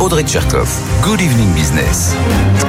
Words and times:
Audrey 0.00 0.24
Tcherkov. 0.24 0.68
Good 1.02 1.20
evening 1.20 1.52
business. 1.54 2.14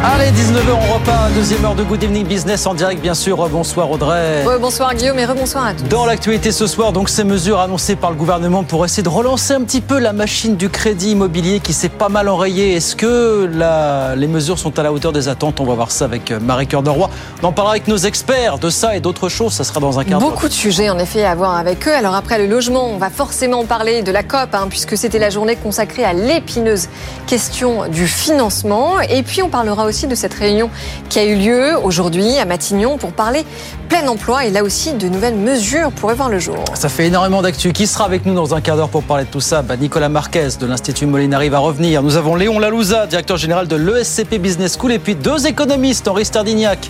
Allez, 0.04 0.30
19h, 0.32 0.71
on 0.71 0.94
repart. 0.94 1.34
Deuxième 1.34 1.66
heure 1.66 1.73
de 1.73 1.84
Good 1.84 2.04
evening 2.04 2.26
business 2.26 2.66
en 2.68 2.73
direct, 2.76 3.02
bien 3.02 3.16
sûr. 3.16 3.50
Bonsoir 3.50 3.90
Audrey. 3.90 4.44
bonsoir 4.62 4.94
Guillaume 4.94 5.18
et 5.18 5.26
rebonsoir 5.26 5.66
à 5.68 5.73
tous. 5.73 5.84
Dans 5.90 6.05
l'actualité 6.05 6.52
ce 6.52 6.68
soir, 6.68 6.94
donc 6.94 7.09
ces 7.09 7.23
mesures 7.23 7.59
annoncées 7.59 7.96
par 7.96 8.12
le 8.12 8.16
gouvernement 8.16 8.64
pour 8.64 8.86
essayer 8.86 9.04
de 9.04 9.09
relancer 9.09 9.54
un 9.54 9.62
petit 9.64 9.82
peu 9.82 10.00
la 10.00 10.14
machine 10.14 10.55
du 10.55 10.70
crédit 10.70 11.12
immobilier 11.12 11.59
qui 11.59 11.73
s'est 11.73 11.90
pas 11.90 12.09
mal 12.09 12.30
enrayée. 12.30 12.76
Est-ce 12.76 12.96
que 12.96 13.49
la, 13.52 14.16
les 14.16 14.27
mesures 14.27 14.60
sont 14.60 14.77
à 14.77 14.84
la 14.84 14.94
hauteur 14.94 15.12
des 15.12 15.27
attentes? 15.27 15.60
On 15.60 15.66
va 15.66 15.73
voir 15.73 15.91
ça 15.91 16.05
avec 16.05 16.32
euh, 16.32 16.40
Marie 16.40 16.68
Cœur 16.68 16.84
de 16.84 16.90
Roy. 16.91 17.10
On 17.41 17.48
en 17.48 17.52
parlera 17.52 17.73
avec 17.73 17.88
nos 17.88 17.98
experts 17.98 18.60
de 18.60 18.70
ça 18.70 18.96
et 18.96 18.99
d'autres 18.99 19.30
choses. 19.30 19.54
Ça 19.54 19.63
sera 19.63 19.80
dans 19.80 19.99
un 19.99 20.04
quart 20.04 20.20
d'heure. 20.20 20.30
Beaucoup 20.30 20.48
de 20.48 20.54
sujets 20.54 20.90
en 20.90 20.99
effet 20.99 21.26
à 21.26 21.34
voir 21.34 21.55
avec 21.57 21.88
eux. 21.88 21.94
Alors 21.94 22.13
après 22.16 22.38
le 22.38 22.46
logement, 22.46 22.88
on 22.88 22.98
va 22.98 23.10
forcément 23.10 23.66
parler 23.66 24.04
de 24.04 24.12
la 24.12 24.23
COP 24.23 24.54
hein, 24.54 24.68
puisque 24.70 24.96
c'était 24.96 25.20
la 25.20 25.32
journée 25.32 25.55
consacrée 25.55 26.05
à 26.05 26.13
l'épineuse 26.13 26.88
question 27.25 27.88
du 27.88 28.07
financement. 28.07 29.02
Et 29.02 29.23
puis 29.23 29.41
on 29.41 29.49
parlera 29.49 29.85
aussi 29.85 30.07
de 30.07 30.15
cette 30.15 30.34
réunion 30.34 30.70
qui 31.09 31.20
a 31.20 31.25
eu 31.25 31.35
lieu 31.35 31.77
aujourd'hui 31.84 32.38
à 32.38 32.45
Matignon 32.45 32.98
pour 32.98 33.11
parler 33.11 33.45
plein 33.89 34.07
emploi 34.07 34.45
et 34.45 34.51
là 34.51 34.63
aussi 34.63 34.93
de 34.93 35.07
nouvelles 35.09 35.35
mesures 35.35 35.91
pourraient 35.91 36.15
voir 36.15 36.29
le 36.29 36.39
jour. 36.39 36.63
Ça 36.73 36.89
fait 36.89 37.07
énormément 37.07 37.41
d'actu. 37.41 37.73
Qui 37.73 37.88
sera 37.88 38.05
avec 38.05 38.25
nous 38.25 38.34
dans 38.34 38.55
un 38.55 38.61
quart 38.61 38.77
d'heure 38.77 38.89
pour 38.89 39.03
parler 39.03 39.25
de 39.25 39.29
tout 39.29 39.41
ça? 39.41 39.61
Bah, 39.61 39.77
Nicolas 39.77 40.09
Marquez 40.09 40.49
de 40.59 40.65
l'Institut 40.65 41.05
Molinari 41.05 41.49
va 41.49 41.59
revenir. 41.59 42.03
Nous 42.03 42.15
avons 42.15 42.35
Léon 42.35 42.59
Lalouza, 42.59 43.07
directeur 43.07 43.37
général 43.37 43.67
de 43.67 43.76
l'ESCP 43.76 44.35
Business 44.39 44.77
School 44.79 44.91
et 44.91 44.99
puis 44.99 45.15
deux 45.15 45.48
économistes, 45.48 46.07
Henri 46.07 46.26
Stardignac 46.26 46.89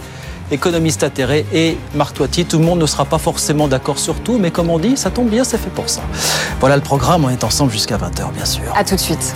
économiste 0.52 1.04
atterré, 1.04 1.46
et 1.54 1.78
Marc 1.96 2.16
Toiti. 2.16 2.46
Tout 2.46 2.60
le 2.60 2.66
monde 2.66 2.80
ne 2.80 2.86
sera 2.86 3.06
pas 3.06 3.18
forcément 3.18 3.68
d'accord 3.68 4.00
sur 4.00 4.16
tout, 4.16 4.38
mais 4.38 4.52
comme 4.52 4.70
on 4.70 4.80
dit, 4.80 4.98
ça 4.98 5.10
tombe 5.10 5.30
bien, 5.30 5.44
c'est 5.44 5.58
fait 5.58 5.70
pour 5.70 5.90
ça. 5.90 6.02
Voilà 6.60 6.76
le 6.76 6.84
programme, 6.84 7.26
on 7.26 7.30
est 7.30 7.44
ensemble 7.44 7.72
jusqu'à 7.72 7.98
20h, 7.98 8.32
bien 8.34 8.46
sûr. 8.46 8.72
À 8.76 8.84
tout 8.84 8.96
de 8.96 9.00
suite. 9.00 9.34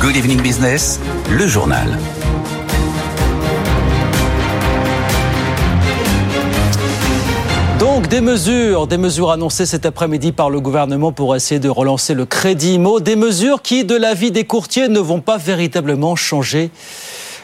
Good 0.00 0.16
evening 0.16 0.40
business, 0.40 0.98
le 1.30 1.46
journal. 1.46 1.98
Donc 7.78 8.08
des 8.08 8.22
mesures, 8.22 8.86
des 8.86 8.96
mesures 8.96 9.30
annoncées 9.30 9.66
cet 9.66 9.84
après-midi 9.84 10.32
par 10.32 10.48
le 10.48 10.58
gouvernement 10.58 11.12
pour 11.12 11.36
essayer 11.36 11.60
de 11.60 11.68
relancer 11.68 12.14
le 12.14 12.24
crédit 12.24 12.76
IMO, 12.76 13.00
des 13.00 13.14
mesures 13.14 13.60
qui, 13.60 13.84
de 13.84 13.94
l'avis 13.94 14.30
des 14.30 14.44
courtiers, 14.44 14.88
ne 14.88 15.00
vont 15.00 15.20
pas 15.20 15.36
véritablement 15.36 16.16
changer 16.16 16.70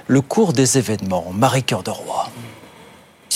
le 0.06 0.22
cours 0.22 0.54
des 0.54 0.78
événements. 0.78 1.26
Marie 1.34 1.62
Cœur 1.62 1.82
de 1.82 1.90
Roy. 1.90 2.30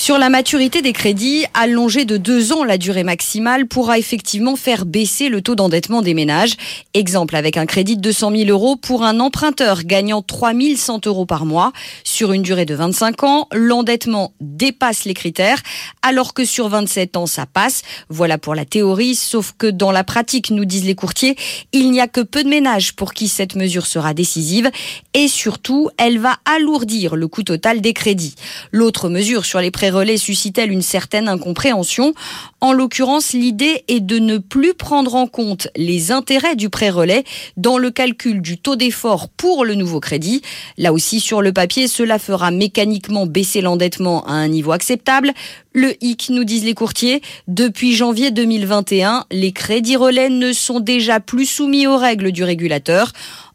Sur 0.01 0.17
la 0.17 0.31
maturité 0.31 0.81
des 0.81 0.95
crédits, 0.95 1.45
allonger 1.53 2.07
de 2.07 2.17
deux 2.17 2.55
ans 2.55 2.65
la 2.65 2.79
durée 2.79 3.05
maximale 3.05 3.67
pourra 3.67 3.99
effectivement 3.99 4.57
faire 4.57 4.87
baisser 4.87 5.29
le 5.29 5.43
taux 5.43 5.57
d'endettement 5.57 6.01
des 6.01 6.15
ménages. 6.15 6.55
Exemple 6.95 7.37
avec 7.37 7.59
un 7.59 7.67
crédit 7.67 7.99
de 7.99 8.01
200 8.01 8.33
000 8.35 8.49
euros 8.49 8.77
pour 8.77 9.05
un 9.05 9.21
emprunteur 9.21 9.83
gagnant 9.85 10.23
3 10.23 10.53
100 10.75 11.07
euros 11.07 11.27
par 11.27 11.45
mois. 11.45 11.75
Sur 12.03 12.33
une 12.33 12.41
durée 12.41 12.65
de 12.65 12.75
25 12.75 13.25
ans, 13.25 13.47
l'endettement 13.53 14.33
dépasse 14.41 15.05
les 15.05 15.13
critères, 15.13 15.61
alors 16.01 16.33
que 16.33 16.47
sur 16.47 16.71
27 16.71 17.19
ans, 17.19 17.27
ça 17.27 17.45
passe. 17.45 17.83
Voilà 18.09 18.39
pour 18.39 18.55
la 18.55 18.65
théorie, 18.65 19.15
sauf 19.15 19.53
que 19.59 19.67
dans 19.67 19.93
la 19.93 20.03
pratique, 20.03 20.51
nous 20.51 20.65
disent 20.65 20.87
les 20.87 20.95
courtiers, 20.95 21.37
il 21.73 21.91
n'y 21.91 22.01
a 22.01 22.09
que 22.09 22.23
peu 22.23 22.43
de 22.43 22.49
ménages 22.49 22.95
pour 22.95 23.13
qui 23.13 23.29
cette 23.29 23.55
mesure 23.55 23.85
sera 23.85 24.15
décisive 24.15 24.71
et 25.13 25.29
surtout, 25.29 25.91
elle 25.99 26.19
va 26.19 26.39
alourdir 26.47 27.17
le 27.17 27.29
coût 27.29 27.43
total 27.43 27.83
des 27.83 27.93
crédits. 27.93 28.35
L'autre 28.73 29.11
mesure 29.11 29.45
sur 29.45 29.61
les 29.61 29.71
prêts 29.71 29.90
relais 29.91 30.17
suscite-t-elle 30.17 30.73
une 30.73 30.83
certaine 30.83 31.29
incompréhension? 31.29 32.15
En 32.61 32.73
l'occurrence, 32.73 33.33
l'idée 33.33 33.85
est 33.89 34.01
de 34.01 34.19
ne 34.19 34.39
plus 34.39 34.75
prendre 34.75 35.15
en 35.15 35.27
compte 35.27 35.69
les 35.77 36.13
intérêts 36.13 36.57
du 36.57 36.71
prêt 36.71 36.91
relais 36.91 37.25
dans 37.57 37.79
le 37.79 37.91
calcul 37.91 38.41
du 38.41 38.59
taux 38.59 38.77
d'effort 38.77 39.29
pour 39.29 39.65
le 39.65 39.75
nouveau 39.75 40.01
crédit. 40.01 40.43
Là 40.79 40.93
aussi, 40.93 41.21
sur 41.21 41.43
le 41.43 41.53
papier, 41.53 41.89
cela 41.89 42.19
fera 42.19 42.51
mécaniquement 42.51 43.27
baisser 43.27 43.61
l'endettement 43.61 44.25
à 44.27 44.33
un 44.33 44.49
niveau 44.49 44.73
acceptable. 44.73 45.33
Le 45.73 45.95
hic, 46.03 46.31
nous 46.31 46.45
disent 46.45 46.65
les 46.65 46.75
courtiers, 46.75 47.23
depuis 47.47 47.95
janvier 47.95 48.31
2021, 48.31 49.27
les 49.31 49.53
crédits 49.53 49.97
relais 49.97 50.29
ne 50.29 50.53
sont 50.53 50.81
déjà 50.81 51.21
plus 51.21 51.47
soumis 51.47 51.87
aux 51.87 51.97
règles 51.97 52.33
du 52.33 52.45
régulateur. 52.45 53.13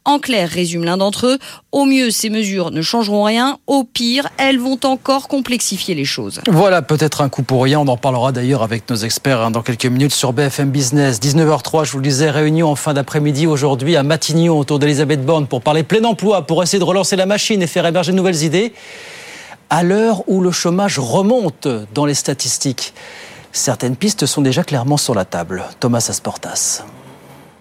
En 0.07 0.19
clair, 0.19 0.47
résume 0.49 0.83
l'un 0.83 0.97
d'entre 0.97 1.25
eux, 1.25 1.39
au 1.71 1.85
mieux 1.85 2.11
ces 2.11 2.29
mesures 2.29 2.69
ne 2.69 2.83
changeront 2.83 3.23
rien, 3.23 3.57
au 3.65 3.83
pire 3.83 4.29
elles 4.37 4.59
vont 4.59 4.79
encore 4.83 5.27
complexifier 5.27 5.95
les 5.95 6.05
choses. 6.05 6.41
Voilà 6.47 6.83
peut-être 6.83 7.21
un 7.21 7.29
coup 7.29 7.41
pour 7.41 7.63
rien, 7.63 7.79
on 7.79 7.87
en 7.87 7.97
parlera 7.97 8.31
d'ailleurs 8.31 8.61
avec 8.61 8.87
nos 8.87 8.95
experts 8.95 9.41
hein, 9.41 9.49
dans 9.49 9.63
quelques 9.63 9.87
minutes 9.87 10.13
sur 10.13 10.31
BFM 10.31 10.69
Business. 10.69 11.19
19h03, 11.19 11.85
je 11.85 11.91
vous 11.93 12.01
disais, 12.01 12.29
réunion 12.29 12.69
en 12.69 12.75
fin 12.75 12.93
d'après-midi 12.93 13.47
aujourd'hui 13.47 13.95
à 13.95 14.03
Matignon 14.03 14.59
autour 14.59 14.77
d'Elisabeth 14.77 15.25
Borne 15.25 15.47
pour 15.47 15.61
parler 15.61 15.81
plein 15.81 16.03
emploi, 16.03 16.45
pour 16.45 16.61
essayer 16.61 16.79
de 16.79 16.83
relancer 16.83 17.15
la 17.15 17.25
machine 17.25 17.63
et 17.63 17.67
faire 17.67 17.87
émerger 17.87 18.11
de 18.11 18.17
nouvelles 18.17 18.43
idées. 18.43 18.73
À 19.71 19.81
l'heure 19.81 20.23
où 20.27 20.41
le 20.41 20.51
chômage 20.51 20.99
remonte 20.99 21.67
dans 21.95 22.05
les 22.05 22.13
statistiques, 22.13 22.93
certaines 23.51 23.95
pistes 23.95 24.27
sont 24.27 24.41
déjà 24.41 24.63
clairement 24.63 24.97
sur 24.97 25.15
la 25.15 25.25
table. 25.25 25.63
Thomas 25.79 26.05
Asportas. 26.09 26.83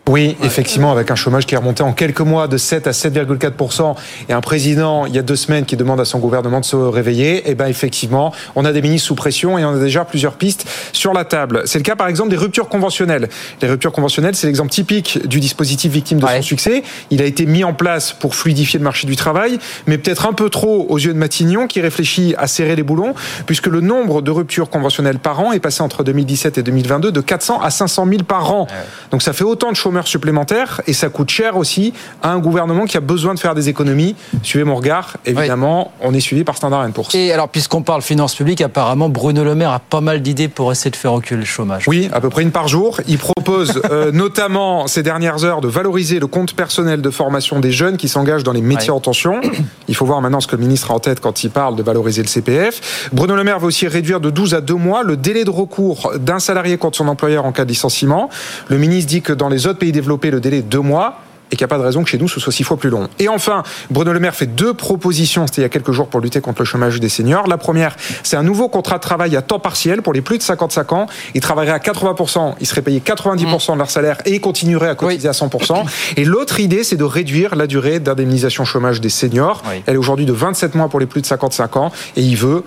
Oui, 0.07 0.37
effectivement, 0.43 0.93
avec 0.93 1.11
un 1.11 1.15
chômage 1.15 1.47
qui 1.47 1.55
est 1.55 1.59
remonté 1.59 1.83
en 1.83 1.95
quelques 1.95 2.21
mois 2.21 2.47
de 2.47 2.59
7 2.59 2.87
à 2.87 2.91
7,4% 2.91 3.97
et 4.29 4.35
un 4.35 4.43
président, 4.43 5.07
il 5.07 5.15
y 5.15 5.19
a 5.19 5.23
deux 5.23 5.35
semaines, 5.35 5.65
qui 5.65 5.79
demande 5.79 5.99
à 5.99 6.05
son 6.05 6.19
gouvernement 6.19 6.61
de 6.61 6.67
se 6.67 6.77
réveiller, 6.77 7.43
eh 7.47 7.55
ben 7.55 7.69
effectivement, 7.69 8.31
on 8.55 8.67
a 8.67 8.73
des 8.73 8.83
ministres 8.83 9.09
sous 9.09 9.15
pression 9.15 9.57
et 9.57 9.65
on 9.65 9.71
a 9.71 9.79
déjà 9.79 10.05
plusieurs 10.05 10.35
pistes 10.35 10.69
sur 10.93 11.15
la 11.15 11.25
table. 11.25 11.63
C'est 11.65 11.79
le 11.79 11.85
cas, 11.85 11.97
par 11.97 12.09
exemple, 12.09 12.29
des 12.29 12.37
ruptures 12.37 12.69
conventionnelles. 12.69 13.31
Les 13.63 13.69
ruptures 13.69 13.93
conventionnelles, 13.93 14.35
c'est 14.35 14.47
l'exemple 14.47 14.71
typique 14.71 15.27
du 15.27 15.41
dispositif 15.41 15.91
victime 15.91 16.21
de 16.21 16.27
son 16.27 16.43
succès. 16.43 16.83
Il 17.11 17.23
a 17.23 17.25
été 17.25 17.47
mis 17.47 17.65
en 17.65 17.73
place 17.73 18.13
pour 18.13 18.35
fluidifier 18.35 18.79
le 18.79 18.85
marché 18.85 19.07
du 19.07 19.17
travail, 19.17 19.59
mais 19.87 19.97
peut-être 19.97 20.27
un 20.27 20.35
peu 20.35 20.51
trop 20.51 20.85
aux 20.87 20.99
yeux 20.99 21.15
de 21.15 21.19
Matignon, 21.19 21.67
qui 21.67 21.81
réfléchit 21.81 22.35
à 22.37 22.47
serrer 22.47 22.77
les 22.77 22.83
boulons, 22.83 23.15
puisque 23.47 23.69
le 23.69 23.81
nombre 23.81 24.21
de 24.21 24.31
ruptures 24.31 24.69
conventionnelles 24.69 25.19
par 25.19 25.41
an 25.41 25.53
est 25.53 25.61
passé 25.61 25.83
entre 25.83 26.05
2017 26.05 26.59
et 26.59 26.63
2022 26.63 27.11
de 27.11 27.21
400 27.23 27.63
à 27.63 27.71
500 27.71 28.07
000 28.07 28.23
par 28.25 28.53
an. 28.53 28.67
Donc 29.11 29.23
ça 29.23 29.33
fait 29.33 29.45
autant 29.45 29.73
de 29.73 29.77
chômeurs 29.95 30.09
supplémentaires 30.09 30.81
et 30.89 30.93
ça 30.93 31.09
coûte 31.09 31.31
cher 31.31 31.57
aussi 31.57 31.93
à 32.21 32.33
un 32.33 32.41
gouvernement 32.41 32.85
qui 32.85 32.97
a 32.97 33.01
besoin 33.01 33.33
de 33.33 33.39
faire 33.39 33.55
des 33.55 33.69
économies. 33.69 34.17
Suivez 34.43 34.65
mon 34.65 34.75
regard, 34.75 35.19
évidemment, 35.25 35.93
on 36.01 36.13
est 36.13 36.21
suivi 36.21 36.43
par 36.43 36.57
Standard 36.57 36.91
Poor's. 36.91 37.15
Et 37.15 37.33
alors, 37.33 37.49
puisqu'on 37.49 37.83
parle 37.83 38.03
finances 38.03 38.35
publiques, 38.35 38.61
apparemment, 38.61 39.09
Bruno 39.09 39.45
Le 39.45 39.55
Maire 39.55 39.71
a 39.71 39.79
pas 39.79 40.01
mal 40.01 40.21
d'idées 40.21 40.49
pour 40.49 40.73
essayer 40.73 40.91
de 40.91 40.97
faire 40.97 41.13
reculer 41.13 41.39
le 41.39 41.47
chômage. 41.47 41.85
Oui, 41.87 42.09
à 42.13 42.21
peu 42.21 42.29
près 42.29 42.43
une 42.43 42.51
par 42.51 42.67
jour. 42.67 43.01
Il 43.07 43.19
propose 43.19 43.81
euh, 43.89 44.11
notamment 44.13 44.89
ces 44.89 45.05
dernières 45.05 45.45
heures 45.45 45.61
de 45.61 45.69
valoriser 45.69 46.19
le 46.19 46.27
compte 46.27 46.55
personnel 46.55 47.01
de 47.01 47.11
formation 47.11 47.61
des 47.61 47.71
jeunes 47.71 47.97
qui 47.97 48.09
s'engagent 48.09 48.43
dans 48.43 48.53
les 48.53 48.63
métiers 48.63 48.91
en 48.91 48.99
tension. 48.99 49.41
Il 49.87 49.95
faut 49.95 50.07
voir 50.07 50.21
maintenant 50.21 50.41
ce 50.41 50.49
que 50.49 50.57
le 50.57 50.63
ministre 50.63 50.91
a 50.91 50.95
en 50.95 50.99
tête 50.99 51.21
quand 51.21 51.45
il 51.45 51.51
parle 51.51 51.77
de 51.77 51.85
valoriser 51.85 52.23
le 52.23 52.29
CPF. 52.29 53.11
Bruno 53.13 53.37
Le 53.37 53.45
Maire 53.45 53.61
va 53.61 53.69
aussi 53.69 53.87
réduire 53.87 54.19
de 54.19 54.31
12 54.31 54.55
à 54.55 54.61
2 54.61 54.75
mois 54.75 55.05
le 55.05 55.17
délai 55.17 55.45
de 55.45 55.51
recours 55.51 56.11
d'un 56.19 56.41
salarié 56.41 56.79
contre 56.79 56.97
son 56.97 57.07
employeur 57.07 57.45
en 57.45 57.53
cas 57.53 57.65
de 57.65 57.71
licenciement. 57.71 58.29
Le 58.69 58.79
ministre 58.79 59.09
dit 59.09 59.23
que 59.23 59.33
dans 59.33 59.49
les 59.49 59.67
autres 59.67 59.79
pays 59.79 59.84
développer 59.93 60.31
le 60.31 60.41
délai 60.41 60.63
de 60.63 60.69
deux 60.69 60.81
mois 60.81 61.21
et 61.51 61.57
qu'il 61.57 61.65
n'y 61.65 61.69
a 61.69 61.69
pas 61.69 61.79
de 61.79 61.85
raison 61.85 62.03
que 62.03 62.09
chez 62.09 62.19
nous 62.19 62.29
ce 62.29 62.41
soit 62.41 62.53
six 62.53 62.65
fois 62.65 62.77
plus 62.77 62.91
long. 62.91 63.09
Et 63.19 63.29
enfin, 63.29 63.63
Bruno 63.91 64.13
Le 64.13 64.21
Maire 64.21 64.35
fait 64.35 64.47
deux 64.47 64.75
propositions, 64.75 65.47
c'était 65.47 65.61
il 65.61 65.65
y 65.65 65.67
a 65.67 65.69
quelques 65.69 65.93
jours 65.93 66.09
pour 66.09 66.21
lutter 66.21 66.41
contre 66.41 66.63
le 66.63 66.65
chômage 66.65 66.99
des 67.01 67.09
seniors. 67.09 67.47
La 67.47 67.59
première, 67.59 67.97
c'est 68.23 68.37
un 68.37 68.43
nouveau 68.43 68.69
contrat 68.69 68.97
de 68.97 69.03
travail 69.03 69.37
à 69.37 69.43
temps 69.43 69.61
partiel 69.61 70.03
pour 70.03 70.13
les 70.13 70.21
plus 70.21 70.39
de 70.39 70.43
55 70.43 70.93
ans. 70.93 71.07
Ils 71.35 71.41
travailleraient 71.41 71.77
à 71.77 71.79
80%, 71.79 72.55
ils 72.61 72.67
seraient 72.67 72.83
payés 72.83 73.01
90% 73.05 73.75
de 73.75 73.79
leur 73.79 73.91
salaire 73.91 74.19
et 74.27 74.35
ils 74.35 74.41
continueraient 74.41 74.89
à 74.89 74.95
cotiser 74.95 75.29
à 75.29 75.33
100%. 75.33 75.85
Et 76.17 76.25
l'autre 76.25 76.61
idée, 76.61 76.83
c'est 76.83 76.97
de 76.97 77.05
réduire 77.05 77.55
la 77.55 77.67
durée 77.67 78.01
d'indemnisation 78.01 78.65
chômage 78.65 79.01
des 79.01 79.11
seniors. 79.11 79.63
Elle 79.87 79.95
est 79.95 79.99
aujourd'hui 79.99 80.27
de 80.27 80.33
27 80.33 80.75
mois 80.75 80.89
pour 80.89 81.01
les 81.01 81.07
plus 81.07 81.21
de 81.21 81.27
55 81.27 81.77
ans 81.77 81.93
et 82.17 82.23
il 82.23 82.37
veut 82.37 82.65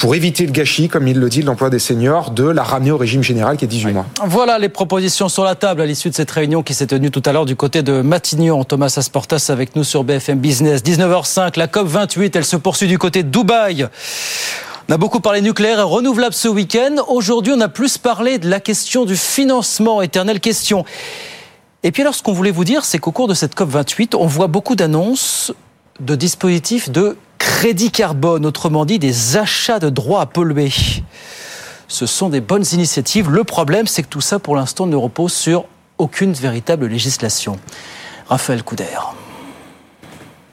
pour 0.00 0.14
éviter 0.14 0.46
le 0.46 0.52
gâchis, 0.52 0.88
comme 0.88 1.06
il 1.06 1.18
le 1.18 1.28
dit, 1.28 1.42
l'emploi 1.42 1.68
des 1.68 1.78
seniors, 1.78 2.30
de 2.30 2.44
la 2.44 2.62
ramener 2.62 2.90
au 2.90 2.96
régime 2.96 3.22
général 3.22 3.58
qui 3.58 3.66
est 3.66 3.68
18 3.68 3.92
mois. 3.92 4.06
Voilà 4.24 4.58
les 4.58 4.70
propositions 4.70 5.28
sur 5.28 5.44
la 5.44 5.54
table 5.54 5.82
à 5.82 5.86
l'issue 5.86 6.08
de 6.08 6.14
cette 6.14 6.30
réunion 6.30 6.62
qui 6.62 6.72
s'est 6.72 6.86
tenue 6.86 7.10
tout 7.10 7.22
à 7.26 7.32
l'heure 7.32 7.44
du 7.44 7.54
côté 7.54 7.82
de 7.82 8.00
Matignon. 8.00 8.64
Thomas 8.64 8.94
Asportas 8.96 9.50
avec 9.50 9.76
nous 9.76 9.84
sur 9.84 10.02
BFM 10.02 10.38
Business. 10.38 10.82
19h05, 10.82 11.58
la 11.58 11.68
COP 11.68 11.86
28, 11.86 12.34
elle 12.34 12.46
se 12.46 12.56
poursuit 12.56 12.88
du 12.88 12.96
côté 12.96 13.22
de 13.22 13.28
Dubaï. 13.28 13.88
On 14.88 14.94
a 14.94 14.96
beaucoup 14.96 15.20
parlé 15.20 15.42
nucléaire 15.42 15.78
et 15.78 15.82
renouvelable 15.82 16.34
ce 16.34 16.48
week-end. 16.48 16.96
Aujourd'hui, 17.08 17.52
on 17.54 17.60
a 17.60 17.68
plus 17.68 17.98
parlé 17.98 18.38
de 18.38 18.48
la 18.48 18.58
question 18.58 19.04
du 19.04 19.16
financement, 19.16 20.00
éternelle 20.00 20.40
question. 20.40 20.86
Et 21.82 21.92
puis 21.92 22.00
alors, 22.00 22.14
ce 22.14 22.22
qu'on 22.22 22.32
voulait 22.32 22.50
vous 22.50 22.64
dire, 22.64 22.86
c'est 22.86 22.98
qu'au 22.98 23.12
cours 23.12 23.28
de 23.28 23.34
cette 23.34 23.54
COP 23.54 23.68
28, 23.68 24.14
on 24.14 24.26
voit 24.26 24.46
beaucoup 24.46 24.76
d'annonces 24.76 25.52
de 26.00 26.14
dispositifs 26.14 26.90
de 26.90 27.18
crédit 27.40 27.90
carbone, 27.90 28.46
autrement 28.46 28.84
dit 28.84 29.00
des 29.00 29.36
achats 29.36 29.80
de 29.80 29.88
droits 29.88 30.20
à 30.20 30.26
polluer. 30.26 30.70
Ce 31.88 32.06
sont 32.06 32.28
des 32.28 32.40
bonnes 32.40 32.66
initiatives. 32.72 33.28
Le 33.30 33.42
problème, 33.42 33.88
c'est 33.88 34.04
que 34.04 34.08
tout 34.08 34.20
ça, 34.20 34.38
pour 34.38 34.54
l'instant, 34.54 34.86
ne 34.86 34.94
repose 34.94 35.32
sur 35.32 35.64
aucune 35.98 36.32
véritable 36.32 36.86
législation. 36.86 37.58
Raphaël 38.28 38.62
Couder. 38.62 38.84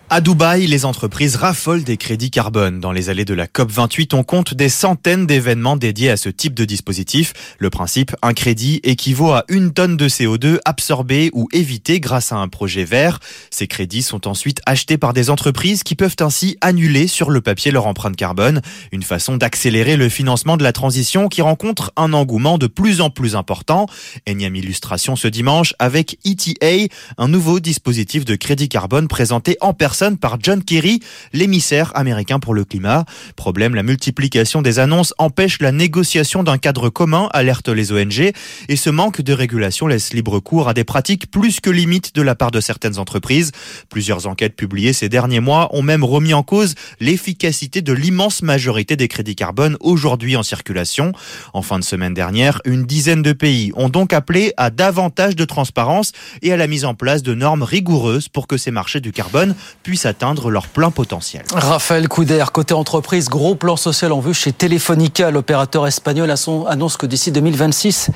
À 0.09 0.21
Dubaï, 0.21 0.67
les 0.67 0.85
entreprises 0.85 1.35
raffolent 1.35 1.83
des 1.83 1.97
crédits 1.97 2.31
carbone. 2.31 2.79
Dans 2.79 2.93
les 2.93 3.09
allées 3.09 3.25
de 3.25 3.33
la 3.33 3.45
COP28, 3.45 4.15
on 4.15 4.23
compte 4.23 4.53
des 4.53 4.69
centaines 4.69 5.27
d'événements 5.27 5.75
dédiés 5.75 6.09
à 6.09 6.15
ce 6.15 6.29
type 6.29 6.53
de 6.53 6.63
dispositif. 6.63 7.33
Le 7.59 7.69
principe, 7.69 8.15
un 8.21 8.33
crédit 8.33 8.79
équivaut 8.83 9.33
à 9.33 9.43
une 9.49 9.73
tonne 9.73 9.97
de 9.97 10.07
CO2 10.07 10.59
absorbée 10.63 11.29
ou 11.33 11.49
évitée 11.51 11.99
grâce 11.99 12.31
à 12.31 12.37
un 12.37 12.47
projet 12.47 12.85
vert. 12.85 13.19
Ces 13.51 13.67
crédits 13.67 14.01
sont 14.01 14.29
ensuite 14.29 14.61
achetés 14.65 14.97
par 14.97 15.11
des 15.11 15.29
entreprises 15.29 15.83
qui 15.83 15.95
peuvent 15.95 16.15
ainsi 16.21 16.55
annuler 16.61 17.07
sur 17.07 17.29
le 17.29 17.41
papier 17.41 17.71
leur 17.71 17.85
empreinte 17.85 18.15
carbone. 18.15 18.61
Une 18.93 19.03
façon 19.03 19.35
d'accélérer 19.35 19.97
le 19.97 20.07
financement 20.07 20.55
de 20.55 20.63
la 20.63 20.71
transition 20.71 21.27
qui 21.27 21.41
rencontre 21.41 21.91
un 21.97 22.13
engouement 22.13 22.57
de 22.57 22.67
plus 22.67 23.01
en 23.01 23.09
plus 23.09 23.35
important. 23.35 23.87
Énième 24.25 24.55
illustration 24.55 25.17
ce 25.17 25.27
dimanche 25.27 25.73
avec 25.79 26.17
ETA, 26.23 26.93
un 27.17 27.27
nouveau 27.27 27.59
dispositif 27.59 28.23
de 28.23 28.35
crédit 28.37 28.69
carbone 28.69 29.09
présenté 29.09 29.57
en 29.59 29.73
personne 29.73 29.96
par 30.19 30.37
John 30.41 30.63
Kerry, 30.63 30.99
l'émissaire 31.33 31.91
américain 31.95 32.39
pour 32.39 32.53
le 32.53 32.63
climat. 32.63 33.05
Problème, 33.35 33.73
la 33.73 33.83
multiplication 33.83 34.61
des 34.61 34.77
annonces 34.79 35.13
empêche 35.17 35.59
la 35.59 35.71
négociation 35.71 36.43
d'un 36.43 36.57
cadre 36.57 36.89
commun, 36.89 37.29
alerte 37.33 37.69
les 37.69 37.91
ONG, 37.91 38.31
et 38.69 38.75
ce 38.75 38.89
manque 38.89 39.21
de 39.21 39.33
régulation 39.33 39.87
laisse 39.87 40.13
libre 40.13 40.39
cours 40.39 40.69
à 40.69 40.73
des 40.73 40.83
pratiques 40.83 41.31
plus 41.31 41.59
que 41.59 41.71
limites 41.71 42.13
de 42.13 42.21
la 42.21 42.35
part 42.35 42.51
de 42.51 42.61
certaines 42.61 42.99
entreprises. 42.99 43.51
Plusieurs 43.89 44.27
enquêtes 44.27 44.55
publiées 44.55 44.93
ces 44.93 45.09
derniers 45.09 45.39
mois 45.39 45.69
ont 45.75 45.81
même 45.81 46.03
remis 46.03 46.33
en 46.33 46.43
cause 46.43 46.75
l'efficacité 46.99 47.81
de 47.81 47.93
l'immense 47.93 48.43
majorité 48.43 48.95
des 48.95 49.07
crédits 49.07 49.35
carbone 49.35 49.77
aujourd'hui 49.79 50.35
en 50.35 50.43
circulation. 50.43 51.11
En 51.53 51.63
fin 51.63 51.79
de 51.79 51.83
semaine 51.83 52.13
dernière, 52.13 52.61
une 52.65 52.85
dizaine 52.85 53.23
de 53.23 53.33
pays 53.33 53.71
ont 53.75 53.89
donc 53.89 54.13
appelé 54.13 54.53
à 54.57 54.69
davantage 54.69 55.35
de 55.35 55.45
transparence 55.45 56.11
et 56.43 56.53
à 56.53 56.57
la 56.57 56.67
mise 56.67 56.85
en 56.85 56.93
place 56.93 57.23
de 57.23 57.33
normes 57.33 57.63
rigoureuses 57.63 58.29
pour 58.29 58.45
que 58.45 58.57
ces 58.57 58.71
marchés 58.71 59.01
du 59.01 59.11
carbone 59.11 59.55
puissent 59.87 60.05
atteindre 60.05 60.51
leur 60.51 60.67
plein 60.67 60.91
potentiel. 60.91 61.43
Raphaël 61.53 62.09
Couder, 62.09 62.43
côté 62.51 62.73
entreprise, 62.73 63.29
gros 63.29 63.55
plan 63.55 63.77
social 63.77 64.11
en 64.11 64.19
vue 64.19 64.33
chez 64.33 64.51
Telefonica. 64.51 65.31
L'opérateur 65.31 65.87
espagnol 65.87 66.29
annonce 66.67 66.97
que 66.97 67.05
d'ici 67.05 67.31
2026, 67.31 68.09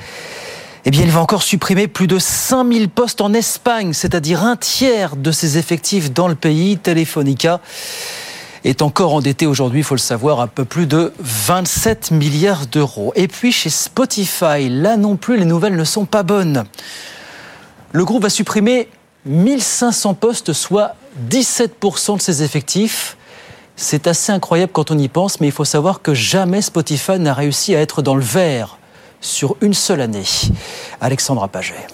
eh 0.84 0.90
bien, 0.90 1.00
il 1.00 1.10
va 1.10 1.22
encore 1.22 1.42
supprimer 1.42 1.88
plus 1.88 2.06
de 2.06 2.18
5000 2.18 2.90
postes 2.90 3.22
en 3.22 3.32
Espagne, 3.32 3.94
c'est-à-dire 3.94 4.44
un 4.44 4.56
tiers 4.56 5.16
de 5.16 5.32
ses 5.32 5.56
effectifs 5.56 6.12
dans 6.12 6.28
le 6.28 6.34
pays. 6.34 6.76
Telefonica 6.76 7.60
est 8.64 8.82
encore 8.82 9.14
endetté 9.14 9.46
aujourd'hui, 9.46 9.80
il 9.80 9.84
faut 9.84 9.94
le 9.94 9.98
savoir, 9.98 10.40
un 10.40 10.48
peu 10.48 10.66
plus 10.66 10.84
de 10.84 11.14
27 11.20 12.10
milliards 12.10 12.66
d'euros. 12.66 13.14
Et 13.16 13.28
puis 13.28 13.50
chez 13.50 13.70
Spotify, 13.70 14.68
là 14.68 14.98
non 14.98 15.16
plus, 15.16 15.38
les 15.38 15.46
nouvelles 15.46 15.76
ne 15.76 15.84
sont 15.84 16.04
pas 16.04 16.22
bonnes. 16.22 16.64
Le 17.92 18.04
groupe 18.04 18.24
va 18.24 18.30
supprimer 18.30 18.90
1500 19.26 20.14
postes, 20.14 20.52
soit 20.52 20.94
17% 21.30 22.16
de 22.16 22.22
ses 22.22 22.42
effectifs. 22.42 23.16
C'est 23.76 24.06
assez 24.06 24.32
incroyable 24.32 24.72
quand 24.72 24.90
on 24.90 24.98
y 24.98 25.08
pense, 25.08 25.40
mais 25.40 25.48
il 25.48 25.52
faut 25.52 25.64
savoir 25.64 26.02
que 26.02 26.14
jamais 26.14 26.62
Spotify 26.62 27.18
n'a 27.18 27.34
réussi 27.34 27.74
à 27.74 27.80
être 27.80 28.02
dans 28.02 28.14
le 28.14 28.22
vert 28.22 28.78
sur 29.20 29.56
une 29.60 29.74
seule 29.74 30.00
année. 30.00 30.24
Alexandra 31.00 31.48
Paget. 31.48 31.86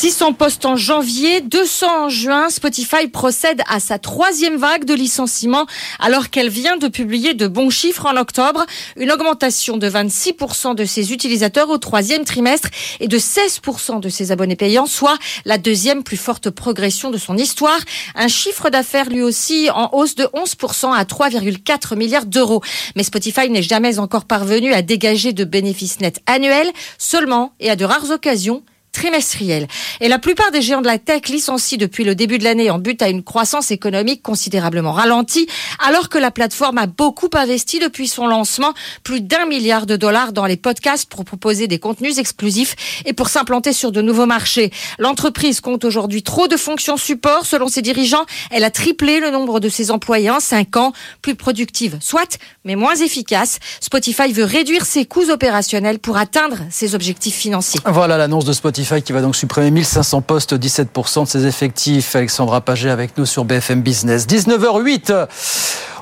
600 0.00 0.34
postes 0.34 0.64
en 0.64 0.76
janvier, 0.76 1.40
200 1.40 2.04
en 2.04 2.08
juin. 2.08 2.50
Spotify 2.50 3.08
procède 3.08 3.62
à 3.68 3.80
sa 3.80 3.98
troisième 3.98 4.56
vague 4.56 4.84
de 4.84 4.94
licenciements 4.94 5.66
alors 5.98 6.30
qu'elle 6.30 6.50
vient 6.50 6.76
de 6.76 6.86
publier 6.86 7.34
de 7.34 7.48
bons 7.48 7.68
chiffres 7.68 8.06
en 8.06 8.16
octobre. 8.16 8.64
Une 8.94 9.10
augmentation 9.10 9.76
de 9.76 9.90
26% 9.90 10.76
de 10.76 10.84
ses 10.84 11.12
utilisateurs 11.12 11.68
au 11.68 11.78
troisième 11.78 12.24
trimestre 12.24 12.68
et 13.00 13.08
de 13.08 13.18
16% 13.18 13.98
de 13.98 14.08
ses 14.08 14.30
abonnés 14.30 14.54
payants, 14.54 14.86
soit 14.86 15.18
la 15.44 15.58
deuxième 15.58 16.04
plus 16.04 16.16
forte 16.16 16.48
progression 16.48 17.10
de 17.10 17.18
son 17.18 17.36
histoire. 17.36 17.80
Un 18.14 18.28
chiffre 18.28 18.70
d'affaires 18.70 19.10
lui 19.10 19.22
aussi 19.22 19.68
en 19.68 19.90
hausse 19.92 20.14
de 20.14 20.26
11% 20.26 20.94
à 20.94 21.02
3,4 21.02 21.96
milliards 21.96 22.26
d'euros. 22.26 22.62
Mais 22.94 23.02
Spotify 23.02 23.50
n'est 23.50 23.62
jamais 23.62 23.98
encore 23.98 24.26
parvenu 24.26 24.72
à 24.74 24.82
dégager 24.82 25.32
de 25.32 25.42
bénéfices 25.42 25.98
nets 25.98 26.20
annuels, 26.26 26.70
seulement 26.98 27.52
et 27.58 27.68
à 27.68 27.74
de 27.74 27.84
rares 27.84 28.12
occasions 28.12 28.62
trimestriel. 28.98 29.68
Et 30.00 30.08
la 30.08 30.18
plupart 30.18 30.50
des 30.50 30.60
géants 30.60 30.80
de 30.80 30.86
la 30.86 30.98
tech 30.98 31.28
licencient 31.28 31.78
depuis 31.78 32.02
le 32.02 32.16
début 32.16 32.38
de 32.38 32.44
l'année 32.44 32.68
en 32.68 32.80
but 32.80 33.00
à 33.00 33.08
une 33.08 33.22
croissance 33.22 33.70
économique 33.70 34.22
considérablement 34.22 34.90
ralentie, 34.90 35.46
alors 35.86 36.08
que 36.08 36.18
la 36.18 36.32
plateforme 36.32 36.78
a 36.78 36.86
beaucoup 36.86 37.30
investi 37.34 37.78
depuis 37.78 38.08
son 38.08 38.26
lancement, 38.26 38.74
plus 39.04 39.20
d'un 39.20 39.46
milliard 39.46 39.86
de 39.86 39.94
dollars 39.94 40.32
dans 40.32 40.46
les 40.46 40.56
podcasts 40.56 41.08
pour 41.08 41.24
proposer 41.24 41.68
des 41.68 41.78
contenus 41.78 42.18
exclusifs 42.18 42.74
et 43.04 43.12
pour 43.12 43.28
s'implanter 43.28 43.72
sur 43.72 43.92
de 43.92 44.02
nouveaux 44.02 44.26
marchés. 44.26 44.72
L'entreprise 44.98 45.60
compte 45.60 45.84
aujourd'hui 45.84 46.24
trop 46.24 46.48
de 46.48 46.56
fonctions 46.56 46.96
support. 46.96 47.46
Selon 47.46 47.68
ses 47.68 47.82
dirigeants, 47.82 48.26
elle 48.50 48.64
a 48.64 48.70
triplé 48.72 49.20
le 49.20 49.30
nombre 49.30 49.60
de 49.60 49.68
ses 49.68 49.92
employés 49.92 50.30
en 50.30 50.40
cinq 50.40 50.76
ans, 50.76 50.92
plus 51.22 51.36
productive, 51.36 51.98
soit, 52.00 52.38
mais 52.64 52.74
moins 52.74 52.96
efficace. 52.96 53.60
Spotify 53.80 54.32
veut 54.32 54.44
réduire 54.44 54.84
ses 54.84 55.04
coûts 55.04 55.30
opérationnels 55.30 56.00
pour 56.00 56.16
atteindre 56.16 56.56
ses 56.68 56.96
objectifs 56.96 57.36
financiers. 57.36 57.80
Voilà 57.86 58.18
l'annonce 58.18 58.44
de 58.44 58.52
Spotify 58.52 58.87
qui 58.96 59.12
va 59.12 59.20
donc 59.20 59.36
supprimer 59.36 59.70
1500 59.70 60.22
postes, 60.22 60.54
17% 60.54 61.24
de 61.24 61.28
ses 61.28 61.46
effectifs. 61.46 62.16
Alexandra 62.16 62.62
Paget 62.62 62.88
avec 62.88 63.18
nous 63.18 63.26
sur 63.26 63.44
BFM 63.44 63.82
Business. 63.82 64.26
19h08. 64.26 65.26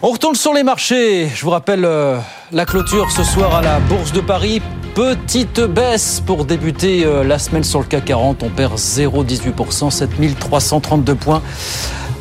On 0.03 0.11
retourne 0.11 0.37
sur 0.37 0.55
les 0.55 0.63
marchés. 0.63 1.29
Je 1.35 1.43
vous 1.43 1.51
rappelle 1.51 1.85
euh, 1.85 2.17
la 2.53 2.65
clôture 2.65 3.11
ce 3.11 3.25
soir 3.25 3.57
à 3.57 3.63
la 3.63 3.81
Bourse 3.81 4.13
de 4.13 4.21
Paris. 4.21 4.63
Petite 4.95 5.61
baisse 5.61 6.23
pour 6.25 6.45
débuter 6.45 7.05
euh, 7.05 7.25
la 7.25 7.41
semaine 7.41 7.65
sur 7.65 7.81
le 7.81 7.87
CAC 7.87 8.05
40. 8.05 8.45
On 8.45 8.51
perd 8.51 8.77
0,18%, 8.77 9.91
7332 9.91 11.15
points 11.17 11.43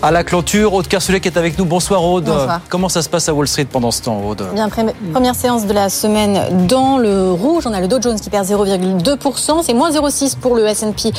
à 0.06 0.12
la 0.12 0.24
clôture. 0.24 0.76
Aude 0.76 0.88
Kersulet 0.88 1.20
qui 1.20 1.30
est 1.30 1.38
avec 1.38 1.58
nous. 1.58 1.66
Bonsoir 1.66 2.04
Aude. 2.04 2.26
Bonsoir. 2.26 2.62
Comment 2.70 2.90
ça 2.90 3.02
se 3.02 3.10
passe 3.10 3.28
à 3.28 3.34
Wall 3.34 3.48
Street 3.48 3.66
pendant 3.66 3.90
ce 3.90 4.04
temps 4.04 4.22
Aude 4.24 4.48
Bien, 4.54 4.70
première 5.12 5.34
séance 5.34 5.66
de 5.66 5.74
la 5.74 5.90
semaine 5.90 6.68
dans 6.68 7.00
le 7.00 7.32
rouge. 7.32 7.64
On 7.66 7.74
a 7.74 7.82
le 7.82 7.88
Dow 7.88 8.00
Jones 8.00 8.20
qui 8.20 8.30
perd 8.30 8.46
0,2%. 8.46 9.64
C'est 9.64 9.74
moins 9.74 9.90
0,6 9.90 10.38
pour 10.38 10.56
le 10.56 10.68
S&P 10.68 11.12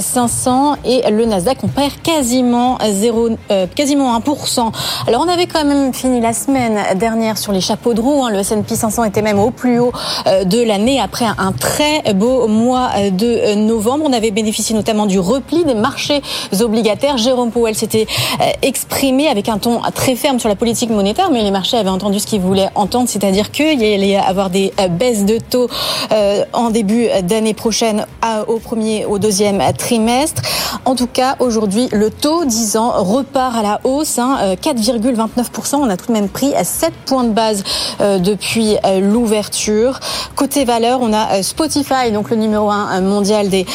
500 0.00 0.76
et 0.84 1.08
le 1.08 1.24
Nasdaq 1.24 1.58
on 1.62 1.68
perd 1.68 1.92
quasiment 2.02 2.78
0, 2.84 3.28
euh, 3.52 3.66
quasiment 3.72 4.18
1%. 4.18 4.72
Alors 5.06 5.24
on 5.24 5.28
avait 5.28 5.46
quand 5.46 5.64
même 5.64 5.94
fini 5.94 6.20
la 6.20 6.32
semaine 6.32 6.80
dernière 6.96 7.38
sur 7.38 7.52
les 7.52 7.60
chapeaux 7.60 7.94
de 7.94 8.00
roue. 8.00 8.24
Hein. 8.24 8.30
Le 8.32 8.40
S&P 8.40 8.74
500 8.74 9.04
était 9.04 9.22
même 9.22 9.38
au 9.38 9.52
plus 9.52 9.78
haut 9.78 9.92
euh, 10.26 10.42
de 10.42 10.60
l'année 10.64 11.00
après 11.00 11.26
un 11.38 11.52
très 11.52 12.12
beau 12.12 12.48
mois 12.48 12.90
de 13.12 13.54
novembre. 13.54 14.04
On 14.08 14.12
avait 14.12 14.32
bénéficié 14.32 14.74
notamment 14.74 15.06
du 15.06 15.20
repli 15.20 15.64
des 15.64 15.76
marchés 15.76 16.22
obligataires. 16.60 17.18
Jérôme 17.18 17.52
Powell 17.52 17.76
s'était 17.76 18.08
euh, 18.31 18.31
exprimé 18.62 19.28
avec 19.28 19.48
un 19.48 19.58
ton 19.58 19.80
très 19.94 20.16
ferme 20.16 20.38
sur 20.38 20.48
la 20.48 20.56
politique 20.56 20.90
monétaire, 20.90 21.30
mais 21.30 21.42
les 21.42 21.50
marchés 21.50 21.76
avaient 21.76 21.90
entendu 21.90 22.18
ce 22.20 22.26
qu'ils 22.26 22.40
voulaient 22.40 22.70
entendre, 22.74 23.08
c'est-à-dire 23.08 23.50
qu'il 23.50 23.82
allait 23.82 24.16
avoir 24.16 24.50
des 24.50 24.72
euh, 24.80 24.88
baisses 24.88 25.24
de 25.24 25.38
taux 25.38 25.68
euh, 26.12 26.44
en 26.52 26.70
début 26.70 27.08
d'année 27.22 27.54
prochaine 27.54 28.06
au 28.46 28.58
premier, 28.58 29.04
au 29.04 29.18
deuxième 29.18 29.60
trimestre. 29.76 30.42
En 30.84 30.94
tout 30.94 31.06
cas, 31.06 31.36
aujourd'hui, 31.38 31.88
le 31.92 32.10
taux 32.10 32.44
10 32.44 32.76
ans 32.76 32.92
repart 33.02 33.56
à 33.56 33.62
la 33.62 33.80
hausse, 33.84 34.16
4,29%. 34.16 35.74
Hein, 35.74 35.78
On 35.82 35.90
a 35.90 35.96
tout 35.96 36.06
de 36.06 36.12
même 36.12 36.28
pris 36.28 36.52
7 36.62 36.92
points 37.06 37.24
de 37.24 37.30
base 37.30 37.64
depuis 38.00 38.76
l'ouverture. 39.00 39.98
Côté 40.36 40.64
valeur, 40.64 41.00
on 41.02 41.12
a 41.12 41.42
Spotify, 41.42 42.12
donc 42.12 42.30
le 42.30 42.36
numéro 42.36 42.70
1 42.70 43.00
mondial 43.00 43.48
des, 43.48 43.66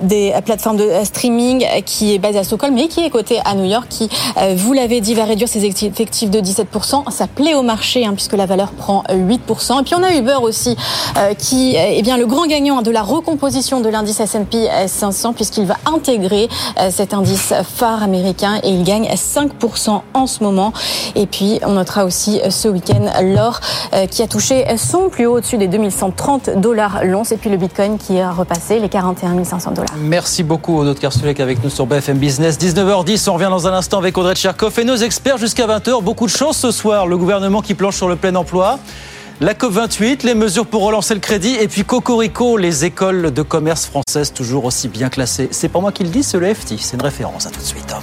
des 0.00 0.34
plateformes 0.44 0.76
de 0.76 0.90
streaming, 1.04 1.66
qui 1.84 2.14
est 2.14 2.18
basé 2.18 2.38
à 2.38 2.44
Stockholm, 2.44 2.74
mais 2.74 2.88
qui 2.88 3.04
est 3.04 3.10
coté 3.10 3.40
à 3.44 3.54
New 3.54 3.64
York 3.64 3.83
qui, 3.88 4.08
euh, 4.36 4.54
vous 4.56 4.72
l'avez 4.72 5.00
dit, 5.00 5.14
va 5.14 5.24
réduire 5.24 5.48
ses 5.48 5.64
effectifs 5.64 6.30
de 6.30 6.40
17%. 6.40 7.10
Ça 7.10 7.26
plaît 7.26 7.54
au 7.54 7.62
marché 7.62 8.04
hein, 8.04 8.12
puisque 8.14 8.34
la 8.34 8.46
valeur 8.46 8.72
prend 8.72 9.04
8%. 9.10 9.80
Et 9.80 9.84
puis 9.84 9.94
on 9.94 10.02
a 10.02 10.14
Uber 10.14 10.38
aussi 10.42 10.76
euh, 11.16 11.34
qui 11.34 11.76
est 11.76 12.02
bien 12.02 12.16
le 12.16 12.26
grand 12.26 12.46
gagnant 12.46 12.82
de 12.82 12.90
la 12.90 13.02
recomposition 13.02 13.80
de 13.80 13.88
l'indice 13.88 14.20
S&P 14.20 14.68
500 14.86 15.32
puisqu'il 15.32 15.66
va 15.66 15.76
intégrer 15.86 16.48
euh, 16.80 16.90
cet 16.90 17.14
indice 17.14 17.52
phare 17.76 18.02
américain 18.02 18.60
et 18.62 18.70
il 18.70 18.84
gagne 18.84 19.08
5% 19.08 20.00
en 20.14 20.26
ce 20.26 20.42
moment. 20.42 20.72
Et 21.14 21.26
puis 21.26 21.60
on 21.64 21.72
notera 21.72 22.04
aussi 22.04 22.40
ce 22.50 22.68
week-end 22.68 23.10
l'or 23.22 23.60
qui 24.10 24.22
a 24.22 24.26
touché 24.26 24.64
son 24.76 25.08
plus 25.08 25.26
haut 25.26 25.36
au-dessus 25.36 25.56
des 25.56 25.68
2130 25.68 26.60
dollars 26.60 27.04
l'once 27.04 27.32
et 27.32 27.36
puis 27.36 27.50
le 27.50 27.56
Bitcoin 27.56 27.98
qui 27.98 28.18
a 28.20 28.30
repassé 28.30 28.78
les 28.78 28.88
41 28.88 29.44
500 29.44 29.72
dollars. 29.72 29.94
Merci 29.98 30.42
beaucoup 30.42 30.78
Aude 30.78 30.98
Karstulek 30.98 31.40
avec 31.40 31.62
nous 31.62 31.70
sur 31.70 31.86
BFM 31.86 32.18
Business. 32.18 32.58
19h10, 32.58 33.28
on 33.28 33.34
revient 33.34 33.48
dans 33.50 33.63
un 33.63 33.63
instant 33.72 33.98
avec 33.98 34.18
Audrey 34.18 34.34
Tcherkov 34.34 34.78
et 34.78 34.84
nos 34.84 34.96
experts 34.96 35.38
jusqu'à 35.38 35.66
20h. 35.66 36.02
Beaucoup 36.02 36.26
de 36.26 36.30
chance 36.30 36.58
ce 36.58 36.70
soir. 36.70 37.06
Le 37.06 37.16
gouvernement 37.16 37.62
qui 37.62 37.74
planche 37.74 37.96
sur 37.96 38.08
le 38.08 38.16
plein 38.16 38.34
emploi. 38.34 38.78
La 39.40 39.54
COP28, 39.54 40.24
les 40.24 40.34
mesures 40.34 40.66
pour 40.66 40.82
relancer 40.82 41.14
le 41.14 41.20
crédit 41.20 41.56
et 41.56 41.66
puis 41.66 41.84
Cocorico, 41.84 42.56
les 42.56 42.84
écoles 42.84 43.32
de 43.32 43.42
commerce 43.42 43.86
françaises 43.86 44.32
toujours 44.32 44.64
aussi 44.64 44.88
bien 44.88 45.08
classées. 45.08 45.48
C'est 45.50 45.68
pas 45.68 45.80
moi 45.80 45.90
qui 45.90 46.04
le 46.04 46.10
dis, 46.10 46.22
c'est 46.22 46.38
le 46.38 46.52
FT, 46.52 46.74
c'est 46.78 46.96
une 46.96 47.02
référence. 47.02 47.46
À 47.46 47.50
tout 47.50 47.60
de 47.60 47.64
suite. 47.64 47.94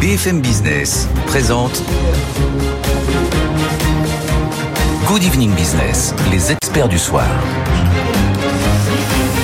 BFM 0.00 0.42
Business 0.42 1.08
présente 1.26 1.82
Good 5.06 5.22
Evening 5.22 5.54
Business, 5.54 6.14
les 6.30 6.52
experts 6.52 6.88
du 6.88 6.98
soir. 6.98 7.26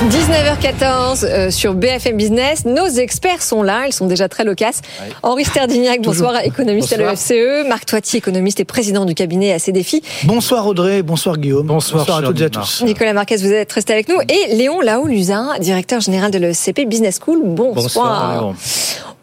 19h14 0.09 1.27
euh, 1.27 1.51
sur 1.51 1.75
BFM 1.75 2.17
Business. 2.17 2.65
Nos 2.65 2.87
experts 2.87 3.43
sont 3.43 3.63
là, 3.63 3.85
ils 3.87 3.93
sont 3.93 4.07
déjà 4.07 4.31
très 4.31 4.45
loquaces. 4.45 4.81
Henri 5.23 5.45
Sterdignac, 5.45 6.01
bonsoir, 6.01 6.43
économiste 6.43 6.97
Bonsoir. 6.97 7.11
à 7.11 7.13
l'OFCE. 7.13 7.69
Marc 7.69 7.85
Toiti, 7.85 8.17
économiste 8.17 8.61
et 8.61 8.65
président 8.65 9.05
du 9.05 9.15
cabinet 9.15 9.53
AC 9.53 9.69
Défi. 9.73 10.03
Bonsoir 10.25 10.67
Audrey, 10.67 11.03
bonsoir 11.03 11.37
Guillaume. 11.37 11.67
Bonsoir, 11.67 12.05
à 12.05 12.07
cher 12.07 12.23
toutes 12.23 12.41
et 12.41 12.45
à 12.45 12.49
tous. 12.49 12.83
Nicolas 12.83 13.13
Marquez, 13.13 13.37
vous 13.37 13.53
êtes 13.53 13.71
resté 13.71 13.93
avec 13.93 14.09
nous. 14.09 14.17
Et 14.23 14.55
Léon 14.55 14.81
Lahault-Luzin, 14.81 15.59
directeur 15.61 16.01
général 16.01 16.31
de 16.31 16.39
l'ECP 16.39 16.89
Business 16.89 17.21
School. 17.23 17.41
Bonsoir. 17.45 18.33
Léon. 18.41 18.55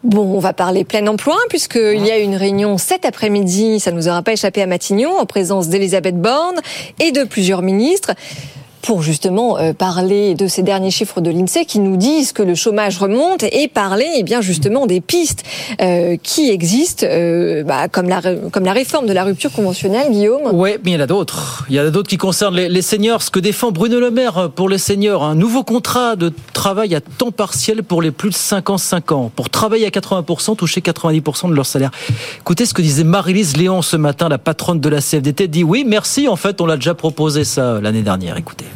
Bon, 0.04 0.32
on 0.36 0.38
va 0.38 0.52
parler 0.52 0.84
plein 0.84 1.04
emploi, 1.08 1.36
puisqu'il 1.48 2.06
y 2.06 2.12
a 2.12 2.18
une 2.18 2.36
réunion 2.36 2.78
cet 2.78 3.04
après-midi, 3.04 3.80
ça 3.80 3.90
ne 3.90 3.96
nous 3.96 4.06
aura 4.06 4.22
pas 4.22 4.34
échappé 4.34 4.62
à 4.62 4.66
Matignon, 4.66 5.18
en 5.18 5.26
présence 5.26 5.66
d'Elisabeth 5.66 6.20
Borne 6.20 6.60
et 7.00 7.10
de 7.10 7.24
plusieurs 7.24 7.62
ministres 7.62 8.12
pour 8.82 9.02
justement 9.02 9.58
euh, 9.58 9.72
parler 9.72 10.34
de 10.34 10.46
ces 10.46 10.62
derniers 10.62 10.90
chiffres 10.90 11.20
de 11.20 11.30
l'INSEE 11.30 11.64
qui 11.64 11.78
nous 11.78 11.96
disent 11.96 12.32
que 12.32 12.42
le 12.42 12.54
chômage 12.54 12.98
remonte 12.98 13.42
et 13.42 13.68
parler 13.68 14.06
eh 14.16 14.22
bien 14.22 14.40
justement 14.40 14.86
des 14.86 15.00
pistes 15.00 15.44
euh, 15.80 16.16
qui 16.22 16.50
existent 16.50 17.06
euh, 17.08 17.62
bah, 17.64 17.88
comme 17.88 18.08
la 18.08 18.20
comme 18.52 18.64
la 18.64 18.72
réforme 18.72 19.06
de 19.06 19.12
la 19.12 19.24
rupture 19.24 19.52
conventionnelle 19.52 20.10
Guillaume. 20.10 20.50
Oui, 20.52 20.70
mais 20.84 20.92
il 20.92 20.94
y 20.94 20.96
en 20.96 21.00
a 21.00 21.06
d'autres. 21.06 21.66
Il 21.68 21.76
y 21.76 21.80
en 21.80 21.86
a 21.86 21.90
d'autres 21.90 22.08
qui 22.08 22.16
concernent 22.16 22.56
les, 22.56 22.68
les 22.68 22.82
seniors. 22.82 23.22
Ce 23.22 23.30
que 23.30 23.40
défend 23.40 23.72
Bruno 23.72 24.00
Le 24.00 24.10
Maire 24.10 24.50
pour 24.54 24.68
les 24.68 24.78
seniors, 24.78 25.24
un 25.24 25.34
nouveau 25.34 25.64
contrat 25.64 26.16
de 26.16 26.32
travail 26.52 26.94
à 26.94 27.00
temps 27.00 27.30
partiel 27.30 27.82
pour 27.82 28.02
les 28.02 28.10
plus 28.10 28.30
de 28.30 28.34
55 28.34 29.12
ans. 29.12 29.30
Pour 29.34 29.50
travailler 29.50 29.86
à 29.86 29.90
80%, 29.90 30.56
toucher 30.56 30.80
90% 30.80 31.50
de 31.50 31.54
leur 31.54 31.66
salaire. 31.66 31.90
Écoutez 32.40 32.66
ce 32.66 32.74
que 32.74 32.82
disait 32.82 33.04
Marie-Lise 33.04 33.56
Léon 33.56 33.82
ce 33.82 33.96
matin, 33.96 34.28
la 34.28 34.38
patronne 34.38 34.80
de 34.80 34.88
la 34.88 35.00
CFDT. 35.00 35.48
Dit 35.48 35.64
oui, 35.64 35.84
merci. 35.86 36.28
En 36.28 36.36
fait, 36.36 36.60
on 36.60 36.66
l'a 36.66 36.76
déjà 36.76 36.94
proposé 36.94 37.44
ça 37.44 37.80
l'année 37.80 38.02
dernière. 38.02 38.36
Écoutez. 38.36 38.67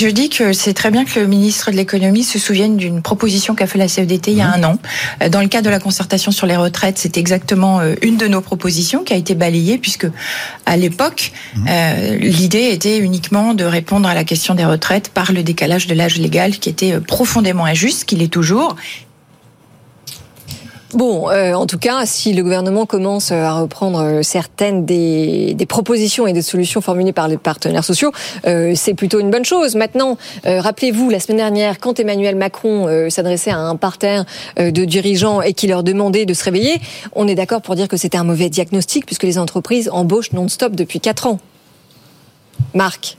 Je 0.00 0.08
dis 0.08 0.30
que 0.30 0.52
c'est 0.52 0.74
très 0.74 0.90
bien 0.90 1.04
que 1.04 1.20
le 1.20 1.28
ministre 1.28 1.70
de 1.70 1.76
l'économie 1.76 2.24
se 2.24 2.38
souvienne 2.38 2.76
d'une 2.76 3.02
proposition 3.02 3.54
qu'a 3.54 3.68
fait 3.68 3.78
la 3.78 3.86
CFDT 3.86 4.32
il 4.32 4.38
y 4.38 4.40
a 4.40 4.48
un 4.52 4.64
an. 4.64 4.78
Euh, 5.22 5.28
Dans 5.28 5.40
le 5.40 5.46
cadre 5.46 5.66
de 5.66 5.70
la 5.70 5.78
concertation 5.78 6.32
sur 6.32 6.46
les 6.48 6.56
retraites, 6.56 6.98
c'est 6.98 7.16
exactement 7.16 7.78
euh, 7.78 7.94
une 8.02 8.16
de 8.16 8.26
nos 8.26 8.40
propositions 8.40 9.04
qui 9.04 9.12
a 9.12 9.16
été 9.16 9.36
balayée 9.36 9.78
puisque 9.78 10.08
à 10.66 10.76
l'époque, 10.76 11.30
euh, 11.68 12.16
l'idée 12.18 12.70
était 12.72 12.98
uniquement 12.98 13.54
de 13.54 13.64
répondre 13.64 14.08
à 14.08 14.14
la 14.14 14.24
question 14.24 14.56
des 14.56 14.64
retraites 14.64 15.08
par 15.08 15.30
le 15.30 15.44
décalage 15.44 15.86
de 15.86 15.94
l'âge 15.94 16.18
légal 16.18 16.58
qui 16.58 16.68
était 16.68 16.98
profondément 17.00 17.64
injuste, 17.64 18.04
qu'il 18.04 18.22
est 18.22 18.32
toujours. 18.32 18.74
Bon, 20.94 21.30
euh, 21.30 21.54
en 21.54 21.66
tout 21.66 21.78
cas, 21.78 22.04
si 22.04 22.34
le 22.34 22.42
gouvernement 22.42 22.84
commence 22.84 23.32
à 23.32 23.52
reprendre 23.54 24.00
euh, 24.00 24.22
certaines 24.22 24.84
des, 24.84 25.56
propositions 25.66 26.26
et 26.26 26.34
des 26.34 26.42
solutions 26.42 26.82
formulées 26.82 27.14
par 27.14 27.28
les 27.28 27.38
partenaires 27.38 27.84
sociaux, 27.84 28.12
euh, 28.46 28.74
c'est 28.76 28.92
plutôt 28.92 29.18
une 29.18 29.30
bonne 29.30 29.44
chose. 29.44 29.74
Maintenant, 29.74 30.18
euh, 30.44 30.60
rappelez-vous, 30.60 31.08
la 31.08 31.18
semaine 31.18 31.38
dernière, 31.38 31.78
quand 31.78 31.98
Emmanuel 31.98 32.36
Macron 32.36 32.88
euh, 32.88 33.08
s'adressait 33.08 33.50
à 33.50 33.58
un 33.58 33.76
parterre 33.76 34.26
euh, 34.58 34.70
de 34.70 34.84
dirigeants 34.84 35.40
et 35.40 35.54
qui 35.54 35.66
leur 35.66 35.82
demandait 35.82 36.26
de 36.26 36.34
se 36.34 36.44
réveiller, 36.44 36.80
on 37.14 37.26
est 37.26 37.34
d'accord 37.34 37.62
pour 37.62 37.74
dire 37.74 37.88
que 37.88 37.96
c'était 37.96 38.18
un 38.18 38.24
mauvais 38.24 38.50
diagnostic 38.50 39.06
puisque 39.06 39.22
les 39.22 39.38
entreprises 39.38 39.88
embauchent 39.90 40.32
non-stop 40.32 40.74
depuis 40.74 41.00
4 41.00 41.26
ans. 41.26 41.38
Marc 42.74 43.16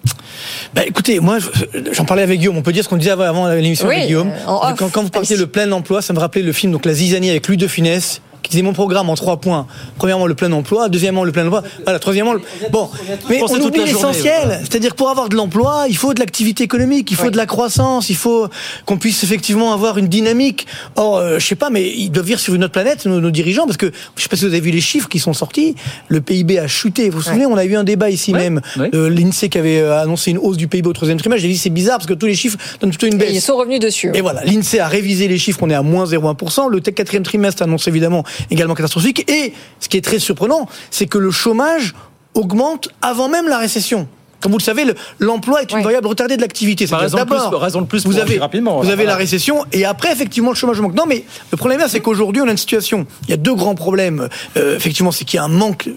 Bah, 0.73 0.81
écoutez, 0.85 1.19
moi, 1.19 1.37
je- 1.39 1.47
j'en 1.93 2.05
parlais 2.05 2.23
avec 2.23 2.39
Guillaume. 2.39 2.57
On 2.57 2.61
peut 2.61 2.73
dire 2.73 2.83
ce 2.83 2.89
qu'on 2.89 2.97
disait 2.97 3.11
avant, 3.11 3.47
l'émission 3.49 3.87
Oui, 3.87 3.95
avec 3.95 4.07
Guillaume. 4.07 4.29
euh, 4.29 4.73
quand 4.91 5.03
vous 5.03 5.09
parliez 5.09 5.35
le 5.37 5.47
plein 5.47 5.71
emploi, 5.71 6.01
ça 6.01 6.13
me 6.13 6.19
rappelait 6.19 6.41
le 6.41 6.51
film 6.53 6.71
donc 6.71 6.85
La 6.85 6.93
Zizanie 6.93 7.29
avec 7.29 7.47
Louis 7.47 7.57
de 7.57 7.67
Funès 7.67 8.21
qui 8.43 8.51
disait 8.51 8.61
mon 8.61 8.73
programme 8.73 9.09
en 9.09 9.15
trois 9.15 9.37
points. 9.37 9.65
Premièrement, 9.97 10.27
le 10.27 10.35
plein 10.35 10.51
emploi. 10.51 10.89
Deuxièmement, 10.89 11.23
le 11.23 11.31
plein 11.31 11.45
emploi. 11.45 11.63
Voilà, 11.83 11.97
troisièmement, 11.97 12.33
le... 12.33 12.41
bon. 12.71 12.89
Mais 13.29 13.41
on 13.41 13.59
oublie 13.61 13.83
l'essentiel. 13.85 14.49
ouais. 14.49 14.57
C'est-à-dire, 14.61 14.95
pour 14.95 15.09
avoir 15.09 15.29
de 15.29 15.35
l'emploi, 15.35 15.85
il 15.89 15.97
faut 15.97 16.13
de 16.13 16.19
l'activité 16.19 16.63
économique, 16.63 17.09
il 17.09 17.17
faut 17.17 17.29
de 17.31 17.37
la 17.37 17.45
croissance, 17.45 18.09
il 18.09 18.15
faut 18.15 18.47
qu'on 18.85 18.97
puisse 18.97 19.23
effectivement 19.23 19.73
avoir 19.73 19.97
une 19.97 20.07
dynamique. 20.07 20.67
Or, 20.95 21.17
euh, 21.17 21.39
je 21.39 21.45
sais 21.47 21.55
pas, 21.55 21.69
mais 21.69 21.89
ils 21.89 22.09
doivent 22.09 22.25
vivre 22.25 22.39
sur 22.39 22.53
une 22.53 22.63
autre 22.63 22.73
planète, 22.73 23.05
nos, 23.05 23.19
nos 23.21 23.31
dirigeants, 23.31 23.65
parce 23.65 23.77
que 23.77 23.91
je 24.15 24.21
sais 24.21 24.29
pas 24.29 24.35
si 24.35 24.43
vous 24.45 24.51
avez 24.51 24.59
vu 24.61 24.71
les 24.71 24.81
chiffres 24.81 25.07
qui 25.09 25.19
sont 25.19 25.33
sortis. 25.33 25.75
Le 26.09 26.21
PIB 26.21 26.59
a 26.59 26.67
chuté. 26.67 27.09
Vous 27.09 27.17
vous 27.17 27.23
souvenez, 27.23 27.45
on 27.45 27.55
a 27.57 27.65
eu 27.65 27.75
un 27.75 27.83
débat 27.83 28.09
ici 28.09 28.33
même. 28.33 28.61
Euh, 28.77 29.09
L'INSEE 29.09 29.49
qui 29.49 29.57
avait 29.57 29.79
euh, 29.79 30.01
annoncé 30.01 30.31
une 30.31 30.37
hausse 30.37 30.57
du 30.57 30.67
PIB 30.67 30.89
au 30.89 30.93
troisième 30.93 31.17
trimestre. 31.17 31.41
J'ai 31.43 31.47
dit 31.49 31.57
c'est 31.57 31.69
bizarre 31.69 31.97
parce 31.97 32.07
que 32.07 32.13
tous 32.13 32.25
les 32.25 32.35
chiffres 32.35 32.57
donnent 32.81 32.89
plutôt 32.89 33.07
une 33.07 33.21
Et 33.21 33.27
Ils 33.29 33.33
baisse. 33.35 33.45
sont 33.45 33.55
revenus 33.55 33.79
dessus. 33.79 34.11
Et 34.13 34.21
voilà, 34.21 34.43
l'INSEE 34.43 34.79
a 34.79 34.87
révisé 34.87 35.27
les 35.27 35.37
chiffres, 35.37 35.59
on 35.61 35.69
est 35.69 35.73
à 35.75 35.81
moins 35.81 36.05
0,1%. 36.05 36.69
Le 36.69 36.79
quatrième 36.79 37.23
trimestre 37.23 37.63
annonce 37.63 37.87
évidemment 37.87 38.23
également 38.51 38.73
catastrophique. 38.75 39.29
Et 39.31 39.53
ce 39.79 39.89
qui 39.89 39.97
est 39.97 40.01
très 40.01 40.19
surprenant, 40.19 40.67
c'est 40.91 41.07
que 41.07 41.17
le 41.17 41.31
chômage 41.31 41.93
augmente 42.33 42.89
avant 43.01 43.29
même 43.29 43.47
la 43.47 43.57
récession. 43.57 44.07
Comme 44.41 44.51
vous 44.51 44.57
le 44.57 44.63
savez, 44.63 44.83
le- 44.83 44.95
l'emploi 45.19 45.61
est 45.61 45.71
une 45.71 45.81
variable 45.81 46.07
retardée 46.07 46.35
de 46.35 46.41
l'activité. 46.41 46.85
C'est-à-dire 46.85 47.03
raison 47.03 47.17
de 47.19 47.23
plus- 47.23 47.37
d'abord, 47.37 47.61
raison 47.61 47.81
de 47.81 47.85
plus 47.85 48.03
vous 48.05 48.11
pour 48.11 48.21
avez, 48.21 48.39
rapidement, 48.39 48.71
vous 48.71 48.77
voilà, 48.79 48.91
avez 48.93 49.05
la 49.05 49.15
récession 49.15 49.63
et 49.71 49.85
après 49.85 50.11
effectivement 50.11 50.49
le 50.49 50.55
chômage 50.55 50.79
augmente. 50.79 50.95
Non, 50.97 51.05
mais 51.07 51.23
le 51.51 51.57
problème 51.57 51.79
là, 51.79 51.87
c'est 51.87 52.01
qu'aujourd'hui 52.01 52.41
on 52.41 52.47
a 52.47 52.51
une 52.51 52.57
situation. 52.57 53.05
Il 53.23 53.29
y 53.29 53.33
a 53.33 53.37
deux 53.37 53.55
grands 53.55 53.75
problèmes. 53.75 54.27
Euh, 54.57 54.75
effectivement, 54.75 55.11
c'est 55.13 55.23
qu'il 55.23 55.37
y 55.37 55.39
a 55.39 55.45
un 55.45 55.47
manque 55.47 55.89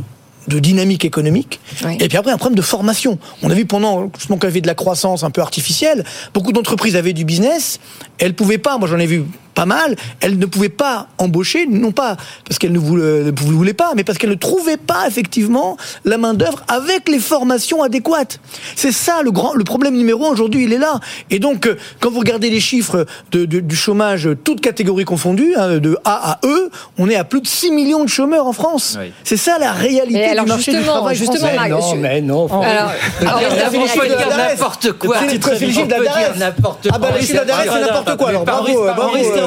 de 0.46 0.60
dynamique 0.60 1.04
économique 1.04 1.58
Oui. 1.84 1.96
et 1.98 2.06
puis 2.06 2.16
après 2.16 2.30
un 2.30 2.36
problème 2.36 2.54
de 2.56 2.62
formation. 2.62 3.18
On 3.42 3.50
a 3.50 3.54
vu 3.54 3.66
pendant 3.66 4.08
justement 4.16 4.38
qu'il 4.38 4.48
y 4.48 4.52
avait 4.52 4.60
de 4.60 4.68
la 4.68 4.76
croissance 4.76 5.24
un 5.24 5.30
peu 5.30 5.40
artificielle, 5.40 6.04
beaucoup 6.32 6.52
d'entreprises 6.52 6.94
avaient 6.94 7.14
du 7.14 7.24
business, 7.24 7.80
elles 8.18 8.34
pouvaient 8.34 8.58
pas, 8.58 8.78
moi 8.78 8.86
j'en 8.86 8.98
ai 9.00 9.06
vu 9.06 9.24
pas 9.56 9.66
mal, 9.66 9.96
elles 10.20 10.38
ne 10.38 10.46
pouvaient 10.46 10.68
pas 10.68 11.08
embaucher, 11.18 11.66
non 11.66 11.90
pas 11.90 12.16
parce 12.48 12.62
ne 12.62 12.78
voulaient, 12.78 13.24
ne 13.24 13.32
voulaient 13.32 13.72
pas, 13.72 13.92
mais 13.96 14.04
parce 14.04 14.18
qu'elles 14.18 14.30
ne 14.30 14.34
trouvaient 14.36 14.76
pas 14.76 15.06
effectivement 15.08 15.76
la 16.04 16.18
main 16.18 16.34
d'œuvre 16.34 16.62
avec 16.68 17.08
les 17.08 17.18
formations 17.18 17.82
adéquates. 17.82 18.38
C'est 18.76 18.92
ça 18.92 19.22
le 19.24 19.30
grand, 19.32 19.54
le 19.54 19.64
problème 19.64 19.94
numéro 19.96 20.26
un 20.26 20.30
aujourd'hui, 20.30 20.64
il 20.64 20.72
est 20.72 20.78
là. 20.78 21.00
Et 21.30 21.38
donc 21.38 21.66
euh, 21.66 21.76
quand 22.00 22.10
vous 22.10 22.18
regardez 22.20 22.50
les 22.50 22.60
chiffres 22.60 23.06
de, 23.32 23.46
de- 23.46 23.60
du 23.60 23.74
chômage, 23.74 24.28
toutes 24.44 24.60
catégories 24.60 25.04
confondues, 25.06 25.54
hein, 25.56 25.78
de 25.78 25.96
A 26.04 26.32
à 26.32 26.38
E, 26.44 26.70
on 26.98 27.08
est 27.08 27.16
à 27.16 27.24
plus 27.24 27.40
de 27.40 27.46
6 27.46 27.70
millions 27.72 28.04
de 28.04 28.08
chômeurs 28.10 28.46
en 28.46 28.52
France. 28.52 28.98
Oui. 29.00 29.10
C'est 29.24 29.38
ça 29.38 29.58
la 29.58 29.72
réalité 29.72 30.22
alors, 30.26 30.44
du 30.44 30.50
marché 30.50 30.70
du 30.72 30.76
justement, 30.78 30.96
travail 30.98 31.16
justement, 31.16 31.48
français. 31.48 31.68
Non, 31.70 31.96
mais 31.96 32.20
non. 32.20 32.46
Alors, 32.62 32.90
alors, 33.22 33.40
on 33.68 33.70
peut 33.70 33.86
chiffre 33.88 34.06
dire 34.06 34.16
d'adresse. 34.18 34.50
n'importe 34.58 34.92
quoi. 34.92 35.16
C'est- 35.28 35.42
c'est 35.42 35.60
le 35.66 35.72
chiffre 35.72 35.80
On 35.80 35.82
peut 35.84 35.88
d'adresse. 36.04 36.14
dire 36.32 36.36
n'importe 36.38 36.88
Ah 36.92 36.98
bah, 36.98 37.08
quoi. 37.08 37.16
le 37.18 37.20
chiffre 37.24 37.34
d'adresse, 37.44 37.68
c'est 37.72 37.80
n'importe 37.80 38.16
quoi. 38.18 38.28
Alors, 38.28 38.44
bravo, 38.44 38.84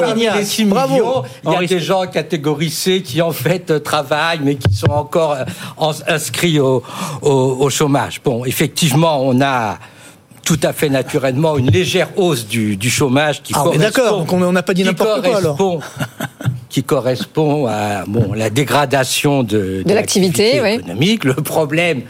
euh, 0.02 0.44
6 0.44 0.64
bravo. 0.64 1.24
il 1.44 1.52
y 1.52 1.56
a 1.56 1.66
des 1.66 1.80
gens 1.80 2.06
catégorie 2.06 2.70
C 2.70 3.02
qui 3.02 3.20
en 3.22 3.32
fait 3.32 3.70
euh, 3.70 3.78
travaillent, 3.78 4.40
mais 4.42 4.56
qui 4.56 4.74
sont 4.74 4.90
encore 4.90 5.32
euh, 5.32 5.44
en- 5.76 5.92
inscrits 6.08 6.58
au, 6.60 6.82
au- 7.22 7.56
au 7.60 7.70
chômage. 7.70 8.20
Bon, 8.24 8.44
effectivement, 8.44 9.20
on 9.22 9.40
a 9.40 9.78
tout 10.44 10.58
à 10.62 10.72
fait 10.72 10.88
naturellement 10.88 11.56
une 11.58 11.70
légère 11.70 12.08
hausse 12.16 12.46
du, 12.46 12.76
du 12.76 12.90
chômage 12.90 13.42
qui 13.42 13.52
Ah, 13.54 13.60
correspond- 13.62 13.80
d'accord, 13.82 14.26
on 14.32 14.52
n'a 14.52 14.62
pas 14.62 14.74
dit 14.74 14.82
n'importe 14.84 15.22
quoi 15.22 15.36
alors. 15.36 15.56
qui 16.68 16.82
correspond 16.82 17.66
à 17.66 18.04
bon, 18.06 18.32
la 18.32 18.48
dégradation 18.50 19.42
de, 19.42 19.82
De 19.84 19.94
l'activité, 19.94 20.60
oui. 20.62 20.74
économique. 20.74 21.24
Le 21.24 21.34
problème, 21.34 22.02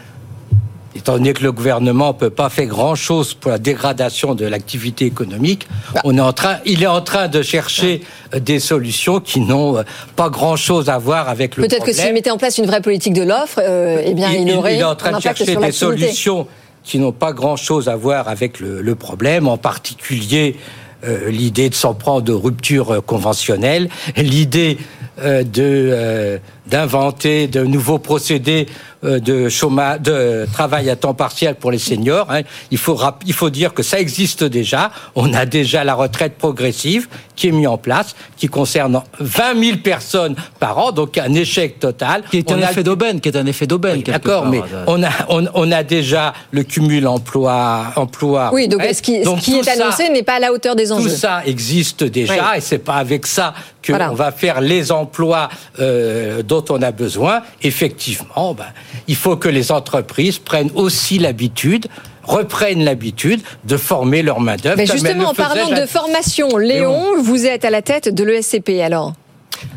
étant 0.95 1.13
donné 1.13 1.33
que 1.33 1.43
le 1.43 1.51
gouvernement 1.51 2.09
ne 2.09 2.13
peut 2.13 2.29
pas 2.29 2.49
faire 2.49 2.65
grand-chose 2.67 3.33
pour 3.33 3.51
la 3.51 3.57
dégradation 3.57 4.35
de 4.35 4.45
l'activité 4.45 5.05
économique, 5.05 5.67
Bah. 5.93 6.01
on 6.03 6.17
est 6.17 6.21
en 6.21 6.33
train, 6.33 6.57
il 6.65 6.83
est 6.83 6.87
en 6.87 7.01
train 7.01 7.27
de 7.27 7.41
chercher 7.41 8.01
euh, 8.33 8.39
des 8.39 8.59
solutions 8.59 9.19
qui 9.19 9.39
n'ont 9.39 9.83
pas 10.15 10.29
grand-chose 10.29 10.89
à 10.89 10.97
voir 10.97 11.29
avec 11.29 11.55
le 11.57 11.63
Peut-être 11.63 11.85
que 11.85 11.91
problème. 11.91 12.05
s'il 12.05 12.13
mettait 12.13 12.31
en 12.31 12.37
place 12.37 12.57
une 12.57 12.65
vraie 12.65 12.81
politique 12.81 13.13
de 13.13 13.23
l'offre, 13.23 13.59
euh, 13.61 14.01
eh 14.03 14.13
bien, 14.13 14.31
il, 14.31 14.51
aurait 14.53 14.77
est 14.77 14.83
en 14.83 14.95
train 14.95 15.11
de 15.17 15.21
chercher 15.21 15.55
des 15.55 15.71
solutions 15.71 16.47
qui 16.83 16.99
n'ont 16.99 17.11
pas 17.11 17.31
grand-chose 17.31 17.89
à 17.89 17.95
voir 17.95 18.27
avec 18.27 18.59
le, 18.59 18.81
le 18.81 18.95
problème, 18.95 19.47
en 19.47 19.57
particulier 19.57 20.55
euh, 21.03 21.29
l'idée 21.29 21.69
de 21.69 21.75
s'en 21.75 21.93
prendre 21.93 22.31
aux 22.33 22.39
ruptures 22.39 22.91
euh, 22.91 23.01
conventionnelles, 23.01 23.89
l'idée 24.17 24.77
euh, 25.23 25.43
de 25.43 25.49
euh, 25.91 26.37
d'inventer 26.67 27.47
de 27.47 27.63
nouveaux 27.63 27.99
procédés 27.99 28.67
euh, 29.03 29.19
de 29.19 29.49
chômage, 29.49 30.01
de 30.01 30.45
travail 30.53 30.89
à 30.89 30.95
temps 30.95 31.15
partiel 31.15 31.55
pour 31.55 31.71
les 31.71 31.79
seniors. 31.79 32.27
hein. 32.31 32.41
Il 32.69 32.77
faut 32.77 32.99
il 33.25 33.33
faut 33.33 33.49
dire 33.49 33.73
que 33.73 33.81
ça 33.81 33.99
existe 33.99 34.43
déjà. 34.43 34.91
On 35.15 35.33
a 35.33 35.45
déjà 35.47 35.83
la 35.83 35.95
retraite 35.95 36.37
progressive 36.37 37.07
qui 37.35 37.47
est 37.47 37.51
mise 37.51 37.67
en 37.67 37.79
place, 37.79 38.15
qui 38.37 38.47
concerne 38.47 39.01
20 39.19 39.59
000 39.63 39.77
personnes 39.83 40.35
par 40.59 40.77
an, 40.77 40.91
donc 40.91 41.17
un 41.17 41.33
échec 41.33 41.79
total. 41.79 42.23
Qui 42.29 42.37
est 42.37 42.51
un 42.51 42.59
On 42.59 42.61
a- 42.61 42.69
effet 42.71 42.83
d'aubaine, 42.83 43.19
qui 43.19 43.29
est 43.29 43.35
un 43.37 43.45
effet 43.47 43.65
d'aubaine. 43.65 43.97
oui, 43.97 44.03
D'accord, 44.03 44.45
mais 44.45 44.61
on 44.85 45.01
a, 45.03 45.09
on, 45.29 45.45
on 45.55 45.71
a 45.71 45.81
déjà 45.81 46.33
le 46.51 46.61
cumul 46.61 47.07
emploi, 47.07 47.87
emploi. 47.95 48.51
Oui, 48.53 48.67
donc 48.67 48.83
ce 48.83 49.01
qui, 49.01 49.23
ce 49.23 49.29
qui 49.39 49.59
tout 49.59 49.67
est 49.67 49.81
annoncé 49.81 50.09
n'est 50.09 50.21
pas 50.21 50.35
à 50.35 50.39
la 50.39 50.53
hauteur 50.53 50.75
des 50.75 50.85
Tout 50.87 50.93
enjeux. 50.93 51.09
ça 51.09 51.41
existe 51.47 52.03
déjà 52.03 52.33
Oui. 52.33 52.57
et 52.57 52.61
c'est 52.61 52.77
pas 52.77 52.95
avec 52.97 53.25
ça 53.25 53.55
qu'on 53.83 53.93
Voilà. 53.93 54.09
va 54.11 54.31
faire 54.31 54.61
les 54.61 54.91
emplois 54.91 55.49
euh, 55.79 56.43
dont 56.51 56.65
on 56.69 56.81
a 56.81 56.91
besoin. 56.91 57.43
Effectivement, 57.63 58.53
ben, 58.53 58.65
il 59.07 59.15
faut 59.15 59.37
que 59.37 59.47
les 59.47 59.71
entreprises 59.71 60.37
prennent 60.37 60.71
aussi 60.75 61.17
l'habitude 61.17 61.87
reprennent 62.23 62.83
l'habitude 62.83 63.41
de 63.65 63.77
former 63.77 64.21
leur 64.21 64.39
main-d'œuvre. 64.39 64.77
Mais 64.77 64.85
justement, 64.85 65.29
en 65.29 65.33
parlant 65.33 65.69
de 65.69 65.87
formation, 65.87 66.55
Léon, 66.55 67.19
vous 67.19 67.47
êtes 67.47 67.65
à 67.65 67.71
la 67.71 67.81
tête 67.81 68.13
de 68.13 68.23
l'ESCP 68.23 68.79
alors 68.83 69.13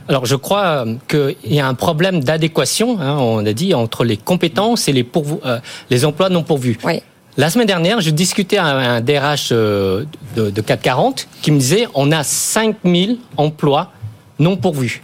Alors 0.09 0.26
je 0.26 0.37
crois 0.37 0.85
euh, 0.87 0.95
qu'il 1.09 1.54
y 1.54 1.59
a 1.59 1.66
un 1.66 1.73
problème 1.73 2.23
d'adéquation, 2.23 3.00
hein, 3.00 3.16
on 3.19 3.47
a 3.47 3.52
dit, 3.54 3.73
entre 3.73 4.04
les 4.04 4.19
compétences 4.19 4.88
et 4.88 4.93
les, 4.93 5.09
euh, 5.47 5.59
les 5.88 6.04
emplois 6.04 6.28
non 6.28 6.43
pourvus. 6.43 6.76
Oui. 6.85 7.00
La 7.38 7.49
semaine 7.49 7.66
dernière, 7.66 8.02
je 8.02 8.11
discutais 8.11 8.59
avec 8.59 8.87
un 8.87 9.00
DRH 9.00 9.49
euh, 9.50 10.04
de, 10.37 10.50
de 10.50 10.61
440 10.61 11.26
qui 11.40 11.50
me 11.50 11.59
disait 11.59 11.87
on 11.95 12.12
a 12.12 12.23
5000 12.23 13.19
emplois 13.38 13.90
non 14.38 14.57
pourvus. 14.57 15.02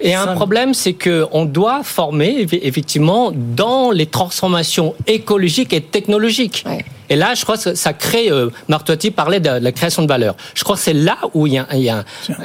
Et 0.00 0.14
un 0.14 0.34
problème, 0.34 0.74
c'est 0.74 0.92
que 0.92 1.26
on 1.32 1.44
doit 1.44 1.82
former 1.82 2.46
effectivement 2.52 3.32
dans 3.34 3.90
les 3.90 4.06
transformations 4.06 4.94
écologiques 5.06 5.72
et 5.72 5.80
technologiques. 5.80 6.64
Et 7.10 7.16
là, 7.16 7.34
je 7.34 7.42
crois 7.42 7.56
que 7.56 7.74
ça 7.74 7.92
crée. 7.92 8.30
Euh, 8.30 8.50
Marc 8.68 8.86
Toiti 8.86 9.10
parlait 9.10 9.40
de 9.40 9.48
la 9.48 9.72
création 9.72 10.02
de 10.02 10.08
valeur. 10.08 10.36
Je 10.54 10.64
crois 10.64 10.76
que 10.76 10.82
c'est 10.82 10.92
là 10.92 11.16
où 11.34 11.46
il 11.46 11.54
y 11.54 11.58
a, 11.58 11.66
il 11.72 11.80
y 11.80 11.88
a, 11.88 12.04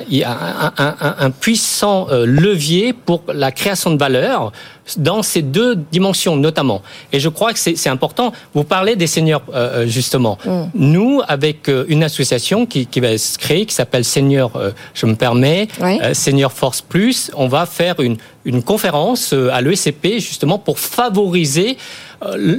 il 0.09 0.17
y 0.17 0.23
a 0.23 0.31
un, 0.77 0.95
un, 0.99 1.15
un, 1.19 1.31
puissant 1.31 2.07
euh, 2.09 2.25
levier 2.25 2.93
pour 2.93 3.23
la 3.33 3.51
création 3.51 3.91
de 3.91 3.97
valeur 3.97 4.51
dans 4.97 5.23
ces 5.23 5.41
deux 5.41 5.75
dimensions 5.75 6.35
notamment. 6.35 6.81
Et 7.13 7.19
je 7.19 7.29
crois 7.29 7.53
que 7.53 7.59
c'est 7.59 7.89
important. 7.89 8.33
Vous 8.53 8.63
parlez 8.63 8.95
des 8.95 9.07
seniors 9.07 9.43
euh, 9.53 9.87
justement. 9.87 10.37
Mm. 10.45 10.63
Nous, 10.73 11.21
avec 11.27 11.69
une 11.87 12.03
association 12.03 12.65
qui, 12.65 12.85
qui 12.85 12.99
va 12.99 13.17
se 13.17 13.37
créer, 13.37 13.65
qui 13.65 13.73
s'appelle 13.73 14.03
Senior, 14.03 14.51
je 14.93 15.05
me 15.05 15.15
permets, 15.15 15.67
Senior 16.13 16.51
Force 16.51 16.81
Plus, 16.81 17.31
on 17.35 17.47
va 17.47 17.65
faire 17.65 17.99
une, 17.99 18.17
une 18.43 18.61
conférence 18.61 19.33
à 19.33 19.61
l'ESCP 19.61 20.19
justement 20.19 20.59
pour 20.59 20.79
favoriser 20.79 21.77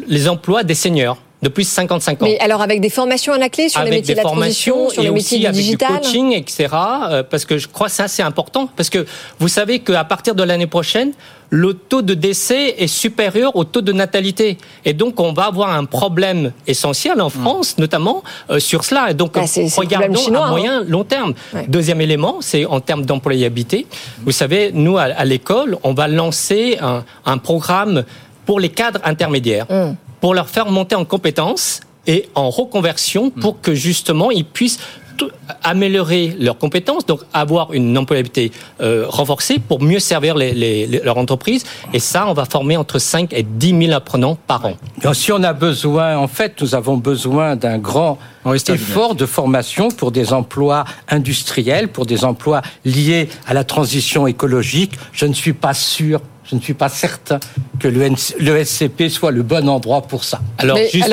les 0.06 0.28
emplois 0.28 0.62
des 0.62 0.74
seniors 0.74 1.18
depuis 1.44 1.64
55 1.64 2.22
ans. 2.22 2.26
Mais 2.26 2.38
alors 2.40 2.62
avec 2.62 2.80
des 2.80 2.88
formations 2.88 3.32
à 3.32 3.38
la 3.38 3.48
clé 3.48 3.68
sur 3.68 3.82
les 3.82 3.90
métiers 3.90 4.14
de 4.14 4.20
la 4.20 4.24
transition, 4.24 4.90
sur 4.90 5.02
les 5.02 5.10
métiers 5.10 5.38
du 5.38 5.46
avec 5.46 5.56
digital 5.56 5.92
du 5.92 5.98
coaching, 5.98 6.32
etc. 6.32 6.68
Euh, 6.72 7.22
parce 7.22 7.44
que 7.44 7.58
je 7.58 7.68
crois 7.68 7.86
que 7.86 7.92
ça 7.92 8.08
c'est 8.08 8.22
important. 8.22 8.68
Parce 8.74 8.90
que 8.90 9.06
vous 9.38 9.48
savez 9.48 9.78
qu'à 9.80 10.04
partir 10.04 10.34
de 10.34 10.42
l'année 10.42 10.66
prochaine, 10.66 11.12
le 11.50 11.74
taux 11.74 12.02
de 12.02 12.14
décès 12.14 12.74
est 12.78 12.88
supérieur 12.88 13.54
au 13.54 13.64
taux 13.64 13.82
de 13.82 13.92
natalité. 13.92 14.58
Et 14.84 14.92
donc, 14.92 15.20
on 15.20 15.32
va 15.32 15.44
avoir 15.44 15.70
un 15.70 15.84
problème 15.84 16.52
essentiel 16.66 17.20
en 17.20 17.28
France, 17.28 17.76
notamment 17.78 18.24
euh, 18.50 18.58
sur 18.58 18.82
cela. 18.82 19.10
Et 19.10 19.14
donc, 19.14 19.34
bah, 19.34 19.42
regardons 19.76 20.16
chinois, 20.16 20.46
à 20.46 20.50
moyen, 20.50 20.80
hein. 20.80 20.84
long 20.88 21.04
terme. 21.04 21.34
Deuxième 21.68 22.00
élément, 22.00 22.38
c'est 22.40 22.64
en 22.64 22.80
termes 22.80 23.04
d'employabilité. 23.04 23.86
Vous 24.24 24.32
savez, 24.32 24.72
nous, 24.72 24.98
à, 24.98 25.24
l'école, 25.24 25.76
on 25.84 25.92
va 25.92 26.08
lancer 26.08 26.78
un, 26.80 27.04
un, 27.24 27.38
programme 27.38 28.04
pour 28.46 28.58
les 28.58 28.70
cadres 28.70 29.00
intermédiaires. 29.04 29.66
Mm 29.70 29.92
pour 30.24 30.32
leur 30.32 30.48
faire 30.48 30.70
monter 30.70 30.94
en 30.94 31.04
compétences 31.04 31.80
et 32.06 32.30
en 32.34 32.48
reconversion 32.48 33.28
pour 33.28 33.60
que 33.60 33.74
justement 33.74 34.30
ils 34.30 34.46
puissent 34.46 34.78
améliorer 35.62 36.34
leurs 36.40 36.56
compétences, 36.56 37.04
donc 37.04 37.20
avoir 37.34 37.74
une 37.74 37.98
employabilité 37.98 38.50
euh, 38.80 39.04
renforcée 39.06 39.58
pour 39.58 39.82
mieux 39.82 39.98
servir 39.98 40.34
les, 40.34 40.54
les, 40.54 40.86
leur 40.86 41.18
entreprise. 41.18 41.64
Et 41.92 41.98
ça, 41.98 42.26
on 42.26 42.32
va 42.32 42.46
former 42.46 42.78
entre 42.78 42.98
5 42.98 43.34
et 43.34 43.42
10 43.42 43.86
000 43.88 43.92
apprenants 43.92 44.38
par 44.46 44.64
an. 44.64 44.76
si 45.12 45.30
on 45.30 45.42
a 45.42 45.52
besoin, 45.52 46.16
en 46.16 46.26
fait, 46.26 46.58
nous 46.62 46.74
avons 46.74 46.96
besoin 46.96 47.54
d'un 47.54 47.76
grand 47.76 48.18
effort 48.68 49.14
de 49.14 49.26
formation 49.26 49.88
pour 49.88 50.10
des 50.10 50.32
emplois 50.32 50.84
industriels, 51.06 51.88
pour 51.88 52.06
des 52.06 52.24
emplois 52.24 52.62
liés 52.86 53.28
à 53.46 53.52
la 53.52 53.64
transition 53.64 54.26
écologique. 54.26 54.92
Je 55.12 55.26
ne 55.26 55.34
suis 55.34 55.52
pas 55.52 55.74
sûr 55.74 56.22
je 56.44 56.56
ne 56.56 56.60
suis 56.60 56.74
pas 56.74 56.88
certain 56.88 57.40
que 57.80 57.88
le, 57.88 58.64
SCP 58.64 59.08
soit 59.08 59.30
le 59.30 59.42
bon 59.42 59.68
endroit 59.68 60.02
pour 60.02 60.24
ça. 60.24 60.40
Alors, 60.58 60.78
juste, 60.78 61.08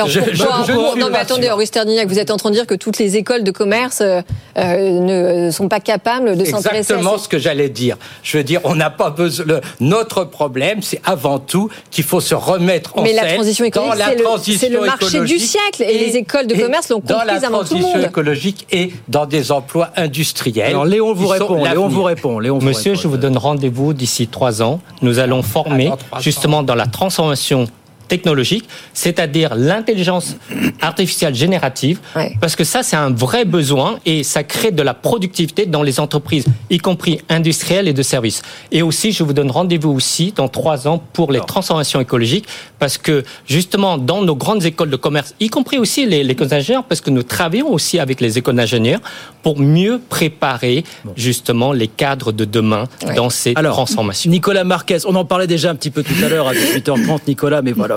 non, 0.97 1.09
mais 1.11 1.17
attendez, 1.17 1.49
Auguste 1.49 1.73
Terdignac, 1.73 2.07
vous 2.07 2.19
êtes 2.19 2.31
en 2.31 2.37
train 2.37 2.49
de 2.49 2.55
dire 2.55 2.67
que 2.67 2.75
toutes 2.75 2.97
les 2.97 3.17
écoles 3.17 3.43
de 3.43 3.51
commerce 3.51 4.01
euh, 4.01 4.21
euh, 4.57 5.45
ne 5.45 5.51
sont 5.51 5.67
pas 5.67 5.79
capables 5.79 6.37
de 6.37 6.45
s'intéresser 6.45 6.93
Exactement 6.93 7.17
ce 7.17 7.27
que 7.27 7.39
j'allais 7.39 7.69
dire. 7.69 7.97
Je 8.23 8.37
veux 8.37 8.43
dire, 8.43 8.61
on 8.63 8.75
n'a 8.75 8.89
pas 8.89 9.09
besoin. 9.09 9.61
notre 9.79 10.25
problème, 10.25 10.81
c'est 10.81 11.01
avant 11.03 11.39
tout 11.39 11.69
qu'il 11.89 12.03
faut 12.03 12.21
se 12.21 12.35
remettre 12.35 12.97
en 12.97 13.03
mais 13.03 13.13
scène 13.13 13.25
la 13.25 13.33
transition 13.33 13.65
écologique, 13.65 14.57
c'est 14.59 14.69
le, 14.69 14.81
marché 14.81 15.19
du 15.21 15.39
siècle 15.39 15.83
et, 15.83 15.97
les 15.97 16.17
écoles 16.17 16.47
de 16.47 16.55
commerce 16.55 16.89
l'ont 16.89 17.01
compris 17.01 17.29
avant 17.29 17.63
tout 17.63 17.75
le 17.75 17.81
monde. 17.81 17.93
Dans 17.93 17.97
la 17.97 18.07
transition 18.09 18.09
écologique 18.09 18.67
et 18.71 18.93
dans 19.07 19.25
des 19.25 19.51
emplois 19.51 19.91
industriels. 19.95 20.67
Alors 20.67 20.85
Léon 20.85 21.13
vous 21.13 21.27
répond. 21.27 21.63
Léon 21.63 21.87
vous 21.87 22.03
répond. 22.03 22.39
Léon 22.39 22.59
Monsieur, 22.61 22.95
je 22.95 23.07
vous 23.07 23.17
donne 23.17 23.37
rendez-vous 23.37 23.93
d'ici 23.93 24.27
trois 24.27 24.61
ans. 24.61 24.79
Nous 25.01 25.19
allons 25.21 25.43
former 25.43 25.91
justement 26.19 26.63
dans 26.63 26.75
la 26.75 26.85
transformation 26.87 27.67
technologique, 28.11 28.65
c'est-à-dire 28.93 29.55
l'intelligence 29.55 30.35
artificielle 30.81 31.33
générative, 31.33 31.97
parce 32.41 32.57
que 32.57 32.65
ça, 32.65 32.83
c'est 32.83 32.97
un 32.97 33.09
vrai 33.09 33.45
besoin 33.45 33.99
et 34.05 34.23
ça 34.23 34.43
crée 34.43 34.71
de 34.71 34.83
la 34.83 34.93
productivité 34.93 35.65
dans 35.65 35.81
les 35.81 35.97
entreprises, 36.05 36.43
y 36.69 36.79
compris 36.89 37.21
industrielles 37.29 37.87
et 37.87 37.93
de 37.93 38.03
services. 38.03 38.41
Et 38.73 38.81
aussi, 38.81 39.13
je 39.13 39.23
vous 39.23 39.31
donne 39.31 39.49
rendez-vous 39.49 39.91
aussi 39.91 40.33
dans 40.35 40.49
trois 40.49 40.89
ans 40.89 41.01
pour 41.13 41.31
les 41.31 41.39
transformations 41.39 42.01
écologiques, 42.01 42.47
parce 42.79 42.97
que 42.97 43.23
justement, 43.47 43.97
dans 43.97 44.21
nos 44.21 44.35
grandes 44.35 44.65
écoles 44.65 44.89
de 44.89 44.97
commerce, 44.97 45.33
y 45.39 45.47
compris 45.47 45.77
aussi 45.77 46.05
les, 46.05 46.25
les 46.25 46.33
écoles 46.33 46.49
d'ingénieurs, 46.49 46.83
parce 46.83 46.99
que 46.99 47.11
nous 47.11 47.23
travaillons 47.23 47.71
aussi 47.71 47.97
avec 47.97 48.19
les 48.19 48.37
écoles 48.37 48.57
d'ingénieurs 48.57 48.99
pour 49.41 49.57
mieux 49.57 50.01
préparer 50.09 50.83
justement 51.15 51.71
les 51.71 51.87
cadres 51.87 52.33
de 52.33 52.43
demain 52.43 52.83
dans 53.15 53.29
ces 53.29 53.53
transformations. 53.53 54.29
Nicolas 54.29 54.65
Marquez, 54.65 55.05
on 55.05 55.15
en 55.15 55.23
parlait 55.23 55.47
déjà 55.47 55.69
un 55.71 55.75
petit 55.75 55.91
peu 55.91 56.03
tout 56.03 56.19
à 56.25 56.27
l'heure 56.27 56.47
à 56.49 56.53
18h30, 56.53 57.21
Nicolas, 57.27 57.61
mais 57.61 57.71
voilà, 57.71 57.95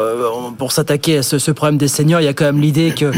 pour 0.58 0.72
s'attaquer 0.72 1.18
à 1.18 1.22
ce, 1.22 1.50
problème 1.50 1.78
des 1.78 1.88
seniors, 1.88 2.20
il 2.20 2.24
y 2.24 2.28
a 2.28 2.32
quand 2.32 2.44
même 2.44 2.60
l'idée 2.60 2.94
que 2.94 3.12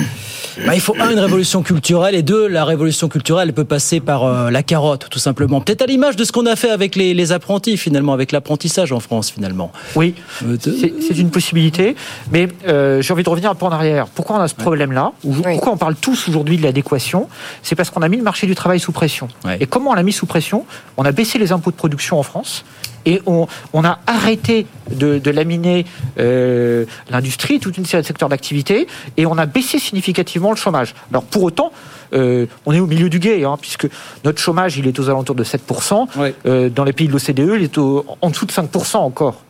bah, 0.66 0.74
il 0.74 0.80
faut 0.80 0.94
un 0.98 1.10
une 1.10 1.18
révolution 1.18 1.62
culturelle 1.62 2.14
et 2.14 2.22
deux 2.22 2.46
la 2.46 2.64
révolution 2.64 3.08
culturelle 3.08 3.52
peut 3.52 3.64
passer 3.64 4.00
par 4.00 4.24
euh, 4.24 4.50
la 4.50 4.62
carotte 4.62 5.08
tout 5.10 5.18
simplement. 5.18 5.60
Peut-être 5.60 5.82
à 5.82 5.86
l'image 5.86 6.16
de 6.16 6.24
ce 6.24 6.32
qu'on 6.32 6.46
a 6.46 6.56
fait 6.56 6.70
avec 6.70 6.96
les, 6.96 7.32
apprentis 7.32 7.76
finalement, 7.76 8.12
avec 8.12 8.32
l'apprentissage 8.32 8.92
en 8.92 9.00
France 9.00 9.30
finalement. 9.30 9.72
Oui, 9.94 10.14
euh, 10.44 10.56
c'est 10.60 11.18
une 11.18 11.30
possibilité, 11.30 11.96
mais 12.30 12.48
j'ai 12.66 13.12
envie 13.12 13.22
de 13.22 13.30
revenir 13.30 13.50
un 13.50 13.54
peu 13.54 13.66
en 13.66 13.72
arrière. 13.72 14.06
Pourquoi 14.06 14.36
on 14.36 14.40
a 14.40 14.48
ce 14.48 14.54
problème-là 14.54 15.12
Pourquoi 15.22 15.72
on 15.72 15.76
parle 15.76 15.94
tous 15.96 16.28
aujourd'hui 16.28 16.56
de 16.56 16.62
l'adéquation? 16.62 17.28
C'est 17.62 17.74
parce 17.74 17.90
qu'on 17.90 18.02
a 18.02 18.08
mis 18.08 18.16
le 18.16 18.22
marché 18.22 18.46
du 18.46 18.54
travail 18.54 18.80
sous 18.80 18.92
pression. 18.92 19.28
Et 19.60 19.66
comment 19.66 19.90
on 19.90 19.94
l'a 19.94 20.02
mis 20.02 20.12
sous 20.12 20.26
pression? 20.26 20.64
On 20.96 21.04
a 21.04 21.12
baissé 21.12 21.38
les 21.38 21.52
impôts 21.52 21.70
de 21.70 21.76
production 21.76 22.18
en 22.18 22.22
France 22.22 22.64
et 23.06 23.22
on, 23.26 23.46
a 23.84 23.98
arrêté 24.06 24.66
de, 24.90 25.30
laminer 25.30 25.86
euh, 26.18 26.84
l'industrie, 27.08 27.60
toute 27.60 27.78
une 27.78 27.86
série 27.86 28.02
de 28.02 28.06
secteurs 28.06 28.28
d'activité, 28.28 28.88
et 29.16 29.26
on 29.26 29.38
a 29.38 29.46
baissé 29.46 29.78
significativement 29.78 30.50
le 30.50 30.56
chômage. 30.56 30.94
Alors 31.10 31.22
pour 31.22 31.44
autant, 31.44 31.72
euh, 32.12 32.46
on 32.66 32.72
est 32.72 32.80
au 32.80 32.86
milieu 32.86 33.08
du 33.08 33.18
guet, 33.18 33.44
hein, 33.44 33.56
puisque 33.60 33.88
notre 34.24 34.40
chômage, 34.40 34.76
il 34.76 34.86
est 34.86 34.98
aux 34.98 35.08
alentours 35.08 35.34
de 35.34 35.44
7%. 35.44 36.08
Euh, 36.46 36.68
dans 36.68 36.84
les 36.84 36.92
pays 36.92 37.06
de 37.06 37.12
l'OCDE, 37.12 37.56
il 37.56 37.62
est 37.62 37.78
en 37.78 38.30
dessous 38.30 38.46
de 38.46 38.52
5% 38.52 38.96
encore. 38.96 39.42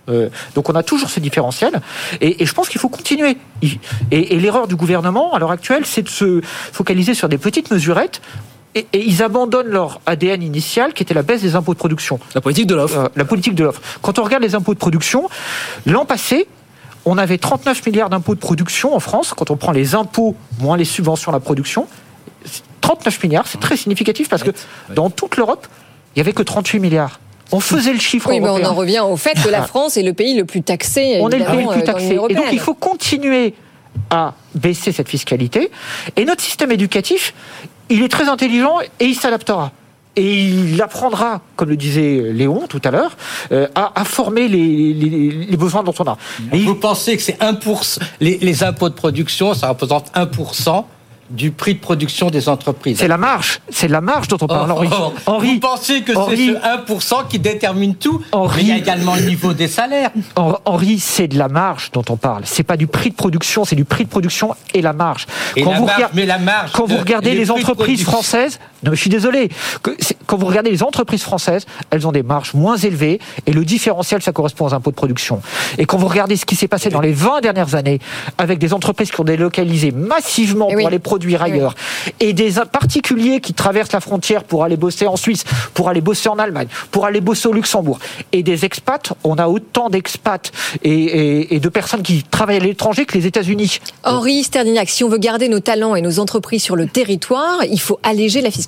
donc 0.55 0.69
on 0.69 0.75
a 0.75 0.83
toujours 0.83 1.11
ce 1.11 1.21
différentiel. 1.21 1.81
Et, 2.21 2.45
je 2.45 2.53
pense 2.53 2.69
qu'il 2.69 2.81
faut 2.81 2.89
continuer. 2.89 3.39
et 4.11 4.39
l'erreur 4.39 4.69
du 4.69 4.77
gouvernement, 4.77 5.35
à 5.35 5.39
l'heure 5.39 5.51
actuelle, 5.51 5.87
c'est 5.87 6.03
de 6.03 6.09
se 6.09 6.41
focaliser 6.43 7.15
sur 7.15 7.29
des 7.29 7.39
petites 7.39 7.71
mesurettes 7.71 8.21
et, 8.77 8.87
ils 8.93 9.23
abandonnent 9.23 9.69
leur 9.69 10.01
ADN 10.07 10.43
initial 10.43 10.93
qui 10.93 11.03
était 11.03 11.15
la 11.15 11.23
baisse 11.23 11.43
des 11.43 11.57
impôts 11.57 11.73
de 11.73 11.79
production. 11.79 12.21
La 12.35 12.41
politique 12.41 12.67
de 12.67 12.75
l'offre. 12.75 12.99
Euh, 12.99 13.09
la 13.17 13.25
politique 13.25 13.55
de 13.55 13.65
l'offre. 13.65 13.81
Quand 14.03 14.19
on 14.19 14.23
regarde 14.23 14.43
les 14.43 14.55
impôts 14.55 14.75
de 14.75 14.79
production, 14.79 15.29
l'an 15.87 16.05
passé, 16.05 16.47
on 17.07 17.19
avait 17.19 17.39
39 17.39 17.87
milliards 17.87 18.11
d'impôts 18.11 18.35
de 18.35 18.41
production 18.41 18.95
en 18.95 19.01
France. 19.01 19.33
Quand 19.35 19.51
on 19.51 19.57
prend 19.57 19.73
les 19.73 19.95
impôts 19.95 20.37
moins 20.61 20.77
les 20.77 20.85
subventions 20.85 21.33
à 21.33 21.35
la 21.35 21.41
production, 21.41 21.87
39 22.83 23.25
milliards, 23.25 23.47
c'est 23.47 23.61
très 23.61 23.77
significatif 23.77 24.29
parce 24.29 24.43
que 24.43 24.51
dans 24.95 25.11
toute 25.11 25.37
l'Europe, 25.37 25.67
il 26.15 26.19
n'y 26.19 26.21
avait 26.21 26.33
que 26.33 26.43
38 26.43 26.79
milliards. 26.79 27.21
On 27.53 27.61
faisait 27.61 27.93
le 27.93 28.01
chiffre. 28.01 28.29
Oui, 28.29 28.41
mais 28.41 28.49
on 28.49 28.65
en 28.65 28.75
revient 28.75 29.01
au 29.01 29.17
fait 29.17 29.41
que 29.43 29.49
la 29.49 29.63
France 29.63 29.97
est 29.97 30.03
le 30.03 30.13
pays 30.13 30.35
le 30.35 30.45
plus 30.45 30.63
taxé. 30.63 31.19
On 31.21 31.31
est 31.31 31.39
le 31.39 31.45
pays 31.45 31.63
le 31.65 31.71
plus 31.71 31.83
euh, 31.83 31.85
taxé. 31.85 32.19
Et 32.29 32.35
donc 32.35 32.47
il 32.53 32.59
faut 32.59 32.75
continuer 32.75 33.55
à 34.11 34.35
baisser 34.55 34.93
cette 34.93 35.09
fiscalité. 35.09 35.71
Et 36.17 36.25
notre 36.25 36.43
système 36.43 36.73
éducatif, 36.73 37.35
il 37.89 38.03
est 38.03 38.09
très 38.09 38.29
intelligent 38.29 38.81
et 39.01 39.07
il 39.07 39.15
s'adaptera. 39.15 39.73
Et 40.19 40.47
il 40.47 40.81
apprendra, 40.81 41.43
comme 41.57 41.69
le 41.69 41.77
disait 41.77 42.33
Léon 42.33 42.67
tout 42.69 42.81
à 42.85 42.91
l'heure, 42.91 43.17
euh, 43.53 43.69
à, 43.75 44.05
former 44.05 44.49
les, 44.49 45.57
besoins 45.59 45.83
dont 45.83 45.93
on 45.99 46.05
a. 46.05 46.17
Vous 46.53 46.75
pensez 46.75 47.17
que 47.19 47.23
c'est 47.23 47.39
1%, 47.39 47.99
les, 48.21 48.39
les 48.39 48.65
impôts 48.65 48.89
de 48.89 48.95
production, 48.95 49.53
ça 49.53 49.69
représente 49.69 50.11
1% 50.15 50.85
du 51.31 51.51
prix 51.51 51.75
de 51.75 51.81
production 51.81 52.31
des 52.31 52.49
entreprises. 52.49 52.99
C'est 52.99 53.09
la 53.09 53.17
marge, 53.17 53.61
c'est 53.69 53.89
la 53.89 54.01
marge 54.01 54.29
dont 54.29 54.39
on 54.41 54.47
parle, 54.47 54.71
Henri. 54.71 54.89
Henri. 55.27 55.55
Vous 55.55 55.61
pensez 55.61 56.03
que 56.03 56.13
c'est 56.13 56.37
ce 56.37 56.53
1% 56.53 57.29
qui 57.29 57.39
détermine 57.39 57.95
tout 57.95 58.23
Henri, 58.33 58.63
il 58.63 58.69
y 58.69 58.73
a 58.73 58.77
également 58.77 59.15
le 59.15 59.23
niveau 59.23 59.53
des 59.53 59.69
salaires. 59.69 60.11
Henri, 60.37 60.99
c'est 60.99 61.29
de 61.29 61.39
la 61.39 61.49
marge 61.49 61.91
dont 61.93 62.05
on 62.09 62.17
parle. 62.17 62.43
C'est 62.45 62.63
pas 62.63 62.77
du 62.77 62.87
prix 62.87 63.11
de 63.11 63.17
production, 63.17 63.65
c'est 63.65 63.77
du 63.77 63.85
prix 63.85 64.05
de 64.05 64.11
production 64.11 64.55
et 64.75 64.83
la 64.83 64.93
marge. 64.93 65.27
Et 65.57 65.63
quand 65.63 65.73
la 65.73 65.79
vous 65.79 65.87
marge, 65.87 66.09
mais 66.15 66.27
la 66.27 66.39
marge. 66.39 66.73
Quand 66.73 66.87
vous 66.87 66.97
regardez 66.97 67.35
les 67.35 67.51
entreprises 67.51 68.05
françaises, 68.05 68.59
Non, 68.83 68.91
mais 68.91 68.97
je 68.97 69.01
suis 69.01 69.11
désolé. 69.11 69.49
Quand 70.27 70.37
vous 70.37 70.47
regardez 70.47 70.71
les 70.71 70.83
entreprises 70.83 71.23
françaises, 71.23 71.65
elles 71.91 72.07
ont 72.07 72.13
des 72.13 72.23
marges 72.23 72.53
moins 72.55 72.77
élevées 72.77 73.21
et 73.47 73.53
le 73.53 73.65
différentiel, 73.65 74.21
ça 74.21 74.33
correspond 74.33 74.67
aux 74.67 74.75
impôts 74.75 74.91
de 74.91 74.97
production. 74.97 75.41
Et 75.79 75.87
quand 75.87 75.97
vous 75.97 76.09
regardez 76.09 76.37
ce 76.37 76.45
qui 76.45 76.57
s'est 76.57 76.69
passé 76.69 76.91
dans 76.91 77.01
les 77.01 77.13
20 77.13 77.41
dernières 77.41 77.75
années 77.75 78.01
avec 78.37 78.59
des 78.59 78.75
entreprises 78.75 79.11
qui 79.11 79.21
ont 79.21 79.25
délocalisé 79.25 79.93
massivement 79.93 80.69
pour 80.69 80.87
aller 80.87 80.99
produire 80.99 81.43
ailleurs 81.43 81.75
et 82.21 82.33
des 82.33 82.53
particuliers 82.71 83.41
qui 83.41 83.55
traversent 83.55 83.93
la 83.93 84.01
frontière 84.01 84.45
pour 84.45 84.65
aller 84.65 84.77
bosser 84.77 85.07
en 85.07 85.17
Suisse, 85.17 85.45
pour 85.73 85.89
aller 85.89 86.01
bosser 86.01 86.29
en 86.29 86.39
Allemagne, 86.39 86.69
pour 86.91 87.07
aller 87.07 87.21
bosser 87.21 87.49
au 87.49 87.53
Luxembourg 87.53 87.99
et 88.33 88.43
des 88.43 88.65
expats, 88.65 89.13
on 89.25 89.37
a 89.37 89.49
autant 89.49 89.89
d'expats 89.89 90.53
et, 90.83 91.55
et, 91.55 91.61
de 91.61 91.69
personnes 91.69 92.03
qui 92.03 92.23
travaillent 92.23 92.57
à 92.57 92.61
l'étranger 92.61 93.07
que 93.07 93.17
les 93.17 93.27
États-Unis. 93.27 93.79
Henri 94.05 94.43
Sterdignac, 94.43 94.89
si 94.89 95.05
on 95.05 95.09
veut 95.09 95.19
garder 95.19 95.49
nos 95.49 95.61
talents 95.61 95.95
et 95.95 96.03
nos 96.03 96.19
entreprises 96.19 96.63
sur 96.63 96.77
le 96.77 96.87
territoire, 96.87 97.65
il 97.71 97.81
faut 97.81 97.99
alléger 98.03 98.41
la 98.41 98.51
fiscalité. 98.51 98.67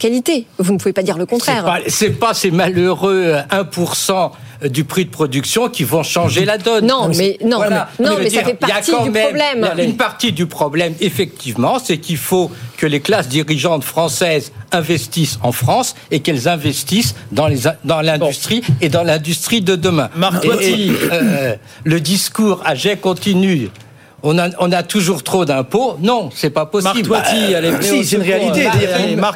Vous 0.58 0.72
ne 0.72 0.78
pouvez 0.78 0.92
pas 0.92 1.02
dire 1.02 1.18
le 1.18 1.26
contraire. 1.26 1.80
C'est 1.88 2.10
pas, 2.10 2.28
pas 2.28 2.34
ces 2.34 2.50
malheureux 2.50 3.34
1% 3.50 4.30
du 4.66 4.84
prix 4.84 5.04
de 5.04 5.10
production 5.10 5.68
qui 5.68 5.84
vont 5.84 6.02
changer 6.02 6.44
la 6.44 6.58
donne. 6.58 6.86
Non, 6.86 7.08
mais, 7.16 7.38
non, 7.44 7.60
non, 8.00 8.16
mais 8.18 8.30
ça 8.30 8.42
fait 8.42 8.54
partie 8.54 8.90
du 8.90 9.10
problème. 9.10 9.70
Une 9.78 9.96
partie 9.96 10.32
du 10.32 10.46
problème, 10.46 10.94
effectivement, 11.00 11.78
c'est 11.78 11.98
qu'il 11.98 12.16
faut 12.16 12.50
que 12.76 12.86
les 12.86 13.00
classes 13.00 13.28
dirigeantes 13.28 13.84
françaises 13.84 14.52
investissent 14.72 15.38
en 15.42 15.52
France 15.52 15.94
et 16.10 16.20
qu'elles 16.20 16.48
investissent 16.48 17.14
dans 17.32 17.46
les 17.46 17.58
dans 17.84 18.00
l'industrie 18.00 18.62
et 18.80 18.88
dans 18.88 19.02
l'industrie 19.02 19.60
de 19.60 19.76
demain. 19.76 20.10
Marc 20.16 20.44
et, 20.44 20.90
euh, 21.12 21.54
le 21.84 22.00
discours 22.00 22.60
à 22.64 22.74
jet 22.74 22.96
continu 22.96 23.68
on 24.22 24.38
a, 24.38 24.48
on 24.58 24.72
a 24.72 24.82
toujours 24.82 25.22
trop 25.22 25.44
d'impôts. 25.44 25.96
Non, 26.00 26.30
c'est 26.34 26.50
pas 26.50 26.66
possible. 26.66 27.08
Marc 27.08 27.24
bah, 27.24 27.80
si, 27.80 28.04
c'est 28.04 28.16
une 28.16 28.22
réalité. 28.22 28.68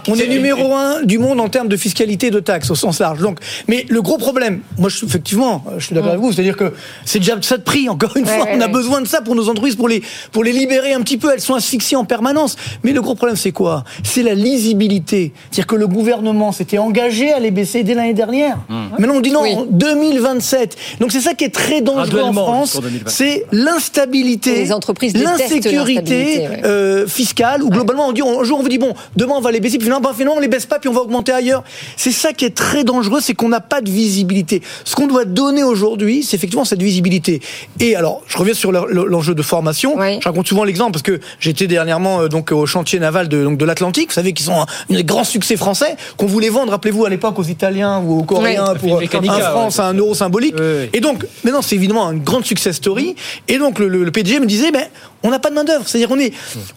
on 0.08 0.14
est 0.16 0.26
numéro 0.26 0.74
un 0.74 1.02
du 1.02 1.18
monde 1.18 1.40
en 1.40 1.48
termes 1.48 1.68
de 1.68 1.76
fiscalité 1.76 2.30
de 2.30 2.40
taxes 2.40 2.70
au 2.70 2.74
sens 2.74 2.98
large. 2.98 3.20
Donc, 3.20 3.38
mais 3.68 3.86
le 3.88 4.02
gros 4.02 4.18
problème, 4.18 4.60
moi, 4.78 4.88
je, 4.88 5.04
effectivement, 5.04 5.64
je 5.78 5.86
suis 5.86 5.94
d'accord 5.94 6.10
avec 6.10 6.20
vous, 6.20 6.32
c'est-à-dire 6.32 6.56
que 6.56 6.72
c'est 7.04 7.20
déjà 7.20 7.36
ça 7.42 7.58
de 7.58 7.62
prix. 7.62 7.88
Encore 7.88 8.16
une 8.16 8.26
fois, 8.26 8.46
on 8.52 8.60
a 8.60 8.68
besoin 8.68 9.00
de 9.00 9.06
ça 9.06 9.20
pour 9.20 9.36
nos 9.36 9.48
entreprises, 9.48 9.76
pour 9.76 9.88
les, 9.88 10.02
pour 10.32 10.42
les 10.42 10.52
libérer 10.52 10.94
un 10.94 11.00
petit 11.00 11.16
peu. 11.16 11.32
Elles 11.32 11.40
sont 11.40 11.54
asphyxiées 11.54 11.96
en 11.96 12.04
permanence. 12.04 12.56
Mais 12.82 12.92
le 12.92 13.00
gros 13.00 13.14
problème, 13.14 13.36
c'est 13.36 13.52
quoi? 13.52 13.84
C'est 14.02 14.22
la 14.22 14.34
lisibilité. 14.34 15.32
C'est-à-dire 15.50 15.66
que 15.68 15.76
le 15.76 15.86
gouvernement 15.86 16.50
s'était 16.50 16.78
engagé 16.78 17.32
à 17.32 17.38
les 17.38 17.52
baisser 17.52 17.84
dès 17.84 17.94
l'année 17.94 18.14
dernière. 18.14 18.58
Mmh. 18.68 18.74
Maintenant, 18.98 19.14
on 19.14 19.20
dit 19.20 19.30
non, 19.30 19.44
en 19.44 19.64
2027. 19.64 20.76
Donc, 21.00 21.12
c'est 21.12 21.20
ça 21.20 21.34
qui 21.34 21.44
est 21.44 21.54
très 21.54 21.82
dangereux 21.82 22.22
en 22.22 22.32
France. 22.32 22.80
C'est 23.06 23.46
l'instabilité 23.52 24.71
entreprises 24.72 25.14
l'insécurité 25.16 26.48
euh, 26.64 27.06
fiscale, 27.06 27.62
où 27.62 27.70
globalement 27.70 28.08
on 28.08 28.12
dit 28.12 28.22
un 28.22 28.44
jour 28.44 28.58
on 28.58 28.62
vous 28.62 28.68
dit 28.68 28.78
bon 28.78 28.94
demain 29.16 29.34
on 29.36 29.40
va 29.40 29.50
les 29.50 29.60
baisser, 29.60 29.78
puis 29.78 29.86
finalement, 29.86 30.12
finalement 30.12 30.36
on 30.36 30.40
les 30.40 30.48
baisse 30.48 30.66
pas, 30.66 30.78
puis 30.78 30.88
on 30.88 30.92
va 30.92 31.00
augmenter 31.00 31.32
ailleurs. 31.32 31.64
C'est 31.96 32.12
ça 32.12 32.32
qui 32.32 32.44
est 32.44 32.54
très 32.54 32.84
dangereux, 32.84 33.20
c'est 33.20 33.34
qu'on 33.34 33.48
n'a 33.48 33.60
pas 33.60 33.80
de 33.80 33.90
visibilité. 33.90 34.62
Ce 34.84 34.94
qu'on 34.94 35.06
doit 35.06 35.24
donner 35.24 35.62
aujourd'hui, 35.62 36.22
c'est 36.22 36.36
effectivement 36.36 36.64
cette 36.64 36.82
visibilité. 36.82 37.40
Et 37.80 37.96
alors, 37.96 38.22
je 38.26 38.38
reviens 38.38 38.54
sur 38.54 38.72
l'enjeu 38.72 39.34
de 39.34 39.42
formation. 39.42 39.96
Je 40.00 40.24
raconte 40.24 40.46
souvent 40.46 40.64
l'exemple 40.64 40.92
parce 40.92 41.02
que 41.02 41.20
j'étais 41.40 41.66
dernièrement 41.66 42.22
euh, 42.22 42.28
donc 42.28 42.52
au 42.52 42.66
chantier 42.66 42.98
naval 42.98 43.28
de, 43.28 43.44
donc, 43.44 43.58
de 43.58 43.64
l'Atlantique. 43.64 44.08
Vous 44.08 44.14
savez 44.14 44.32
qu'ils 44.32 44.46
sont 44.46 44.60
un, 44.60 44.94
un 44.94 45.02
grand 45.02 45.24
succès 45.24 45.56
français 45.56 45.96
qu'on 46.16 46.26
voulait 46.26 46.48
vendre, 46.48 46.70
rappelez-vous 46.70 47.04
à 47.04 47.10
l'époque 47.10 47.38
aux 47.38 47.44
Italiens 47.44 48.02
ou 48.04 48.20
aux 48.20 48.22
Coréens 48.24 48.74
pour 48.74 49.00
un 49.00 49.40
France 49.40 49.78
à 49.78 49.86
un 49.86 49.94
euro 49.94 50.14
symbolique. 50.14 50.54
Et 50.92 51.00
donc 51.00 51.26
maintenant 51.44 51.62
c'est 51.62 51.76
évidemment 51.76 52.06
un 52.06 52.14
grand 52.14 52.44
success 52.44 52.76
story. 52.76 53.14
Et 53.48 53.58
donc 53.58 53.78
le, 53.78 53.88
le 53.88 54.10
PDG 54.10 54.40
me 54.40 54.46
disait 54.46 54.61
mais 54.70 54.90
on 55.22 55.30
n'a 55.30 55.38
pas 55.38 55.50
de 55.50 55.54
main-d'œuvre. 55.54 55.88
C'est-à-dire 55.88 56.08
qu'on 56.08 56.18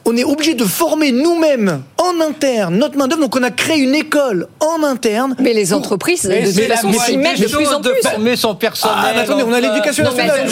on 0.06 0.17
est 0.17 0.24
obligé 0.24 0.54
de 0.54 0.63
former 0.63 1.12
nous-mêmes 1.12 1.84
en 2.05 2.21
interne 2.21 2.77
notre 2.77 2.97
main-d'œuvre. 2.97 3.21
Donc 3.21 3.35
on 3.35 3.43
a 3.43 3.51
créé 3.51 3.79
une 3.79 3.95
école 3.95 4.47
en 4.59 4.83
interne. 4.83 5.35
Mais 5.39 5.53
les 5.53 5.73
entreprises, 5.73 6.23
de 6.23 6.33
toute 6.33 6.67
façon, 6.67 6.91
s'y 6.93 7.17
mettent 7.17 7.39
de 7.39 7.47
plus 7.47 7.67
en 7.67 7.81
plus. 7.81 7.91
De 8.03 8.09
former 8.09 8.35
son 8.35 8.55
personnel. 8.55 8.97
Ah, 8.97 9.19
attendez, 9.21 9.43
on 9.43 9.53
a 9.53 9.59
l'éducation 9.59 10.03
nationale. 10.03 10.41
Il 10.45 10.49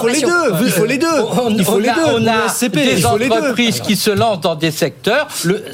faut 0.00 0.08
les 0.08 0.20
deux. 0.20 0.28
Il 0.62 0.70
faut 0.70 0.84
les 0.84 0.98
deux. 0.98 1.06
Il 1.50 1.64
faut 1.64 1.78
les 1.78 1.88
deux. 1.88 1.94
On 2.14 2.26
a 2.26 2.68
des 2.68 3.06
entreprises 3.06 3.80
qui 3.80 3.96
se 3.96 4.10
lancent 4.10 4.40
dans 4.40 4.54
des 4.54 4.70
secteurs. 4.70 5.28
Le, 5.44 5.64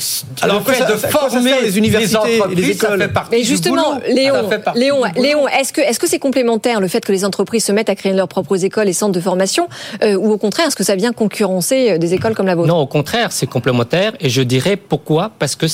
Alors, 0.42 0.62
fait 0.62 0.84
de 0.84 0.96
former 0.96 1.54
les 1.62 1.78
universités 1.78 2.40
et 2.50 2.54
les 2.54 2.70
écoles. 2.70 3.10
Mais 3.30 3.42
justement, 3.42 4.00
Léon, 4.08 4.48
Léon, 4.74 5.02
Léon, 5.16 5.48
est-ce 5.48 5.72
que 5.72 5.80
est-ce 5.80 5.98
que 5.98 6.08
c'est 6.08 6.18
complémentaire 6.18 6.80
le 6.80 6.88
fait 6.88 7.04
que 7.04 7.12
les 7.12 7.24
entreprises 7.24 7.64
se 7.64 7.72
mettent 7.72 7.90
à 7.90 7.94
créer 7.94 8.12
leurs 8.12 8.28
propres 8.28 8.64
écoles 8.64 8.88
et 8.88 8.92
centres 8.92 9.12
de 9.12 9.20
formation 9.20 9.68
euh, 10.02 10.16
ou 10.16 10.32
au 10.32 10.38
contraire, 10.38 10.66
est-ce 10.68 10.76
que 10.76 10.84
ça 10.84 10.96
vient 10.96 11.12
concurrencer 11.12 11.92
euh, 11.92 11.98
des 11.98 12.14
écoles 12.14 12.34
comme 12.34 12.46
la 12.46 12.54
vôtre? 12.54 12.68
Non, 12.68 12.78
au 12.78 12.86
contraire, 12.86 13.32
c'est 13.32 13.46
complémentaire. 13.46 13.83
Et 14.20 14.28
je 14.28 14.42
dirais 14.42 14.76
pourquoi 14.76 15.30
Parce 15.38 15.56
que 15.56 15.66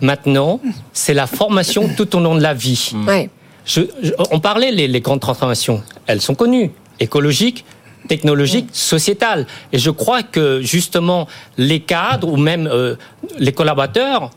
maintenant, 0.00 0.60
c'est 0.92 1.14
la 1.14 1.26
formation 1.26 1.88
tout 1.96 2.16
au 2.16 2.20
long 2.20 2.34
de 2.34 2.42
la 2.42 2.54
vie. 2.54 2.92
on 4.30 4.40
parlait 4.40 4.70
les, 4.70 4.88
les 4.88 5.00
grandes 5.00 5.20
transformations. 5.20 5.82
Elles 6.06 6.20
sont 6.20 6.34
connues. 6.34 6.70
Écologiques, 7.00 7.64
technologiques, 8.08 8.68
sociétales. 8.72 9.46
Et 9.72 9.78
je 9.78 9.90
crois 9.90 10.22
que 10.22 10.60
justement, 10.62 11.28
les 11.56 11.80
cadres 11.80 12.28
ou 12.28 12.36
même 12.36 12.66
euh, 12.66 12.96
les 13.38 13.52
collaborateurs 13.52 14.30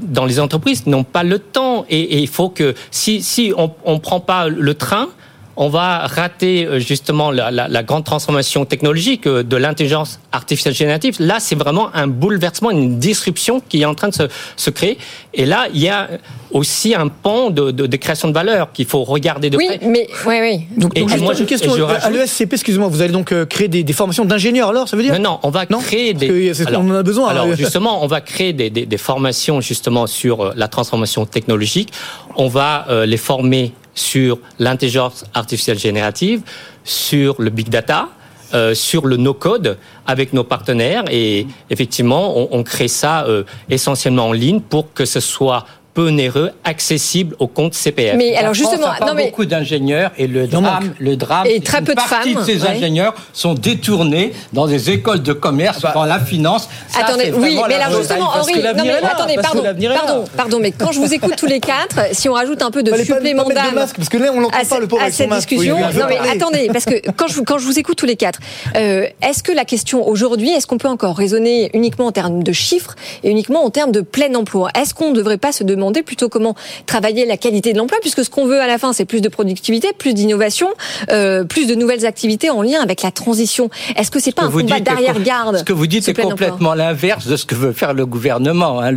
dans 0.00 0.24
les 0.24 0.40
entreprises 0.40 0.86
n'ont 0.86 1.04
pas 1.04 1.24
le 1.24 1.38
temps. 1.38 1.84
Et, 1.90 2.20
il 2.20 2.28
faut 2.28 2.48
que 2.48 2.74
si, 2.90 3.22
si 3.22 3.52
on 3.56 3.94
ne 3.94 3.98
prend 3.98 4.20
pas 4.20 4.48
le 4.48 4.74
train, 4.74 5.08
on 5.56 5.68
va 5.68 6.06
rater 6.06 6.66
euh, 6.66 6.78
justement 6.78 7.30
la, 7.30 7.82
grande 7.82 8.04
transformation 8.04 8.64
technologique 8.64 9.26
euh, 9.26 9.42
de 9.42 9.56
l'intelligence 9.56 10.18
artificielle 10.32 10.74
générative. 10.74 11.16
Là, 11.20 11.36
c'est 11.38 11.54
vraiment 11.54 11.94
un 11.94 12.06
bouleversement, 12.06 12.70
une 12.70 12.98
disruption 12.98 13.62
qui 13.68 13.82
est 13.82 13.84
en 13.84 13.94
train 13.94 14.08
de 14.08 14.28
se, 14.56 14.70
créer. 14.70 14.98
Et 15.32 15.46
là, 15.46 15.66
il 15.72 15.80
y 15.80 15.88
a 15.88 16.08
aussi 16.50 16.94
un 16.94 17.08
pan 17.08 17.50
de, 17.50 17.96
création 17.96 18.28
de 18.28 18.32
valeur 18.32 18.72
qu'il 18.72 18.86
faut 18.86 19.04
regarder 19.04 19.50
de 19.50 19.56
près. 19.56 19.78
Oui, 19.82 19.88
mais 19.88 20.08
oui, 20.26 20.34
oui. 20.40 20.66
Donc, 20.76 20.94
donc 20.94 21.20
moi, 21.20 21.34
une 21.38 21.46
question 21.46 21.72
à 21.88 22.10
l'ESCP, 22.10 22.54
excusez-moi, 22.54 22.88
vous 22.88 23.02
allez 23.02 23.12
donc 23.12 23.32
euh, 23.32 23.46
créer 23.46 23.68
des, 23.68 23.92
formations 23.92 24.24
d'ingénieurs 24.24 24.70
alors, 24.70 24.88
ça 24.88 24.96
veut 24.96 25.02
dire 25.02 25.14
Non, 25.14 25.30
non, 25.30 25.38
on 25.42 25.50
va 25.50 25.66
créer 25.66 26.14
des. 26.14 26.52
alors, 26.66 26.82
on 26.82 26.90
en 26.90 26.96
a 26.96 27.02
besoin. 27.02 27.28
Alors 27.28 27.54
justement, 27.54 28.02
on 28.02 28.06
va 28.06 28.20
créer 28.20 28.52
des, 28.52 28.98
formations 28.98 29.60
justement 29.60 30.06
sur 30.06 30.54
la 30.54 30.68
transformation 30.68 31.26
technologique. 31.26 31.92
On 32.36 32.48
va 32.48 32.86
les 33.06 33.16
former 33.16 33.72
sur 33.94 34.38
l'intelligence 34.58 35.24
artificielle 35.34 35.78
générative, 35.78 36.42
sur 36.84 37.40
le 37.40 37.50
big 37.50 37.68
data, 37.68 38.08
euh, 38.54 38.74
sur 38.74 39.06
le 39.06 39.16
no-code 39.16 39.78
avec 40.06 40.32
nos 40.32 40.44
partenaires. 40.44 41.04
Et 41.10 41.46
effectivement 41.70 42.52
on, 42.52 42.62
crée 42.62 42.88
ça 42.88 43.24
euh, 43.24 43.44
essentiellement 43.68 44.28
en 44.28 44.32
ligne 44.32 44.60
pour 44.60 44.92
que 44.92 45.04
ce 45.04 45.20
soit 45.20 45.66
peu 45.94 46.08
onéreux, 46.08 46.50
accessible 46.64 47.36
au 47.38 47.46
compte 47.46 47.74
CPF. 47.74 48.16
Mais 48.16 48.34
alors 48.34 48.52
justement, 48.52 48.88
pas 48.98 49.06
non 49.06 49.14
mais 49.14 49.26
beaucoup 49.26 49.44
d'ingénieurs 49.44 50.10
et 50.18 50.26
le 50.26 50.48
drame, 50.48 50.92
le 50.98 51.16
drame, 51.16 51.46
et 51.46 51.60
très 51.60 51.82
peu 51.82 51.94
de 51.94 52.00
partie 52.00 52.34
de 52.34 52.42
ces 52.42 52.66
ingénieurs 52.66 53.14
sont 53.32 53.54
détournés 53.54 54.32
dans 54.52 54.66
des 54.66 54.90
écoles 54.90 55.22
de 55.22 55.32
commerce, 55.32 55.78
ah 55.84 55.88
bah. 55.88 55.92
dans 55.94 56.04
la 56.04 56.18
finance. 56.18 56.68
Ça, 56.88 57.04
attendez, 57.04 57.32
oui, 57.32 57.58
mais 57.68 57.74
alors 57.74 58.00
justement, 58.00 58.30
Henri, 58.34 58.54
non 58.54 58.84
mais 58.84 58.92
attendez, 58.92 59.36
pardon, 59.40 59.62
pardon, 59.62 60.24
pardon, 60.36 60.58
mais 60.60 60.72
quand 60.72 60.90
je 60.90 60.98
vous 60.98 61.14
écoute 61.14 61.36
tous 61.36 61.46
les 61.46 61.60
quatre, 61.60 62.00
si 62.12 62.28
on 62.28 62.32
rajoute 62.32 62.60
un 62.62 62.72
peu 62.72 62.82
de 62.82 62.92
supplément 62.96 63.44
d'âme 63.44 63.74
parce 63.74 64.08
que 64.08 64.18
là 64.18 64.32
on 64.34 64.40
l'entend 64.40 64.64
pas 64.68 64.80
le 64.80 64.88
à 65.00 65.10
cette 65.12 65.30
discussion, 65.30 65.78
non 65.78 66.06
mais 66.08 66.18
attendez, 66.18 66.68
parce 66.72 66.86
que 66.86 67.10
quand 67.12 67.28
je 67.28 67.40
quand 67.40 67.58
je 67.58 67.66
vous 67.66 67.78
écoute 67.78 67.96
tous 67.96 68.06
les 68.06 68.16
quatre, 68.16 68.40
euh, 68.76 69.06
est-ce 69.22 69.44
que 69.44 69.52
la 69.52 69.64
question 69.64 70.06
aujourd'hui, 70.06 70.50
est-ce 70.50 70.66
qu'on 70.66 70.78
peut 70.78 70.88
encore 70.88 71.16
raisonner 71.16 71.70
uniquement 71.72 72.06
en 72.06 72.12
termes 72.12 72.42
de 72.42 72.52
chiffres 72.52 72.96
et 73.22 73.30
uniquement 73.30 73.64
en 73.64 73.70
termes 73.70 73.92
de 73.92 74.00
plein 74.00 74.34
emploi? 74.34 74.70
Est-ce 74.74 74.92
qu'on 74.92 75.10
ne 75.10 75.14
devrait 75.14 75.38
pas 75.38 75.52
se 75.52 75.62
demander 75.62 75.83
plutôt 75.92 76.28
comment 76.28 76.54
travailler 76.86 77.26
la 77.26 77.36
qualité 77.36 77.72
de 77.72 77.78
l'emploi, 77.78 77.98
puisque 78.00 78.24
ce 78.24 78.30
qu'on 78.30 78.46
veut 78.46 78.60
à 78.60 78.66
la 78.66 78.78
fin, 78.78 78.92
c'est 78.92 79.04
plus 79.04 79.20
de 79.20 79.28
productivité, 79.28 79.88
plus 79.96 80.14
d'innovation, 80.14 80.68
euh, 81.10 81.44
plus 81.44 81.66
de 81.66 81.74
nouvelles 81.74 82.06
activités 82.06 82.50
en 82.50 82.62
lien 82.62 82.80
avec 82.82 83.02
la 83.02 83.10
transition. 83.10 83.70
Est-ce 83.96 84.10
que 84.10 84.20
c'est 84.20 84.34
pas 84.34 84.44
un 84.44 84.50
combat 84.50 84.80
d'arrière-garde 84.80 85.58
Ce 85.58 85.64
que 85.64 85.72
vous 85.72 85.86
dites 85.86 86.08
est 86.08 86.14
complètement 86.14 86.74
l'inverse 86.74 87.26
de 87.26 87.36
ce 87.36 87.46
que 87.46 87.54
veut 87.54 87.72
faire 87.72 87.94
le 87.94 88.06
gouvernement. 88.06 88.80
Hein. 88.80 88.92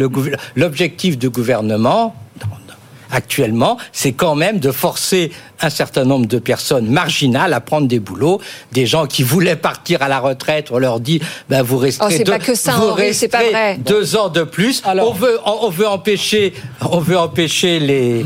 L'objectif 0.56 1.18
du 1.18 1.30
gouvernement, 1.30 2.16
actuellement, 3.12 3.78
c'est 3.92 4.14
quand 4.14 4.36
même 4.36 4.60
de 4.60 4.72
forcer 4.72 5.32
un 5.62 5.70
certain 5.70 6.04
nombre 6.04 6.28
de 6.28 6.40
personnes 6.40 6.88
marginales 6.88 7.54
à 7.54 7.60
prendre 7.60 7.88
des 7.88 8.00
boulots, 8.00 8.40
des 8.72 8.86
gens 8.86 9.08
qui 9.08 9.24
voulaient 9.24 9.56
partir 9.56 10.02
à 10.02 10.08
la 10.08 10.20
retraite, 10.20 10.68
on 10.72 10.78
leur 10.78 11.00
dit 11.00 11.20
ben 11.50 11.62
vous 11.62 11.78
restez, 11.78 12.04
deux, 12.24 12.34
deux 13.86 14.16
ans 14.16 14.30
de 14.30 14.44
plus. 14.44 14.82
Alors, 14.86 15.10
on 15.10 15.14
veut 15.14 15.40
on 15.46 15.70
veut 15.70 15.88
empêcher 15.88 16.54
on 16.82 17.00
veut 17.00 17.18
empêcher 17.18 17.80
les 17.80 18.26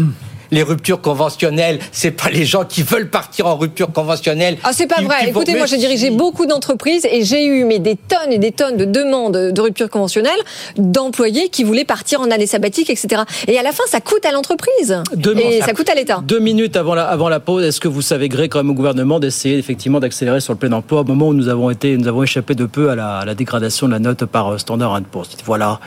les 0.51 0.63
ruptures 0.63 1.01
conventionnelles, 1.01 1.79
c'est 1.91 2.11
pas 2.11 2.29
les 2.29 2.45
gens 2.45 2.65
qui 2.65 2.83
veulent 2.83 3.09
partir 3.09 3.47
en 3.47 3.55
rupture 3.55 3.91
conventionnelle. 3.91 4.57
Ah, 4.63 4.71
c'est 4.73 4.87
pas 4.87 5.01
vrai. 5.01 5.29
Écoutez, 5.29 5.55
moi, 5.55 5.65
j'ai 5.65 5.77
dirigé 5.77 6.09
beaucoup 6.09 6.45
d'entreprises 6.45 7.05
et 7.09 7.23
j'ai 7.23 7.45
eu 7.45 7.63
mais 7.63 7.79
des 7.79 7.95
tonnes 7.95 8.31
et 8.31 8.37
des 8.37 8.51
tonnes 8.51 8.77
de 8.77 8.85
demandes 8.85 9.51
de 9.51 9.61
rupture 9.61 9.89
conventionnelle 9.89 10.39
d'employés 10.77 11.49
qui 11.49 11.63
voulaient 11.63 11.85
partir 11.85 12.21
en 12.21 12.29
année 12.31 12.47
sabbatique, 12.47 12.89
etc. 12.89 13.23
Et 13.47 13.57
à 13.57 13.63
la 13.63 13.71
fin, 13.71 13.83
ça 13.87 14.01
coûte 14.01 14.25
à 14.25 14.31
l'entreprise. 14.31 15.01
Et 15.37 15.61
ça 15.61 15.73
coûte 15.73 15.89
à 15.89 15.95
l'État. 15.95 16.21
Deux 16.23 16.39
minutes 16.39 16.75
avant 16.75 16.95
la, 16.95 17.05
avant 17.05 17.29
la 17.29 17.39
pause, 17.39 17.63
est-ce 17.63 17.79
que 17.79 17.87
vous 17.87 18.01
savez, 18.01 18.29
Gré, 18.29 18.49
quand 18.49 18.59
même 18.59 18.69
au 18.69 18.73
gouvernement, 18.73 19.19
d'essayer 19.19 19.57
effectivement 19.57 19.99
d'accélérer 19.99 20.41
sur 20.41 20.53
le 20.53 20.59
plein 20.59 20.71
emploi 20.71 21.01
au 21.01 21.03
moment 21.03 21.29
où 21.29 21.33
nous 21.33 21.49
avons 21.49 21.69
été, 21.69 21.97
nous 21.97 22.07
avons 22.07 22.23
échappé 22.23 22.55
de 22.55 22.65
peu 22.65 22.89
à 22.89 22.95
la, 22.95 23.35
dégradation 23.35 23.87
de 23.87 23.93
la 23.93 23.99
note 23.99 24.25
par 24.25 24.49
euh, 24.49 24.57
Standard 24.57 24.99
Poor's? 25.09 25.29
Voilà 25.45 25.79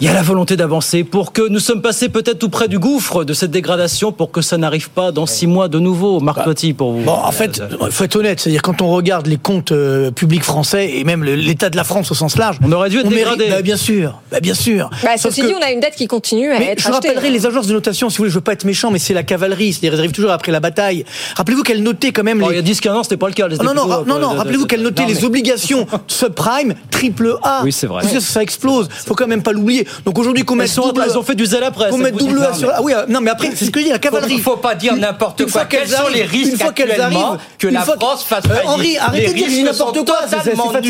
il 0.00 0.06
y 0.06 0.10
a 0.10 0.12
la 0.12 0.22
volonté 0.22 0.56
d'avancer 0.56 1.04
pour 1.04 1.32
que 1.32 1.48
nous 1.48 1.58
sommes 1.58 1.80
passés 1.80 2.08
peut-être 2.08 2.38
tout 2.38 2.50
près 2.50 2.68
du 2.68 2.78
gouffre 2.78 3.24
de 3.24 3.32
cette 3.32 3.50
dégradation 3.50 4.12
pour 4.12 4.30
que 4.30 4.42
ça 4.42 4.58
n'arrive 4.58 4.90
pas 4.90 5.10
dans 5.10 5.26
six 5.26 5.46
mois 5.46 5.68
de 5.68 5.78
nouveau. 5.78 6.20
Marc 6.20 6.36
bah, 6.44 6.52
pour 6.76 6.92
vous. 6.92 7.02
Bon, 7.02 7.12
en 7.12 7.32
fait, 7.32 7.62
il 7.80 7.90
faut 7.90 8.04
être 8.04 8.16
honnête. 8.16 8.40
C'est-à-dire, 8.40 8.62
quand 8.62 8.82
on 8.82 8.88
regarde 8.88 9.26
les 9.26 9.38
comptes 9.38 9.72
euh, 9.72 10.10
publics 10.10 10.42
français 10.42 10.90
et 10.96 11.04
même 11.04 11.24
l'état 11.24 11.70
de 11.70 11.76
la 11.76 11.84
France 11.84 12.10
au 12.10 12.14
sens 12.14 12.36
large, 12.36 12.58
on 12.62 12.70
aurait 12.72 12.90
dû 12.90 12.98
être 12.98 13.08
dégradé. 13.08 13.46
Bah, 13.48 13.62
bien 13.62 13.76
sûr. 13.76 14.20
Bah, 14.30 14.40
bien 14.40 14.54
sûr. 14.54 14.90
Bah, 15.02 15.16
ceci 15.16 15.42
dit, 15.42 15.54
on 15.58 15.62
a 15.62 15.70
une 15.70 15.80
dette 15.80 15.96
qui 15.96 16.06
continue 16.06 16.50
à 16.50 16.60
être 16.60 16.82
Je 16.82 16.90
rappellerai 16.90 17.30
les 17.30 17.46
agences 17.46 17.66
de 17.66 17.72
notation, 17.72 18.10
si 18.10 18.16
vous 18.16 18.22
voulez, 18.22 18.30
je 18.30 18.34
veux 18.34 18.42
pas 18.42 18.52
être 18.52 18.64
méchant, 18.64 18.90
mais 18.90 18.98
c'est 18.98 19.14
la 19.14 19.22
cavalerie. 19.22 19.72
C'est-à-dire, 19.72 19.98
arrivent 19.98 20.12
toujours 20.12 20.30
après 20.30 20.52
la 20.52 20.60
bataille. 20.60 21.04
Rappelez-vous 21.36 21.62
qu'elles 21.62 21.82
notaient 21.82 22.12
quand 22.12 22.24
même. 22.24 22.40
les... 22.40 22.46
Il 22.46 22.56
y 22.56 22.58
a 22.58 22.62
10-15 22.62 22.90
ans, 22.90 23.02
c'était 23.02 23.16
pas 23.16 23.28
le 23.28 23.34
cas. 23.34 23.48
non, 23.48 23.72
non, 23.72 24.04
non, 24.04 24.18
non, 24.18 24.28
rappelez-vous 24.30 24.66
qu'elles 24.66 24.82
notaient 24.82 25.06
les 25.06 25.24
obligations 25.24 25.86
subprime, 26.06 26.74
triple 26.90 27.36
A. 27.42 27.62
Oui, 27.64 27.72
c'est 27.72 27.86
vrai. 27.86 28.02
Ça 28.20 28.42
explose. 28.42 28.88
Faut 29.06 29.14
quand 29.14 29.26
même 29.26 29.42
pas 29.42 29.52
l'oublier. 29.52 29.85
Donc 30.04 30.18
aujourd'hui, 30.18 30.44
qu'on 30.44 30.56
mette 30.56 30.74
double. 30.74 31.02
Elles 31.04 31.18
ont 31.18 31.22
fait 31.22 31.34
du 31.34 31.46
zèle 31.46 31.64
après. 31.64 31.90
Qu'on 31.90 31.98
mette 31.98 32.16
double 32.16 32.42
A 32.44 32.54
sur. 32.54 32.70
Ah 32.72 32.80
oui, 32.82 32.92
non, 33.08 33.20
mais 33.20 33.30
après, 33.30 33.50
c'est 33.54 33.66
ce 33.66 33.70
que 33.70 33.80
dit 33.80 33.90
la 33.90 33.98
cavalerie. 33.98 34.34
Il 34.34 34.40
faut 34.40 34.56
pas 34.56 34.74
dire 34.74 34.96
n'importe 34.96 35.50
quoi. 35.50 35.64
Quels 35.64 35.88
sont 35.88 36.08
les 36.12 36.22
risques 36.22 36.60
actuellement 36.62 37.38
que 37.58 37.68
la 37.68 37.80
France 37.82 38.24
fasse 38.24 38.46
faillite 38.46 38.66
Henri, 38.66 38.98
arrêtez 38.98 39.32
de 39.32 39.48
dire 39.48 39.64
n'importe 39.64 40.04
quoi. 40.04 40.18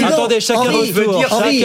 Attendez, 0.08 0.40
chacun 0.40 0.70
veut 0.70 1.06
dire. 1.18 1.32
Henri, 1.32 1.64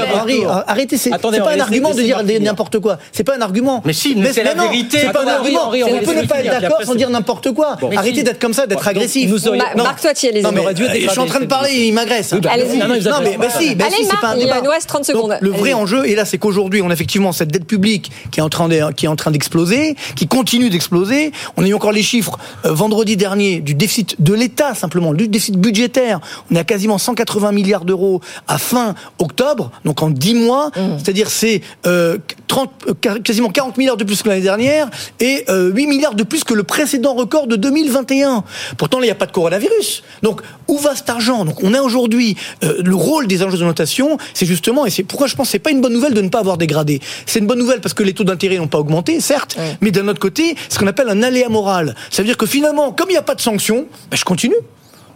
arrêtez. 0.67 0.97
C'est 0.97 1.09
pas 1.09 1.29
un 1.53 1.59
argument 1.59 1.93
de 1.93 2.01
dire 2.01 2.23
n'importe 2.41 2.79
quoi. 2.79 2.97
C'est 3.11 3.23
pas 3.23 3.35
un 3.35 3.41
argument. 3.41 3.81
Mais 3.85 3.93
si, 3.93 4.15
c'est 4.33 4.43
la 4.43 4.53
vérité. 4.53 4.99
C'est 5.01 5.11
pas 5.11 5.23
un 5.23 5.27
argument. 5.27 5.69
On 5.69 6.05
peut 6.05 6.15
ne 6.15 6.25
pas 6.25 6.39
être 6.39 6.61
d'accord 6.61 6.83
sans 6.83 6.95
dire 6.95 7.09
n'importe 7.09 7.51
quoi. 7.51 7.77
Arrêtez 7.95 8.23
d'être 8.23 8.39
comme 8.39 8.53
ça, 8.53 8.67
d'être 8.67 8.87
agressif. 8.87 9.31
Marc, 9.75 10.01
toi, 10.01 10.13
tu 10.13 10.27
es 10.27 10.31
les 10.31 10.41
Je 10.41 11.09
suis 11.09 11.19
en 11.19 11.25
train 11.25 11.39
de 11.39 11.45
parler, 11.45 11.87
il 11.87 11.93
m'agresse. 11.93 12.33
Allez-y. 12.49 12.77
Non, 12.77 12.87
mais 13.21 13.49
si, 13.57 13.75
c'est 14.09 14.19
pas 14.19 14.29
un 14.29 14.37
débat. 14.37 14.57
Il 14.59 14.63
nous 14.63 14.71
reste 14.71 14.87
30 14.87 15.05
secondes. 15.05 15.37
Le 15.41 15.49
vrai 15.49 15.73
enjeu, 15.73 16.07
et 16.07 16.15
là, 16.15 16.25
c'est 16.25 16.37
qu'aujourd'hui, 16.37 16.81
on 16.81 16.89
a 16.89 16.93
effectivement 16.93 17.20
cette 17.31 17.51
dette 17.51 17.65
publique 17.65 18.11
qui 18.31 18.39
est 18.39 18.43
en 18.43 18.49
train 18.49 18.67
qui 18.93 19.05
est 19.05 19.09
en 19.09 19.15
train 19.15 19.31
d'exploser, 19.31 19.95
qui 20.15 20.27
continue 20.27 20.69
d'exploser. 20.69 21.31
On 21.57 21.63
a 21.63 21.67
eu 21.67 21.73
encore 21.73 21.91
les 21.91 22.01
chiffres 22.01 22.39
euh, 22.65 22.73
vendredi 22.73 23.17
dernier 23.17 23.59
du 23.59 23.75
déficit 23.75 24.21
de 24.21 24.33
l'État 24.33 24.73
simplement, 24.73 25.13
du 25.13 25.27
déficit 25.27 25.57
budgétaire. 25.57 26.19
On 26.49 26.55
est 26.55 26.59
à 26.59 26.63
quasiment 26.63 26.97
180 26.97 27.51
milliards 27.51 27.85
d'euros 27.85 28.21
à 28.47 28.57
fin 28.57 28.95
octobre, 29.19 29.71
donc 29.85 30.01
en 30.01 30.09
10 30.09 30.33
mois. 30.35 30.69
Mmh. 30.69 30.97
C'est-à-dire 30.97 31.29
c'est 31.29 31.61
euh, 31.85 32.17
30, 32.51 32.69
euh, 32.89 33.19
quasiment 33.19 33.49
40 33.49 33.77
milliards 33.77 33.95
de 33.95 34.03
plus 34.03 34.21
que 34.21 34.27
l'année 34.27 34.41
dernière 34.41 34.89
et 35.21 35.45
euh, 35.47 35.71
8 35.71 35.87
milliards 35.87 36.15
de 36.15 36.23
plus 36.23 36.43
que 36.43 36.53
le 36.53 36.63
précédent 36.63 37.13
record 37.13 37.47
de 37.47 37.55
2021. 37.55 38.43
Pourtant, 38.77 38.99
là, 38.99 39.05
il 39.05 39.07
n'y 39.07 39.11
a 39.11 39.15
pas 39.15 39.25
de 39.25 39.31
coronavirus. 39.31 40.03
Donc, 40.21 40.41
où 40.67 40.77
va 40.77 40.93
cet 40.93 41.09
argent? 41.09 41.45
Donc, 41.45 41.63
on 41.63 41.73
a 41.73 41.81
aujourd'hui 41.81 42.35
euh, 42.63 42.81
le 42.83 42.95
rôle 42.95 43.27
des 43.27 43.41
agences 43.41 43.59
de 43.59 43.65
notation, 43.65 44.17
c'est 44.33 44.45
justement, 44.45 44.85
et 44.85 44.89
c'est 44.89 45.03
pourquoi 45.03 45.27
je 45.27 45.35
pense 45.35 45.47
que 45.47 45.51
c'est 45.53 45.59
pas 45.59 45.71
une 45.71 45.79
bonne 45.79 45.93
nouvelle 45.93 46.13
de 46.13 46.21
ne 46.21 46.27
pas 46.27 46.39
avoir 46.39 46.57
dégradé. 46.57 46.99
C'est 47.25 47.39
une 47.39 47.47
bonne 47.47 47.59
nouvelle 47.59 47.81
parce 47.81 47.93
que 47.93 48.03
les 48.03 48.13
taux 48.13 48.23
d'intérêt 48.23 48.57
n'ont 48.57 48.67
pas 48.67 48.79
augmenté, 48.79 49.19
certes, 49.19 49.57
mais 49.81 49.91
d'un 49.91 50.07
autre 50.07 50.19
côté, 50.19 50.55
ce 50.69 50.79
qu'on 50.79 50.87
appelle 50.87 51.09
un 51.09 51.23
aléa 51.23 51.49
moral. 51.49 51.95
Ça 52.09 52.21
veut 52.21 52.27
dire 52.27 52.37
que 52.37 52.45
finalement, 52.45 52.91
comme 52.91 53.09
il 53.09 53.13
n'y 53.13 53.17
a 53.17 53.21
pas 53.23 53.35
de 53.35 53.41
sanctions, 53.41 53.87
ben, 54.09 54.17
je 54.17 54.23
continue. 54.23 54.55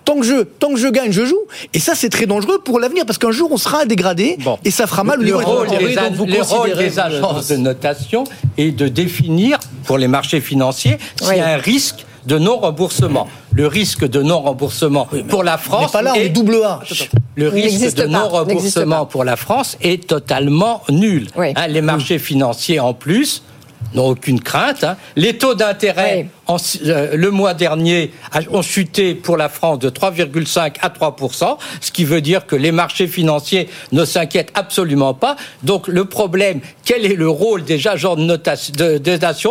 Tant 0.03 0.19
que 0.19 0.25
je, 0.25 0.43
tant 0.43 0.69
que 0.69 0.79
je 0.79 0.88
gagne, 0.88 1.12
je 1.12 1.25
joue. 1.25 1.39
Et 1.73 1.79
ça, 1.79 1.95
c'est 1.95 2.10
très 2.10 2.27
dangereux 2.27 2.60
pour 2.63 2.79
l'avenir 2.79 3.08
parce 3.08 3.17
qu'un 3.17 3.31
jour, 3.31 3.51
on 3.51 3.58
sera 3.58 3.86
dégradé 3.86 4.38
et 4.63 4.69
ça 4.69 4.86
fera 4.86 5.03
mal 5.03 5.19
au 5.19 5.23
niveau 5.23 5.39
rôle 5.39 5.67
des, 5.67 5.77
le 5.79 6.41
rôle 6.43 6.75
des 6.75 6.99
agences 6.99 7.47
de 7.47 7.58
notation 7.58 8.23
est 8.60 8.69
de 8.69 8.88
définir 8.88 9.60
pour 9.86 9.97
les 9.97 10.08
marchés 10.08 10.41
financiers 10.41 10.97
s'il 11.19 11.38
y 11.38 11.39
a 11.39 11.47
un 11.47 11.58
risque 11.58 12.05
de 12.25 12.38
non-remboursement. 12.38 13.27
Le 13.53 13.67
risque 13.67 14.05
de 14.05 14.21
non-remboursement 14.21 15.07
pour 15.29 15.43
la 15.43 15.57
France. 15.57 15.91
pas 15.91 16.01
là, 16.01 16.13
on 16.15 16.19
est 16.19 16.29
double 16.29 16.61
A. 16.63 16.81
Le 17.35 17.49
risque 17.49 17.95
de 17.95 18.05
non-remboursement 18.05 19.05
pour 19.05 19.23
la 19.23 19.35
France 19.35 19.77
est 19.81 20.07
totalement 20.07 20.81
nul. 20.89 21.27
Hein, 21.38 21.67
les 21.67 21.81
marchés 21.81 22.19
financiers, 22.19 22.79
en 22.79 22.93
plus, 22.93 23.43
n'ont 23.93 24.09
aucune 24.09 24.39
crainte. 24.39 24.83
Hein. 24.83 24.97
Les 25.15 25.38
taux 25.38 25.55
d'intérêt 25.55 26.27
euh, 26.49 27.15
le 27.15 27.31
mois 27.31 27.53
dernier 27.53 28.11
ont 28.51 28.61
chuté 28.61 29.15
pour 29.15 29.38
la 29.38 29.49
France 29.49 29.79
de 29.79 29.89
3,5 29.89 30.75
à 30.81 30.89
3 30.89 31.15
ce 31.81 31.91
qui 31.91 32.03
veut 32.03 32.21
dire 32.21 32.45
que 32.45 32.55
les 32.55 32.71
marchés 32.71 33.07
financiers 33.07 33.69
ne 33.91 34.05
s'inquiètent 34.05 34.51
absolument 34.53 35.13
pas. 35.13 35.35
Donc 35.63 35.88
le 35.88 36.05
problème, 36.05 36.59
quel 36.83 37.05
est 37.05 37.15
le 37.15 37.29
rôle 37.29 37.63
des 37.63 37.88
agents 37.88 38.15
de 38.15 38.23
notation, 38.23 38.73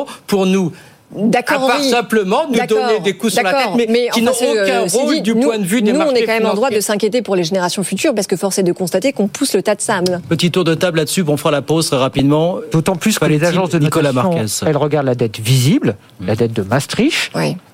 de, 0.05 0.23
pour 0.27 0.47
nous 0.47 0.73
D'accord. 1.15 1.65
À 1.65 1.75
part 1.75 1.83
simplement 1.83 2.47
nous 2.49 2.67
donner 2.67 3.01
des 3.01 3.17
coups 3.17 3.35
sur 3.35 3.43
la 3.43 3.53
tête, 3.53 3.89
mais, 3.89 4.09
qui 4.13 4.23
n'ont 4.23 4.33
aucun 4.33 4.83
euh, 4.83 4.87
rôle 4.93 5.23
du 5.23 5.35
point 5.35 5.59
de 5.59 5.65
vue 5.65 5.83
des 5.83 5.93
nous, 5.93 6.01
Nous, 6.01 6.07
on 6.07 6.15
est 6.15 6.25
quand 6.25 6.33
même 6.33 6.47
en 6.47 6.55
droit 6.55 6.71
de 6.71 6.81
s'inquiéter 6.81 7.23
pour 7.23 7.37
les 7.37 7.45
générations 7.45 7.85
futures, 7.85 8.15
parce 8.15 8.27
que 8.27 8.37
force 8.37 8.59
est 8.59 8.63
de 8.63 8.73
constater 8.73 9.13
qu'on 9.13 9.29
pousse 9.29 9.55
le 9.55 9.63
tas 9.63 9.75
de 9.75 9.81
sable. 9.81 10.21
Petit 10.29 10.51
tour 10.51 10.65
de 10.65 10.75
table 10.75 10.99
là-dessus, 10.99 11.25
on 11.27 11.37
fera 11.37 11.51
la 11.51 11.63
pause 11.63 11.87
très 11.89 11.97
rapidement. 11.97 12.59
D'autant 12.73 12.97
plus 12.97 13.19
que 13.19 13.25
les 13.25 13.45
agences 13.45 13.71
de 13.71 13.79
Nicolas 13.79 14.13
Marquez, 14.13 14.47
elles 14.67 14.77
regardent 14.77 15.07
la 15.07 15.15
dette 15.15 15.39
visible, 15.39 15.97
la 16.21 16.37
dette 16.37 16.53
de 16.53 16.63
Maastricht, 16.63 17.31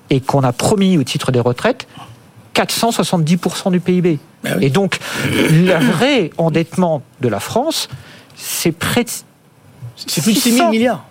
et 0.09 0.19
qu'on 0.19 0.43
a 0.43 0.51
promis 0.51 0.97
au 0.97 1.03
titre 1.03 1.31
des 1.31 1.39
retraites 1.39 1.87
470% 2.53 3.71
du 3.71 3.79
PIB. 3.79 4.19
Ah 4.43 4.49
et 4.59 4.69
donc, 4.69 4.99
le 5.25 5.73
vrai 5.91 6.31
endettement 6.37 7.01
de 7.21 7.29
la 7.29 7.39
France, 7.39 7.87
c'est 8.35 8.71
près 8.71 9.03
de... 9.03 9.09
C'est 9.95 10.21
plus 10.21 10.33
de 10.33 10.39
6 10.39 10.51
000 10.53 10.69
milliards 10.69 11.05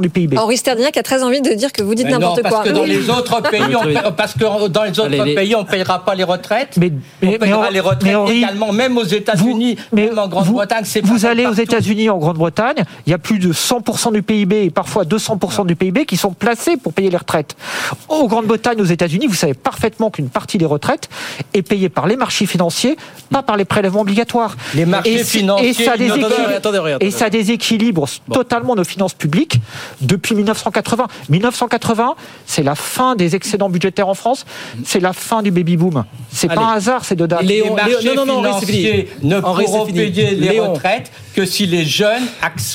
du 0.00 0.10
PIB. 0.10 0.38
Henri 0.38 0.56
Sterdignac 0.56 0.96
a 0.96 1.02
très 1.02 1.22
envie 1.22 1.40
de 1.40 1.52
dire 1.52 1.72
que 1.72 1.82
vous 1.82 1.94
dites 1.94 2.08
n'importe 2.08 2.42
quoi. 2.42 2.62
Que 2.62 2.70
dans 2.70 2.84
les 2.84 3.08
autres 3.10 3.40
pays, 3.50 3.76
on, 3.76 4.12
parce 4.12 4.34
que 4.34 4.68
dans 4.68 4.84
les 4.84 4.98
autres 4.98 5.34
pays, 5.34 5.54
on 5.54 5.62
ne 5.62 5.66
payera 5.66 6.04
pas 6.04 6.14
les 6.14 6.24
retraites. 6.24 6.76
Mais, 6.78 6.92
on 7.22 7.38
payera 7.38 7.70
les 7.70 7.80
retraites 7.80 8.16
également, 8.28 8.72
même 8.72 8.96
aux 8.98 9.04
États-Unis, 9.04 9.76
même 9.92 10.18
en 10.18 10.28
Grande-Bretagne. 10.28 10.84
Vous 11.04 11.26
allez 11.26 11.46
aux 11.46 11.52
États-Unis, 11.52 12.10
en 12.10 12.18
Grande-Bretagne, 12.18 12.84
il 13.06 13.10
y 13.10 13.14
a 13.14 13.18
plus 13.18 13.38
de 13.38 13.52
100% 13.52 14.12
du 14.12 14.22
PIB 14.22 14.64
et 14.64 14.70
parfois 14.70 15.04
200% 15.04 15.66
du 15.66 15.76
PIB 15.76 16.06
qui 16.06 16.16
sont 16.16 16.32
placés 16.32 16.76
pour 16.76 16.92
payer 16.92 17.10
les 17.10 17.16
retraites. 17.16 17.56
Au 18.08 18.26
Grande-Bretagne, 18.28 18.80
aux 18.80 18.84
États-Unis, 18.84 19.26
vous 19.26 19.34
savez 19.34 19.54
parfaitement 19.54 20.10
qu'une 20.10 20.28
partie 20.28 20.58
des 20.58 20.66
retraites 20.66 21.08
est 21.54 21.62
payée 21.62 21.88
par 21.88 22.06
les 22.06 22.16
marchés 22.16 22.46
financiers, 22.46 22.96
pas 23.30 23.42
par 23.42 23.56
les 23.56 23.64
prélèvements 23.64 24.02
obligatoires. 24.02 24.56
Les 24.74 24.86
marchés 24.86 25.24
financiers. 25.24 25.68
Et 25.68 25.72
ça 25.72 25.96
déséquilibre, 25.96 26.96
et 27.00 27.10
ça 27.10 27.30
déséquilibre 27.30 28.06
totalement 28.32 28.74
nos 28.74 28.84
finances 28.84 29.14
publiques 29.14 29.60
depuis 30.00 30.34
1980. 30.34 31.06
1980, 31.28 32.14
c'est 32.46 32.62
la 32.62 32.74
fin 32.74 33.16
des 33.16 33.34
excédents 33.34 33.68
budgétaires 33.68 34.08
en 34.08 34.14
France, 34.14 34.44
c'est 34.84 35.00
la 35.00 35.12
fin 35.12 35.42
du 35.42 35.50
baby 35.50 35.76
boom. 35.76 36.04
C'est 36.30 36.48
pas 36.48 36.60
un 36.60 36.72
hasard 36.74 37.04
ces 37.04 37.16
deux 37.16 37.26
dates. 37.26 37.42
Les 37.42 37.68
marchés 37.70 38.14
non, 38.14 38.26
non, 38.26 38.42
non, 38.42 38.42
financiers 38.42 39.10
ne 39.22 39.40
pourront 39.40 39.86
payer 39.86 40.30
les 40.32 40.60
retraites 40.60 41.10
que 41.36 41.44
si 41.44 41.66
les 41.66 41.84
jeunes 41.84 42.22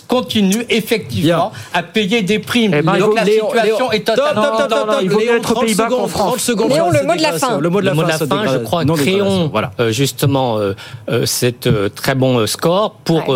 continuent 0.07 0.65
effectivement 0.69 1.51
à 1.73 1.81
payer 1.81 2.21
des 2.21 2.37
primes. 2.37 2.75
Eh 2.77 2.83
ben, 2.83 2.99
Donc 2.99 3.15
la 3.15 3.25
situation 3.25 3.91
est 3.91 4.05
totalement... 4.05 4.43
Non, 4.43 4.67
non, 4.69 4.85
non, 4.85 4.99
il 5.01 5.09
vaut 5.09 5.19
mieux 5.19 5.37
être 5.37 5.57
aux 5.57 5.61
Pays-Bas 5.61 5.87
qu'en 5.89 6.07
France. 6.07 6.47
Léon, 6.47 6.91
le 6.91 7.03
mot 7.03 7.15
de 7.15 7.21
la 7.23 7.33
fin. 7.33 7.59
Le 7.59 7.69
mot 7.69 7.81
de 7.81 7.87
la 7.87 8.17
fin, 8.19 8.47
je 8.47 8.57
crois, 8.59 8.85
créons 8.85 9.51
euh, 9.79 9.91
justement 9.91 10.59
euh, 10.59 10.73
euh, 11.09 11.25
cet 11.25 11.67
très 11.95 12.13
bon 12.13 12.45
score 12.45 12.91
pour 13.03 13.35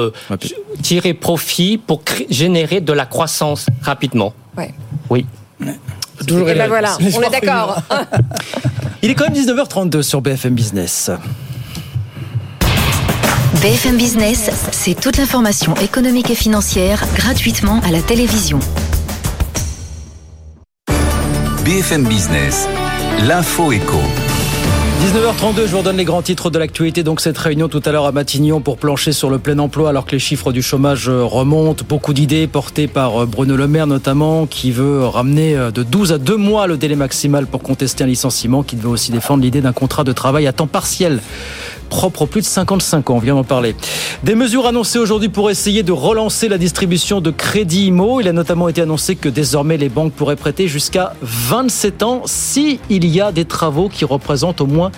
tirer 0.84 1.16
profit, 1.16 1.80
pour 1.80 2.04
générer 2.30 2.80
de 2.80 2.94
la 2.94 3.08
croissance 3.08 3.66
rapidement. 3.82 4.34
Ouais. 4.56 4.74
Oui. 5.10 5.26
Toujours 6.28 6.50
et 6.50 6.56
ben 6.56 6.68
voilà, 6.68 6.98
on 7.00 7.22
est 7.22 7.30
d'accord. 7.30 7.82
Il 9.02 9.10
est 9.10 9.16
quand 9.16 9.26
même 9.26 9.34
19h32 9.34 10.02
sur 10.02 10.22
BFM 10.22 10.54
Business. 10.54 11.10
BFM 13.62 13.98
Business, 13.98 14.50
c'est 14.72 15.00
toute 15.00 15.18
l'information 15.18 15.76
économique 15.76 16.30
et 16.30 16.36
financière 16.36 17.04
gratuitement 17.16 17.80
à 17.82 17.92
la 17.92 18.02
télévision. 18.02 18.60
BFM 21.64 22.04
Business, 22.04 22.68
l'info 23.24 23.72
éco. 23.72 24.00
19h32, 25.06 25.68
je 25.68 25.72
vous 25.72 25.78
redonne 25.78 25.98
les 25.98 26.04
grands 26.04 26.24
titres 26.24 26.50
de 26.50 26.58
l'actualité. 26.58 27.04
Donc 27.04 27.22
cette 27.22 27.38
réunion 27.38 27.68
tout 27.68 27.82
à 27.86 27.92
l'heure 27.92 28.08
à 28.08 28.12
Matignon 28.12 28.60
pour 28.60 28.78
plancher 28.78 29.12
sur 29.12 29.30
le 29.30 29.38
plein 29.38 29.60
emploi 29.60 29.90
alors 29.90 30.08
que 30.08 30.14
les 30.14 30.20
chiffres 30.20 30.52
du 30.52 30.64
chômage 30.64 31.10
remontent. 31.10 31.86
Beaucoup 31.88 32.12
d'idées 32.12 32.48
portées 32.48 32.88
par 32.88 33.22
euh, 33.22 33.26
Bruno 33.28 33.56
Le 33.56 33.68
Maire 33.68 33.86
notamment 33.86 34.48
qui 34.48 34.72
veut 34.72 35.06
ramener 35.06 35.56
euh, 35.56 35.70
de 35.70 35.84
12 35.84 36.14
à 36.14 36.18
2 36.18 36.36
mois 36.38 36.66
le 36.66 36.78
délai 36.78 36.96
maximal 36.96 37.46
pour 37.46 37.62
contester 37.62 38.04
un 38.04 38.08
licenciement, 38.08 38.64
qui 38.64 38.78
veut 38.78 38.90
aussi 38.90 39.12
défendre 39.12 39.44
l'idée 39.44 39.62
d'un 39.62 39.74
contrat 39.74 40.04
de 40.04 40.12
travail 40.12 40.48
à 40.48 40.54
temps 40.54 40.66
partiel 40.66 41.22
propre 41.90 42.26
plus 42.26 42.42
de 42.42 42.46
55 42.46 43.10
ans, 43.10 43.16
on 43.16 43.20
vient 43.20 43.36
d'en 43.36 43.44
parler. 43.44 43.76
Des 44.24 44.36
mesures 44.36 44.66
annoncées 44.66 45.00
aujourd'hui 45.00 45.30
pour 45.30 45.50
essayer 45.50 45.84
de 45.84 45.92
relancer 45.92 46.50
la 46.50 46.58
distribution 46.58 47.22
de 47.22 47.32
crédits 47.32 47.88
IMO. 47.88 48.20
Il 48.22 48.28
a 48.28 48.34
notamment 48.34 48.68
été 48.68 48.82
annoncé 48.82 49.16
que 49.16 49.30
désormais 49.30 49.78
les 49.78 49.90
banques 49.90 50.14
pourraient 50.14 50.36
prêter 50.36 50.68
jusqu'à 50.68 51.14
27 51.22 52.04
ans 52.04 52.24
s'il 52.26 52.80
y 52.90 53.22
a 53.22 53.32
des 53.32 53.46
travaux 53.46 53.90
qui 53.90 54.06
représentent 54.06 54.62
au 54.62 54.66
moins 54.66 54.92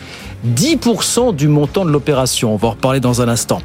10% 0.46 1.36
du 1.36 1.48
montant 1.48 1.86
de 1.86 1.92
l'opération. 1.92 2.54
On 2.54 2.58
va 2.58 2.70
en 2.70 2.72
reparler 2.72 3.00
dans 3.00 3.22
un 3.22 3.28
instant. 3.28 3.62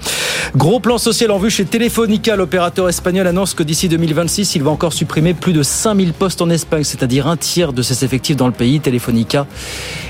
Gros 0.57 0.81
plan 0.81 0.99
social 0.99 1.31
en 1.31 1.38
vue 1.38 1.51
chez 1.51 1.64
Telefonica. 1.64 2.37
L'opérateur 2.37 2.88
espagnol 2.88 3.27
annonce 3.27 3.55
que 3.55 3.62
d'ici 3.62 3.88
2026, 3.88 4.55
il 4.55 4.62
va 4.62 4.71
encore 4.71 4.92
supprimer 4.92 5.35
plus 5.35 5.53
de 5.53 5.62
5000 5.62 6.12
postes 6.12 6.42
en 6.42 6.51
Espagne, 6.51 6.85
c'est-à-dire 6.85 7.27
un 7.27 7.37
tiers 7.37 7.73
de 7.73 7.83
ses 7.83 8.05
effectifs 8.05 8.37
dans 8.37 8.47
le 8.47 8.53
pays. 8.53 8.81
Telefonica 8.81 9.47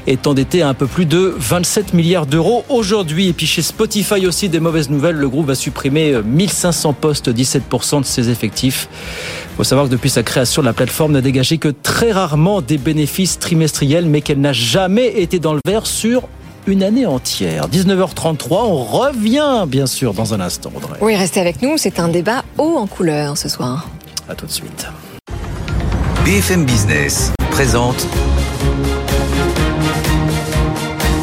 est 0.06 0.26
endetté 0.26 0.62
à 0.62 0.68
un 0.68 0.74
peu 0.74 0.86
plus 0.86 1.06
de 1.06 1.34
27 1.38 1.94
milliards 1.94 2.26
d'euros 2.26 2.64
aujourd'hui. 2.68 3.28
Et 3.28 3.32
puis 3.32 3.46
chez 3.46 3.62
Spotify 3.62 4.26
aussi, 4.26 4.48
des 4.48 4.60
mauvaises 4.60 4.90
nouvelles. 4.90 5.16
Le 5.16 5.28
groupe 5.28 5.46
va 5.46 5.54
supprimer 5.54 6.20
1500 6.24 6.92
postes, 6.94 7.28
17% 7.30 8.00
de 8.00 8.06
ses 8.06 8.30
effectifs. 8.30 8.88
Il 9.52 9.56
faut 9.56 9.64
savoir 9.64 9.86
que 9.86 9.92
depuis 9.92 10.10
sa 10.10 10.22
création, 10.22 10.62
la 10.62 10.72
plateforme 10.72 11.12
n'a 11.12 11.20
dégagé 11.20 11.58
que 11.58 11.68
très 11.68 12.10
rarement 12.10 12.62
des 12.62 12.78
bénéfices 12.78 13.38
trimestriels, 13.38 14.06
mais 14.06 14.22
qu'elle 14.22 14.40
n'a 14.40 14.54
jamais 14.54 15.20
été 15.20 15.38
dans 15.38 15.52
le 15.52 15.60
vert 15.66 15.86
une 16.66 16.82
année 16.82 17.06
entière. 17.06 17.68
19h33, 17.68 18.46
on 18.50 18.84
revient 18.84 19.64
bien 19.66 19.86
sûr 19.86 20.14
dans 20.14 20.34
un 20.34 20.40
instant. 20.40 20.72
Audrey. 20.74 20.98
Oui, 21.00 21.16
restez 21.16 21.40
avec 21.40 21.62
nous, 21.62 21.76
c'est 21.76 21.98
un 22.00 22.08
débat 22.08 22.44
haut 22.58 22.76
en 22.76 22.86
couleur 22.86 23.36
ce 23.36 23.48
soir. 23.48 23.88
À 24.28 24.34
tout 24.34 24.46
de 24.46 24.50
suite. 24.50 24.86
BFM 26.24 26.64
Business 26.64 27.32
présente 27.50 28.06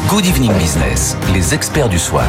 Good 0.08 0.26
Evening 0.26 0.52
Business, 0.54 1.16
les 1.32 1.54
experts 1.54 1.88
du 1.88 1.98
soir. 1.98 2.26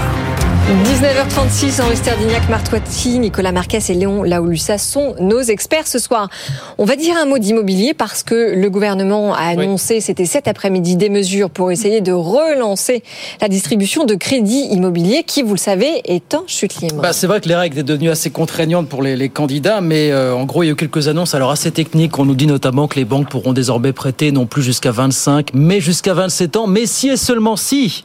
19h36, 0.70 1.82
Henri 1.82 1.98
Sterdignac, 1.98 2.48
Martoiti, 2.48 3.20
Nicolas 3.20 3.52
Marquez 3.52 3.80
et 3.90 3.94
Léon 3.94 4.24
Laolussa 4.24 4.78
sont 4.78 5.16
nos 5.20 5.42
experts 5.42 5.88
ce 5.88 6.00
soir. 6.00 6.30
On 6.78 6.86
va 6.86 6.96
dire 6.96 7.18
un 7.18 7.26
mot 7.26 7.40
d'immobilier 7.40 7.94
parce 7.94 8.22
que 8.22 8.54
le 8.56 8.70
gouvernement 8.70 9.34
a 9.34 9.48
annoncé, 9.50 10.00
c'était 10.00 10.26
cet 10.26 10.48
après-midi, 10.48 10.96
des 10.96 11.10
mesures 11.10 11.50
pour 11.50 11.72
essayer 11.72 12.00
de 12.00 12.14
relancer 12.14 13.04
la 13.42 13.50
distribution 13.50 14.06
de 14.06 14.14
crédits 14.14 14.68
immobiliers 14.72 15.24
qui, 15.26 15.42
vous 15.42 15.56
le 15.56 15.60
savez, 15.60 16.02
est 16.06 16.36
en 16.36 16.44
chute 16.48 16.80
libre. 16.80 17.02
Bah, 17.02 17.12
c'est 17.12 17.28
vrai 17.28 17.42
que 17.42 17.50
les 17.50 17.56
règles 17.56 17.80
sont 17.80 17.84
devenues 17.84 18.12
assez 18.12 18.30
contraignantes 18.30 18.88
pour 18.88 19.02
les, 19.02 19.16
les 19.16 19.30
candidats, 19.30 19.82
mais 19.82 20.12
euh, 20.12 20.34
en 20.34 20.46
gros, 20.46 20.64
il 20.64 20.68
y 20.68 20.70
a 20.70 20.74
eu 20.74 20.78
quelques 20.78 21.08
annonces 21.08 21.34
alors 21.34 21.52
assez 21.52 21.72
techniques. 21.72 22.18
On 22.20 22.26
nous 22.26 22.36
dit 22.36 22.48
notamment 22.48 22.88
que 22.88 22.96
les 22.96 23.06
banques 23.06 23.30
pourront 23.30 23.54
désormais 23.54 23.94
prêter 23.94 24.32
non 24.32 24.46
plus 24.46 24.62
jusqu'à 24.62 24.92
25, 24.92 25.50
mais 25.54 25.82
jusqu'à 25.82 26.14
27 26.14 26.56
ans, 26.56 26.68
mais 26.68 26.86
si 26.86 27.10
et 27.10 27.18
seulement 27.18 27.58
si. 27.58 28.04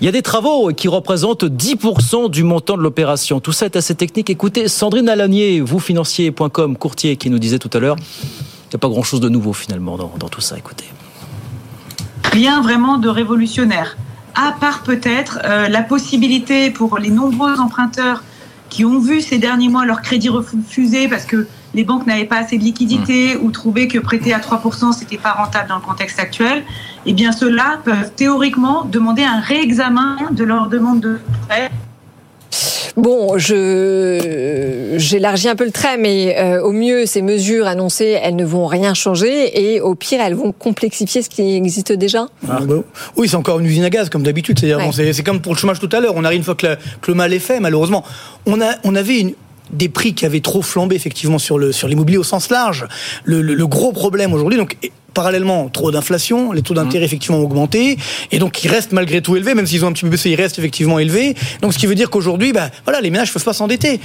Il 0.00 0.04
y 0.04 0.08
a 0.08 0.12
des 0.12 0.22
travaux 0.22 0.72
qui 0.72 0.88
représentent 0.88 1.44
10% 1.44 2.28
du 2.28 2.42
montant 2.42 2.76
de 2.76 2.82
l'opération. 2.82 3.40
Tout 3.40 3.52
ça 3.52 3.66
est 3.66 3.76
assez 3.76 3.94
technique. 3.94 4.28
Écoutez, 4.28 4.66
Sandrine 4.66 5.08
Alanier, 5.08 5.60
vous 5.60 5.78
financier.com, 5.78 6.76
courtier, 6.76 7.16
qui 7.16 7.30
nous 7.30 7.38
disait 7.38 7.60
tout 7.60 7.70
à 7.72 7.78
l'heure, 7.78 7.96
il 7.98 8.70
n'y 8.70 8.74
a 8.74 8.78
pas 8.78 8.88
grand-chose 8.88 9.20
de 9.20 9.28
nouveau 9.28 9.52
finalement 9.52 9.96
dans, 9.96 10.12
dans 10.18 10.28
tout 10.28 10.40
ça. 10.40 10.58
Écoutez. 10.58 10.86
Rien 12.32 12.60
vraiment 12.60 12.98
de 12.98 13.08
révolutionnaire, 13.08 13.96
à 14.34 14.52
part 14.58 14.82
peut-être 14.82 15.38
euh, 15.44 15.68
la 15.68 15.82
possibilité 15.82 16.70
pour 16.70 16.98
les 16.98 17.10
nombreux 17.10 17.60
emprunteurs 17.60 18.24
qui 18.70 18.84
ont 18.84 18.98
vu 18.98 19.20
ces 19.20 19.38
derniers 19.38 19.68
mois 19.68 19.84
leur 19.84 20.02
crédit 20.02 20.28
refusé 20.28 21.06
parce 21.06 21.24
que 21.24 21.46
les 21.74 21.84
banques 21.84 22.06
n'avaient 22.06 22.24
pas 22.24 22.38
assez 22.38 22.58
de 22.58 22.62
liquidités 22.62 23.36
ou 23.36 23.50
trouvaient 23.50 23.88
que 23.88 23.98
prêter 23.98 24.32
à 24.32 24.38
3%, 24.38 24.92
c'était 24.92 25.18
pas 25.18 25.32
rentable 25.32 25.68
dans 25.68 25.76
le 25.76 25.82
contexte 25.82 26.18
actuel, 26.18 26.64
eh 27.06 27.12
bien 27.12 27.32
ceux-là 27.32 27.78
peuvent 27.84 28.10
théoriquement 28.14 28.84
demander 28.84 29.24
un 29.24 29.40
réexamen 29.40 30.16
de 30.30 30.44
leur 30.44 30.68
demande 30.68 31.00
de 31.00 31.18
prêt 31.48 31.70
Bon, 32.96 33.38
je 33.38 34.94
j'élargis 34.96 35.48
un 35.48 35.56
peu 35.56 35.64
le 35.64 35.72
trait, 35.72 35.96
mais 35.96 36.36
euh, 36.38 36.62
au 36.62 36.70
mieux, 36.70 37.06
ces 37.06 37.22
mesures 37.22 37.66
annoncées, 37.66 38.16
elles 38.22 38.36
ne 38.36 38.44
vont 38.44 38.66
rien 38.66 38.94
changer, 38.94 39.72
et 39.72 39.80
au 39.80 39.96
pire, 39.96 40.20
elles 40.20 40.34
vont 40.34 40.52
complexifier 40.52 41.22
ce 41.22 41.28
qui 41.28 41.56
existe 41.56 41.92
déjà. 41.92 42.28
Ah, 42.48 42.60
bah, 42.62 42.76
oui, 43.16 43.28
c'est 43.28 43.36
encore 43.36 43.58
une 43.58 43.66
usine 43.66 43.82
à 43.82 43.90
gaz, 43.90 44.10
comme 44.10 44.22
d'habitude. 44.22 44.60
C'est 44.60 44.72
bon, 44.74 44.92
c'est 44.92 45.22
comme 45.24 45.40
pour 45.40 45.54
le 45.54 45.58
chômage 45.58 45.80
tout 45.80 45.88
à 45.90 45.98
l'heure. 45.98 46.14
On 46.16 46.24
arrive 46.24 46.38
une 46.38 46.44
fois 46.44 46.54
que, 46.54 46.66
la, 46.66 46.76
que, 46.76 47.10
le 47.10 47.14
mal 47.14 47.32
est 47.32 47.40
fait, 47.40 47.58
malheureusement. 47.58 48.04
On, 48.46 48.60
a, 48.60 48.74
on 48.84 48.94
avait 48.94 49.20
une, 49.20 49.34
des 49.70 49.88
prix 49.88 50.14
qui 50.14 50.26
avaient 50.26 50.40
trop 50.40 50.62
flambé 50.62 50.96
effectivement 50.96 51.38
sur 51.38 51.58
le 51.58 51.72
sur 51.72 51.88
l'immobilier 51.88 52.18
au 52.18 52.24
sens 52.24 52.50
large. 52.50 52.86
Le, 53.24 53.40
le, 53.40 53.54
le 53.54 53.66
gros 53.66 53.92
problème 53.92 54.32
aujourd'hui, 54.32 54.58
donc 54.58 54.76
parallèlement, 55.14 55.68
trop 55.68 55.90
d'inflation, 55.90 56.52
les 56.52 56.62
taux 56.62 56.74
d'intérêt 56.74 57.04
effectivement 57.04 57.38
ont 57.38 57.44
augmenté, 57.44 57.96
et 58.32 58.38
donc 58.38 58.62
ils 58.64 58.68
restent 58.68 58.92
malgré 58.92 59.22
tout 59.22 59.36
élevés, 59.36 59.54
même 59.54 59.66
s'ils 59.66 59.84
ont 59.84 59.88
un 59.88 59.92
petit 59.92 60.04
peu 60.04 60.10
baissé, 60.10 60.30
ils 60.30 60.34
restent 60.34 60.58
effectivement 60.58 60.98
élevés. 60.98 61.34
Donc 61.62 61.72
ce 61.72 61.78
qui 61.78 61.86
veut 61.86 61.94
dire 61.94 62.10
qu'aujourd'hui, 62.10 62.52
bah, 62.52 62.70
voilà, 62.84 63.00
les 63.00 63.10
ménages 63.10 63.28
ne 63.28 63.34
peuvent 63.34 63.44
pas 63.44 63.52
s'endetter 63.52 64.00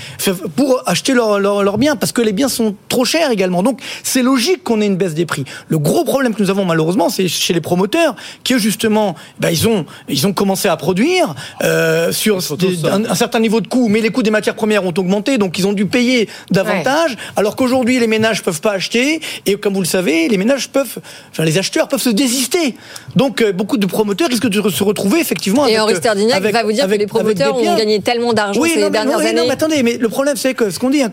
pour 0.56 0.84
acheter 0.86 1.14
leurs 1.14 1.40
leur, 1.40 1.64
leur 1.64 1.78
biens, 1.78 1.96
parce 1.96 2.12
que 2.12 2.22
les 2.22 2.32
biens 2.32 2.50
sont 2.50 2.76
trop 2.88 3.06
chers 3.06 3.32
également. 3.32 3.64
Donc 3.64 3.82
c'est 4.04 4.22
logique 4.22 4.64
qu'on 4.64 4.82
ait 4.82 4.86
une 4.86 4.98
baisse 4.98 5.14
des 5.14 5.26
prix. 5.26 5.44
Le 5.68 5.80
gros 5.80 6.04
problème 6.04 6.34
que 6.34 6.42
nous 6.42 6.50
avons 6.50 6.66
malheureusement, 6.66 7.10
c'est 7.10 7.28
chez 7.28 7.54
les 7.54 7.62
promoteurs, 7.62 8.16
qui 8.44 8.58
justement, 8.60 9.16
bah, 9.40 9.52
ils 9.52 9.68
ont 9.68 9.86
ils 10.08 10.28
ont 10.28 10.34
commencé 10.34 10.68
à 10.68 10.78
produire 10.78 11.36
euh, 11.64 12.12
sur 12.12 12.40
des, 12.58 12.86
un, 12.86 13.06
un, 13.06 13.16
certain 13.16 13.40
niveau 13.40 13.62
de 13.62 13.68
coût, 13.68 13.88
mais 13.88 14.02
les 14.02 14.10
coûts 14.10 14.24
des 14.24 14.32
matières 14.32 14.56
premières 14.56 14.84
ont 14.86 14.94
augmenté, 14.98 15.38
donc 15.38 15.58
ils 15.58 15.66
ont 15.68 15.74
dû 15.74 15.86
payer 15.86 16.30
davantage, 16.52 17.12
ouais. 17.12 17.18
alors 17.36 17.56
qu'aujourd'hui 17.56 18.00
les 18.00 18.08
ménages 18.08 18.44
peuvent 18.44 18.62
pas 18.62 18.74
acheter, 18.74 19.22
et 19.46 19.56
comme 19.56 19.74
vous 19.74 19.82
le 19.82 19.86
savez, 19.86 20.28
les 20.28 20.38
ménages 20.38 20.70
peuvent 20.70 20.99
Enfin, 21.32 21.44
les 21.44 21.58
acheteurs 21.58 21.88
peuvent 21.88 22.02
se 22.02 22.10
désister. 22.10 22.76
Donc, 23.16 23.42
euh, 23.42 23.52
beaucoup 23.52 23.78
de 23.78 23.86
promoteurs 23.86 24.30
risquent 24.30 24.48
de 24.48 24.70
se 24.70 24.84
retrouver 24.84 25.20
effectivement. 25.20 25.68
Et 25.68 25.80
Henri 25.80 25.96
Sterdignac 25.96 26.42
va 26.42 26.64
vous 26.64 26.72
dire 26.72 26.84
avec, 26.84 26.98
que 26.98 27.04
les 27.04 27.08
promoteurs 27.08 27.56
ont 27.56 27.78
gagné 27.78 28.02
tellement 28.02 28.34
d'argent 28.34 28.60
oui, 28.60 28.72
ces 28.76 28.82
non, 28.82 28.90
dernières 28.90 29.18
non, 29.18 29.26
années. 29.26 29.34
Non, 29.34 29.46
mais 29.46 29.52
attendez, 29.52 29.84
mais 29.84 29.98
le 29.98 30.10
problème, 30.10 30.36
c'est 30.36 30.54
que 30.54 30.70
ce 30.70 30.80
qu'on 30.80 30.90
dit, 30.90 31.02
un. 31.02 31.12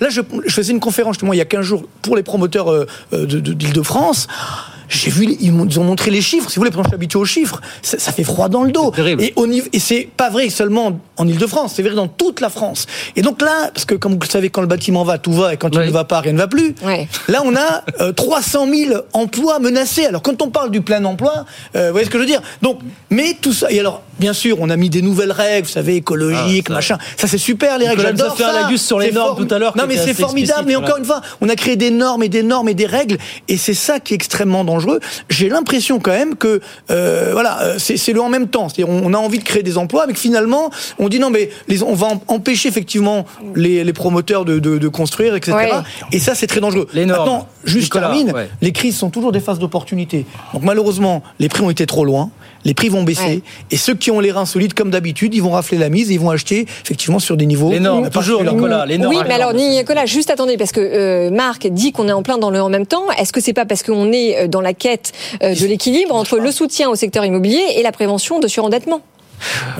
Là, 0.00 0.08
je, 0.08 0.20
je, 0.44 0.52
faisais 0.52 0.72
une 0.72 0.80
conférence 0.80 1.14
justement 1.14 1.32
il 1.32 1.38
y 1.38 1.42
a 1.42 1.44
15 1.44 1.62
jours 1.62 1.84
pour 2.02 2.16
les 2.16 2.22
promoteurs 2.22 2.70
euh, 2.70 2.86
d'Île-de-France. 3.12 4.26
J'ai 4.94 5.10
vu, 5.10 5.36
ils 5.40 5.80
ont 5.80 5.84
montré 5.84 6.10
les 6.10 6.22
chiffres. 6.22 6.48
Si 6.50 6.56
vous 6.56 6.60
voulez, 6.60 6.70
parce 6.70 6.82
que 6.82 6.84
je 6.84 6.88
suis 6.90 6.94
habitué 6.94 7.18
aux 7.18 7.24
chiffres, 7.24 7.60
ça, 7.82 7.98
ça, 7.98 8.12
fait 8.12 8.24
froid 8.24 8.48
dans 8.48 8.62
le 8.62 8.72
dos. 8.72 8.92
Et, 9.18 9.34
et 9.72 9.78
c'est 9.78 10.08
pas 10.16 10.30
vrai 10.30 10.48
seulement 10.50 11.00
en 11.16 11.28
Ile-de-France, 11.28 11.72
c'est 11.76 11.82
vrai 11.82 11.94
dans 11.94 12.08
toute 12.08 12.40
la 12.40 12.48
France. 12.48 12.86
Et 13.16 13.22
donc 13.22 13.40
là, 13.42 13.70
parce 13.72 13.84
que 13.84 13.94
comme 13.94 14.12
vous 14.12 14.20
le 14.20 14.26
savez, 14.26 14.50
quand 14.50 14.60
le 14.60 14.66
bâtiment 14.66 15.04
va, 15.04 15.18
tout 15.18 15.32
va, 15.32 15.54
et 15.54 15.56
quand 15.56 15.74
ouais. 15.74 15.84
il 15.84 15.88
ne 15.88 15.92
va 15.92 16.04
pas, 16.04 16.20
rien 16.20 16.32
ne 16.32 16.38
va 16.38 16.48
plus. 16.48 16.74
Ouais. 16.82 17.08
Là, 17.28 17.42
on 17.44 17.54
a 17.54 17.84
euh, 18.00 18.12
300 18.12 18.66
000 18.72 19.00
emplois 19.12 19.58
menacés. 19.58 20.06
Alors 20.06 20.22
quand 20.22 20.42
on 20.42 20.50
parle 20.50 20.70
du 20.70 20.80
plein 20.80 21.04
emploi, 21.04 21.44
euh, 21.76 21.86
vous 21.86 21.92
voyez 21.92 22.06
ce 22.06 22.10
que 22.10 22.18
je 22.18 22.22
veux 22.22 22.28
dire? 22.28 22.42
Donc, 22.62 22.80
mais 23.10 23.36
tout 23.40 23.52
ça. 23.52 23.70
Et 23.70 23.80
alors, 23.80 24.02
bien 24.18 24.32
sûr, 24.32 24.58
on 24.60 24.70
a 24.70 24.76
mis 24.76 24.90
des 24.90 25.02
nouvelles 25.02 25.32
règles, 25.32 25.66
vous 25.66 25.72
savez, 25.72 25.96
écologiques, 25.96 26.66
ah, 26.70 26.74
machin. 26.74 26.98
Ça, 27.16 27.26
c'est 27.26 27.38
super 27.38 27.78
les 27.78 27.88
règles. 27.88 28.02
J'adore 28.02 28.36
ça. 28.36 28.52
la 28.52 28.76
sur 28.76 28.98
les 28.98 29.12
normes 29.12 29.46
tout 29.46 29.54
à 29.54 29.58
l'heure. 29.58 29.76
Non, 29.76 29.84
mais 29.88 29.96
c'est 29.96 30.14
formidable. 30.14 30.64
Mais 30.66 30.76
encore 30.76 30.98
une 30.98 31.04
fois, 31.04 31.20
on 31.40 31.48
a 31.48 31.56
créé 31.56 31.76
des 31.76 31.90
normes 31.90 32.22
et 32.22 32.28
des 32.28 32.42
normes 32.42 32.68
et 32.68 32.74
des 32.74 32.86
règles, 32.86 33.18
et 33.48 33.56
c'est 33.56 33.74
ça 33.74 34.00
qui 34.00 34.14
est 34.14 34.16
extrêmement 34.16 34.64
dangereux. 34.64 34.83
J'ai 35.28 35.48
l'impression 35.48 35.98
quand 36.00 36.12
même 36.12 36.36
que 36.36 36.60
euh, 36.90 37.30
voilà, 37.32 37.78
c'est 37.78 38.12
le 38.12 38.20
en 38.20 38.28
même 38.28 38.48
temps. 38.48 38.68
C'est-à-dire 38.68 38.92
on 38.94 39.12
a 39.12 39.18
envie 39.18 39.38
de 39.38 39.44
créer 39.44 39.62
des 39.62 39.78
emplois, 39.78 40.06
mais 40.06 40.12
que 40.12 40.18
finalement 40.18 40.70
on 40.98 41.08
dit 41.08 41.18
non, 41.18 41.30
mais 41.30 41.50
les, 41.68 41.82
on 41.82 41.94
va 41.94 42.08
empêcher 42.28 42.68
effectivement 42.68 43.26
les, 43.54 43.84
les 43.84 43.92
promoteurs 43.92 44.44
de, 44.44 44.58
de, 44.58 44.78
de, 44.78 44.88
construire, 44.88 45.34
etc. 45.34 45.56
Ouais. 45.56 45.70
Et 46.12 46.18
ça 46.18 46.34
c'est 46.34 46.46
très 46.46 46.60
dangereux. 46.60 46.88
Les 46.92 47.06
normes. 47.06 47.20
Maintenant, 47.20 47.48
juste 47.64 47.86
Nicolas, 47.94 48.08
termine. 48.08 48.32
ouais. 48.32 48.48
Les 48.60 48.72
crises 48.72 48.96
sont 48.96 49.10
toujours 49.10 49.32
des 49.32 49.40
phases 49.40 49.58
d'opportunité. 49.58 50.26
Donc 50.52 50.62
malheureusement, 50.62 51.22
les 51.38 51.48
prix 51.48 51.62
ont 51.62 51.70
été 51.70 51.86
trop 51.86 52.04
loin. 52.04 52.30
Les 52.64 52.74
prix 52.74 52.88
vont 52.88 53.02
baisser 53.02 53.22
Ouais. 53.24 53.40
et 53.70 53.76
ceux 53.76 53.94
qui 53.94 54.10
ont 54.10 54.20
les 54.20 54.32
reins 54.32 54.46
solides, 54.46 54.74
comme 54.74 54.90
d'habitude, 54.90 55.34
ils 55.34 55.42
vont 55.42 55.50
rafler 55.50 55.76
la 55.78 55.88
mise 55.90 56.10
et 56.10 56.14
ils 56.14 56.20
vont 56.20 56.30
acheter 56.30 56.66
effectivement 56.84 57.18
sur 57.18 57.36
des 57.36 57.46
niveaux. 57.46 57.70
Les 57.70 57.80
normes, 57.80 58.08
toujours, 58.10 58.38
particulièrement- 58.38 58.58
Nicolas, 58.58 58.86
les 58.86 58.98
normes. 58.98 59.14
Oui, 59.14 59.20
mais 59.28 59.34
alors 59.34 59.52
Nicolas, 59.54 60.06
juste 60.06 60.30
attendez, 60.30 60.56
parce 60.56 60.72
que 60.72 60.80
euh, 60.80 61.30
Marc 61.30 61.66
dit 61.66 61.92
qu'on 61.92 62.08
est 62.08 62.12
en 62.12 62.22
plein 62.22 62.38
dans 62.38 62.50
le 62.50 62.60
en 62.62 62.68
même 62.70 62.86
temps. 62.86 63.04
Est-ce 63.18 63.32
que 63.32 63.40
c'est 63.40 63.52
pas 63.52 63.66
parce 63.66 63.82
qu'on 63.82 64.12
est 64.12 64.44
euh, 64.44 64.48
dans 64.48 64.60
la 64.60 64.72
quête 64.74 65.12
euh, 65.42 65.54
de 65.54 65.66
l'équilibre 65.66 66.14
entre 66.14 66.38
le 66.38 66.50
soutien 66.50 66.88
au 66.88 66.94
secteur 66.94 67.24
immobilier 67.24 67.62
et 67.76 67.82
la 67.82 67.92
prévention 67.92 68.40
de 68.40 68.48
surendettement? 68.48 69.00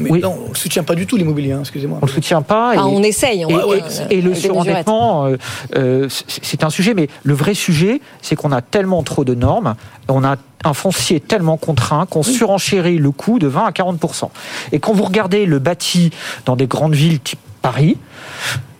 Mais 0.00 0.11
non, 0.18 0.37
on 0.46 0.50
ne 0.50 0.55
soutient 0.55 0.83
pas 0.83 0.94
du 0.94 1.07
tout 1.07 1.16
l'immobilier, 1.16 1.53
hein, 1.53 1.61
excusez-moi. 1.61 1.98
On 2.03 2.07
ne 2.07 2.11
soutient 2.11 2.42
pas. 2.42 2.72
Ah, 2.77 2.87
on 2.87 3.03
essaye, 3.03 3.44
on 3.44 3.48
et, 3.48 3.55
va- 3.55 3.62
et- 3.62 3.66
ouais, 3.66 3.83
et 4.11 4.20
le 4.22 4.35
surendettement, 4.35 5.27
euh, 5.27 5.37
euh, 5.77 6.09
c'est- 6.09 6.40
c'est 6.42 6.64
un 6.64 6.70
sujet, 6.70 6.94
mais 6.94 7.09
le 7.22 7.35
vrai 7.35 7.55
sujet, 7.55 8.00
c'est 8.22 8.37
qu'on 8.37 8.53
a 8.53 8.61
tellement 8.62 9.03
trop 9.03 9.24
de 9.24 9.35
normes, 9.35 9.74
on 10.09 10.24
a 10.24 10.37
un 10.64 10.74
foncier 10.74 11.20
tellement 11.20 11.57
contraint 11.59 12.07
qu'on 12.07 12.22
surenchérit 12.22 12.96
le 12.98 13.11
coût 13.11 13.38
de 13.38 13.46
20 13.46 13.64
à 13.66 13.70
40% 13.72 14.31
Et 14.72 14.79
quand 14.79 14.92
vous 14.94 15.05
regardez 15.05 15.44
le 15.46 15.59
bâti 15.59 16.11
dans 16.46 16.57
des 16.57 16.66
grandes 16.66 16.94
villes 16.94 17.20
type 17.20 17.38
Paris, 17.61 17.98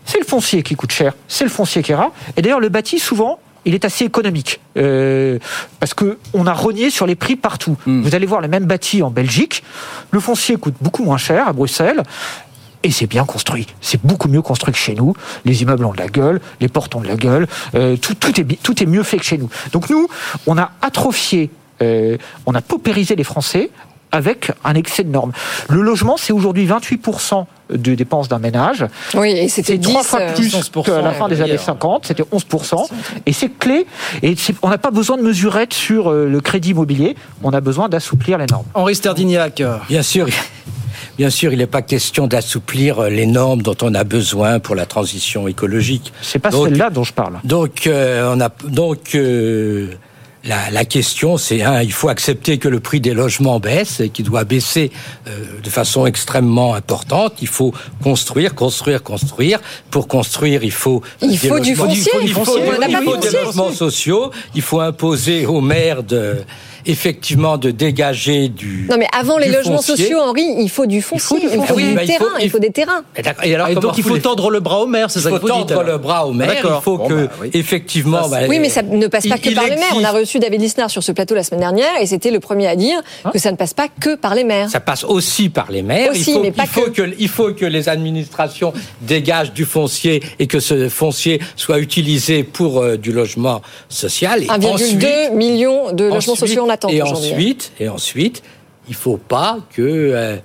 c'est 0.07 0.19
le 0.19 0.25
foncier 0.27 0.63
qui 0.63 0.75
coûte 0.77 0.93
cher, 0.93 1.15
c'est 1.29 1.45
le 1.45 1.51
foncier 1.51 1.83
qui 1.83 1.93
est 1.93 1.95
rare. 1.95 2.11
Et 2.37 2.43
d'ailleurs, 2.43 2.61
le 2.61 2.69
bâti, 2.69 2.99
souvent, 2.99 3.39
il 3.65 3.75
est 3.75 3.85
assez 3.85 4.05
économique 4.05 4.61
euh, 4.77 5.39
parce 5.81 5.95
que 5.95 6.19
on 6.33 6.47
a 6.47 6.53
rogné 6.53 6.91
sur 6.91 7.07
les 7.07 7.15
prix 7.15 7.37
partout. 7.37 7.77
Vous 7.87 8.15
allez 8.15 8.27
voir 8.27 8.41
le 8.41 8.49
même 8.49 8.65
bâti 8.65 9.03
en 9.03 9.11
Belgique, 9.11 9.63
le 10.11 10.21
foncier 10.21 10.57
coûte 10.57 10.75
beaucoup 10.81 11.05
moins 11.05 11.19
cher 11.19 11.49
à 11.49 11.53
Bruxelles. 11.53 12.03
Et 12.83 12.91
c'est 12.91 13.07
bien 13.07 13.25
construit. 13.25 13.67
C'est 13.81 14.05
beaucoup 14.05 14.29
mieux 14.29 14.43
construit 14.43 14.73
que 14.73 14.79
chez 14.79 14.95
nous. 14.95 15.15
Les 15.47 15.63
immeubles 15.63 15.87
ont 15.87 15.93
de 15.93 15.99
la 15.99 16.07
gueule, 16.07 16.39
les 16.61 16.69
portes 16.69 16.95
ont 16.95 17.01
de 17.01 17.09
la 17.09 17.17
gueule. 17.17 17.47
euh, 17.75 17.97
tout, 17.97 18.15
tout, 18.15 18.39
est, 18.39 18.63
tout 18.63 18.83
est 18.83 18.87
mieux 18.87 19.03
fait 19.03 19.17
que 19.17 19.25
chez 19.25 19.39
nous. 19.39 19.49
Donc 19.73 19.89
nous, 19.89 20.07
on 20.47 20.59
a 20.59 20.71
atrophié, 20.83 21.49
euh, 21.81 22.19
on 22.45 22.55
a 22.55 22.61
paupérisé 22.61 23.17
les 23.17 23.25
Français 23.25 23.71
avec 24.15 24.53
un 24.65 24.75
excès 24.75 25.03
de 25.03 25.11
normes. 25.11 25.33
Le 25.69 25.83
logement, 25.83 26.17
c'est 26.17 26.33
aujourd'hui 26.33 26.67
28% 26.67 27.47
de 27.71 27.95
dépenses 27.95 28.29
d'un 28.29 28.39
ménage. 28.39 28.87
Oui, 29.15 29.31
et 29.31 29.49
c'était 29.49 29.75
C'est 29.75 29.81
trois 29.81 30.03
10, 30.03 30.09
fois 30.09 30.21
euh, 30.21 30.35
plus 30.35 30.55
11%, 30.55 30.85
qu'à 30.85 31.03
la 31.03 31.13
fin 31.13 31.29
des 31.29 31.41
années 31.41 31.59
50. 31.59 32.07
C'était 32.07 32.23
11%. 32.23 32.87
Et 33.27 33.33
c'est 33.33 33.49
clé. 33.59 33.87
Et 34.23 34.37
on 34.63 34.69
n'a 34.69 34.79
pas 34.79 34.93
besoin 34.93 35.17
de 35.17 35.23
mesurettes 35.23 35.75
sur 35.75 36.11
euh, 36.11 36.29
le 36.29 36.41
crédit 36.41 36.71
immobilier. 36.71 37.17
On 37.43 37.51
a 37.51 37.61
besoin 37.61 37.89
d'assouplir 37.89 38.39
les 38.39 38.47
normes. 38.47 38.67
Henri 38.75 38.95
Sterdignac. 38.95 39.61
Bien 39.89 40.03
sûr. 40.03 40.29
Bien 41.17 41.31
sûr, 41.31 41.53
il 41.53 41.59
n'est 41.59 41.67
pas 41.67 41.83
question 41.83 42.27
d'assouplir 42.27 43.03
les 43.03 43.27
normes 43.27 43.63
dont 43.63 43.77
on 43.83 43.95
a 43.95 44.03
besoin 44.05 44.59
pour 44.59 44.75
la 44.75 44.85
transition 44.87 45.47
écologique. 45.47 46.13
C'est 46.23 46.41
pas 46.41 46.51
celle-là 46.51 46.91
dont 46.91 47.05
je 47.05 47.13
parle. 47.13 47.39
Donc, 47.45 47.87
euh, 47.87 48.33
on 48.35 48.41
a 48.41 48.49
donc 48.69 49.15
euh, 49.15 49.91
la, 50.45 50.71
la, 50.71 50.85
question, 50.85 51.37
c'est 51.37 51.63
un, 51.63 51.83
il 51.83 51.93
faut 51.93 52.09
accepter 52.09 52.59
que 52.59 52.69
le 52.69 52.81
prix 52.81 53.01
des 53.01 53.15
logements 53.15 53.61
baisse 53.61 54.01
et 54.01 54.11
qu'il 54.11 54.27
doit 54.27 54.45
baisser 54.45 54.91
euh, 55.27 55.61
de 55.63 55.71
façon 55.71 56.07
extrêmement 56.07 56.75
importante. 56.75 57.35
Il 57.41 57.49
faut 57.49 57.73
construire, 58.03 58.55
construire, 58.55 59.03
construire. 59.03 59.61
Pour 59.91 60.07
construire, 60.07 60.63
il 60.63 60.73
faut 60.73 61.03
il 61.23 61.39
faut 61.39 61.61
du 61.61 61.75
foncier. 61.75 62.13
Il 62.23 62.33
faut, 62.33 62.43
il 62.43 62.45
faut, 62.45 62.59
il 62.89 62.97
faut 63.05 63.17
des 63.17 63.31
logements 63.31 63.73
sociaux. 63.73 64.31
Il 64.55 64.63
faut 64.63 64.81
imposer 64.81 65.47
aux 65.47 65.61
maires 65.61 66.03
de 66.03 66.45
effectivement 66.87 67.59
de 67.59 67.71
dégager 67.71 68.49
du. 68.49 68.87
Non, 68.91 68.97
mais 68.99 69.07
avant 69.17 69.39
les 69.39 69.49
logements 69.49 69.77
foncier. 69.77 69.97
sociaux, 69.97 70.21
Henri, 70.21 70.45
il 70.59 70.69
faut 70.69 70.87
du 70.87 71.03
foncier, 71.03 71.39
il 71.43 71.49
faut, 71.49 71.55
il 71.55 71.67
faut 71.67 71.75
oui, 71.75 71.89
du 71.89 71.95
bah, 71.95 72.07
terrain, 72.07 72.25
il 72.37 72.41
faut, 72.41 72.45
il 72.45 72.51
faut 72.51 72.59
des 72.59 72.71
terrains. 72.71 73.03
Et, 73.43 73.55
alors, 73.55 73.69
et 73.69 73.75
donc 73.75 73.99
il 73.99 74.05
faut 74.05 74.19
tendre 74.19 74.51
le 74.51 74.61
bras 74.61 74.81
au 74.81 74.87
maire, 74.87 75.11
c'est 75.11 75.21
ça 75.21 75.31
Il 75.31 75.39
faut 75.39 75.49
tendre 75.49 75.83
le 75.83 75.99
bras 75.99 76.27
au 76.27 76.33
maire. 76.33 76.55
il 76.63 76.83
faut 76.83 76.99
bon, 76.99 77.09
que, 77.09 77.27
bah, 77.27 77.33
oui. 77.41 77.51
effectivement. 77.55 78.29
Bah, 78.29 78.41
oui, 78.49 78.59
mais 78.59 78.69
ça 78.69 78.83
ne 78.83 79.07
passe 79.07 79.27
pas 79.27 79.37
il, 79.37 79.41
que 79.41 79.55
par 79.55 79.65
les 79.65 79.77
maires. 79.77 79.95
On 79.97 80.05
a 80.05 80.11
reçu 80.11 80.39
David 80.39 80.61
Lisnard 80.61 80.91
sur 80.91 81.03
ce 81.03 81.13
plateau 81.13 81.35
la 81.35 81.43
semaine 81.43 81.61
dernière 81.61 82.01
et 82.01 82.07
c'était 82.07 82.31
le 82.31 82.41
premier 82.41 82.67
à 82.67 82.77
dire 82.77 83.01
hein 83.25 83.31
que 83.33 83.39
ça 83.39 83.51
ne 83.51 83.57
passe 83.57 83.75
pas 83.75 83.89
que 83.89 84.17
par 84.17 84.35
les 84.35 84.45
maires. 84.45 84.71
Ça 84.71 84.81
passe 84.81 85.05
aussi 85.05 85.49
par 85.49 85.71
les 85.71 85.83
maires. 85.83 86.11
Aussi, 86.11 86.31
il 86.31 86.35
faut, 86.35 86.43
mais 86.43 86.53
pas 86.53 86.65
il 86.65 86.69
faut 86.69 86.91
que. 86.91 87.03
que. 87.03 87.15
Il 87.19 87.29
faut 87.29 87.53
que 87.53 87.65
les 87.65 87.89
administrations 87.89 88.73
dégagent 89.03 89.53
du 89.53 89.65
foncier 89.65 90.23
et 90.39 90.47
que 90.47 90.61
ce 90.61 90.89
foncier 90.89 91.41
soit 91.57 91.79
utilisé 91.79 92.43
pour 92.43 92.81
euh, 92.81 92.97
du 92.97 93.13
logement 93.13 93.63
social. 93.89 94.43
1,2 94.43 95.35
millions 95.35 95.93
de 95.93 96.05
logements 96.05 96.35
sociaux 96.35 96.65
Et 96.89 97.03
ensuite, 97.03 97.73
et 97.81 97.89
ensuite, 97.89 98.43
il 98.89 98.95
faut 98.95 99.17
pas 99.17 99.59
que 99.73 99.83
euh, 99.83 100.37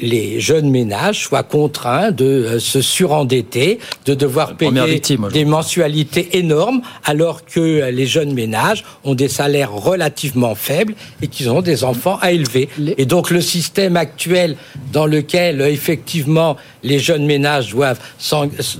les 0.00 0.40
jeunes 0.40 0.70
ménages 0.70 1.24
soient 1.24 1.42
contraints 1.42 2.10
de 2.10 2.24
euh, 2.24 2.58
se 2.60 2.80
surendetter, 2.80 3.78
de 4.06 4.14
devoir 4.14 4.56
payer 4.56 4.84
victime, 4.86 5.28
des 5.32 5.44
mensualités 5.44 6.38
énormes, 6.38 6.82
alors 7.04 7.44
que 7.44 7.60
euh, 7.60 7.90
les 7.90 8.06
jeunes 8.06 8.32
ménages 8.32 8.84
ont 9.04 9.14
des 9.14 9.28
salaires 9.28 9.72
relativement 9.72 10.54
faibles 10.54 10.94
et 11.22 11.28
qu'ils 11.28 11.50
ont 11.50 11.62
des 11.62 11.84
enfants 11.84 12.18
à 12.20 12.32
élever. 12.32 12.68
Et 12.96 13.06
donc 13.06 13.30
le 13.30 13.40
système 13.40 13.96
actuel 13.96 14.56
dans 14.92 15.06
lequel 15.06 15.60
euh, 15.60 15.68
effectivement 15.68 16.56
les 16.82 16.98
jeunes 16.98 17.26
ménages 17.26 17.70
doivent, 17.70 17.98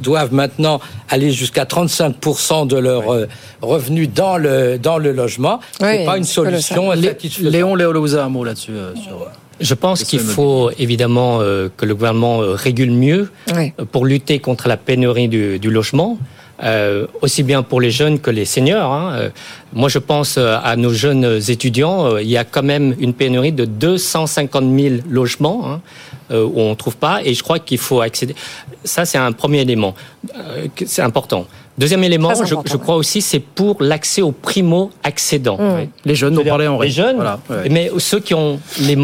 doivent 0.01 0.33
maintenant 0.33 0.81
aller 1.09 1.33
jusqu'à 1.33 1.65
35% 1.65 2.67
de 2.67 2.77
leurs 2.77 3.27
revenus 3.61 4.09
dans 4.15 4.37
le, 4.37 4.79
dans 4.79 4.99
le 4.99 5.13
logement, 5.13 5.61
c'est 5.81 6.05
pas 6.05 6.17
une 6.17 6.25
solution 6.25 6.93
satisfaisante. 6.93 7.53
Léon 7.53 7.75
Léolouza, 7.75 8.25
un 8.25 8.29
mot 8.29 8.45
là-dessus. 8.45 8.73
euh, 8.73 8.95
sur... 8.95 9.31
Je 9.61 9.75
pense 9.75 10.05
qu'il 10.05 10.21
faut 10.21 10.71
évidemment 10.79 11.39
euh, 11.41 11.69
que 11.77 11.85
le 11.85 11.95
gouvernement 11.95 12.41
euh, 12.43 12.53
régule 12.55 12.91
mieux 12.93 13.31
Oui. 13.55 13.73
euh, 13.79 13.85
pour 13.85 14.05
lutter 14.07 14.39
contre 14.39 14.69
la 14.69 14.77
pénurie 14.77 15.29
du, 15.29 15.59
du 15.59 15.71
logement, 15.71 16.17
euh, 16.63 17.07
aussi 17.23 17.43
bien 17.43 17.63
pour 17.63 17.81
les 17.81 17.91
jeunes 17.91 18.19
que 18.21 18.31
les 18.31 18.45
seniors. 18.45 18.93
hein. 18.93 19.13
Euh, 19.17 19.31
moi, 19.73 19.89
je 19.89 19.99
pense 19.99 20.39
à 20.39 20.75
nos 20.77 20.93
jeunes 20.93 21.41
étudiants. 21.49 22.17
il 22.19 22.29
y 22.29 22.37
a 22.37 22.45
quand 22.45 22.63
même 22.63 22.95
une 22.99 23.13
pénurie 23.15 23.53
de 23.53 23.65
250 23.65 24.65
000 24.81 24.95
logements 25.11 25.63
hein, 25.71 25.81
euh, 26.31 26.45
où 26.45 26.61
on 26.61 26.71
ne 26.71 26.75
trouve 26.75 26.97
pas, 26.97 27.21
et 27.25 27.35
je 27.35 27.43
crois 27.43 27.59
qu'il 27.59 27.79
faut 27.79 28.01
accéder. 28.01 28.35
Ça, 28.85 29.05
c'est 29.05 29.19
un 29.19 29.33
premier 29.33 29.61
élément. 29.61 29.95
euh, 30.37 30.67
c'est 30.87 31.03
important. 31.03 31.47
Deuxième 31.77 32.03
élément, 32.03 32.33
je, 32.45 32.55
je 32.65 32.77
crois 32.77 32.97
aussi, 32.97 33.21
c'est 33.23 33.39
pour 33.41 33.81
l'accès 33.83 34.21
aux 34.23 34.33
primo-accédants. 34.33 35.59
Oui. 35.61 35.89
Les 36.05 36.15
jeunes 36.17 36.35
dont 36.35 36.45
parlait 36.45 36.67
Henri. 36.67 36.89
Les 36.89 36.93
jeunes, 36.93 37.17
Voilà, 37.17 37.39
ouais. 37.51 37.69
mais 37.71 37.91
ceux 37.99 38.19
qui 38.21 38.35
ont 38.35 38.59
les, 38.81 38.97